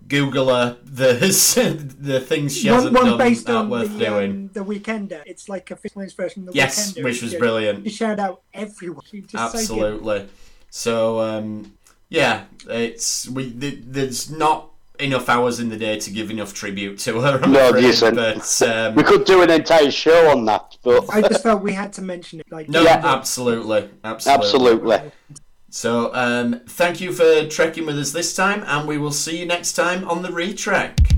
google 0.09 0.49
her 0.55 0.77
there's 0.85 1.55
the 1.55 2.21
things 2.21 2.57
she 2.57 2.69
One, 2.69 2.75
hasn't 2.77 2.95
one 2.95 3.05
done 3.07 3.19
based 3.19 3.47
that 3.47 3.57
on 3.57 3.71
worth 3.71 3.93
the, 3.99 4.05
doing 4.05 4.31
um, 4.31 4.51
the 4.53 4.65
Weekender. 4.65 5.23
It's 5.27 5.49
like 5.49 5.71
a 5.71 5.77
fictionalized 5.77 6.17
version 6.17 6.43
of 6.43 6.53
the 6.53 6.57
yes 6.57 6.93
Weekender. 6.93 7.05
which 7.05 7.23
was 7.23 7.31
She- 7.33 7.39
brilliant 7.39 7.85
She 7.85 7.91
shout 7.91 8.19
out 8.21 8.43
everyone. 8.53 9.05
She 9.11 9.21
just 9.23 9.33
so 9.33 9.41
absolutely 9.59 10.29
so 10.71 11.21
um 11.21 11.73
yeah 12.09 12.45
it's 12.69 13.29
we 13.29 13.51
th- 13.51 13.79
there's 13.87 14.31
not 14.31 14.71
enough 15.01 15.29
hours 15.29 15.59
in 15.59 15.69
the 15.71 15.77
day 15.77 15.99
to 15.99 16.11
give 16.11 16.31
enough 16.31 16.55
tribute 16.55 16.99
to 17.01 17.21
her 17.21 17.41
I'm 17.43 17.51
No, 17.53 17.59
there 17.59 17.69
afraid, 17.71 17.85
isn't. 17.85 18.15
but 18.15 18.63
um, 18.63 18.95
We 18.99 19.03
could 19.03 19.25
do 19.25 19.43
an 19.43 19.51
entire 19.51 19.91
show 19.91 20.31
on 20.31 20.45
that, 20.45 20.77
but 20.85 21.05
I 21.11 21.21
just 21.23 21.43
felt 21.43 21.63
we 21.63 21.73
had 21.73 21.93
to 21.95 22.03
mention 22.03 22.39
it. 22.41 22.47
Like 22.53 22.69
no 22.69 22.83
Yeah. 22.83 23.01
absolutely 23.05 23.91
absolutely 24.05 24.45
absolutely. 24.45 25.13
So, 25.77 26.15
um, 26.15 26.61
thank 26.69 27.01
you 27.01 27.13
for 27.13 27.49
trekking 27.49 27.85
with 27.85 27.99
us 27.99 28.13
this 28.13 28.33
time, 28.33 28.63
and 28.69 28.87
we 28.87 28.97
will 28.97 29.11
see 29.11 29.41
you 29.41 29.45
next 29.45 29.73
time 29.73 30.09
on 30.09 30.23
the 30.23 30.29
retrek. 30.29 31.14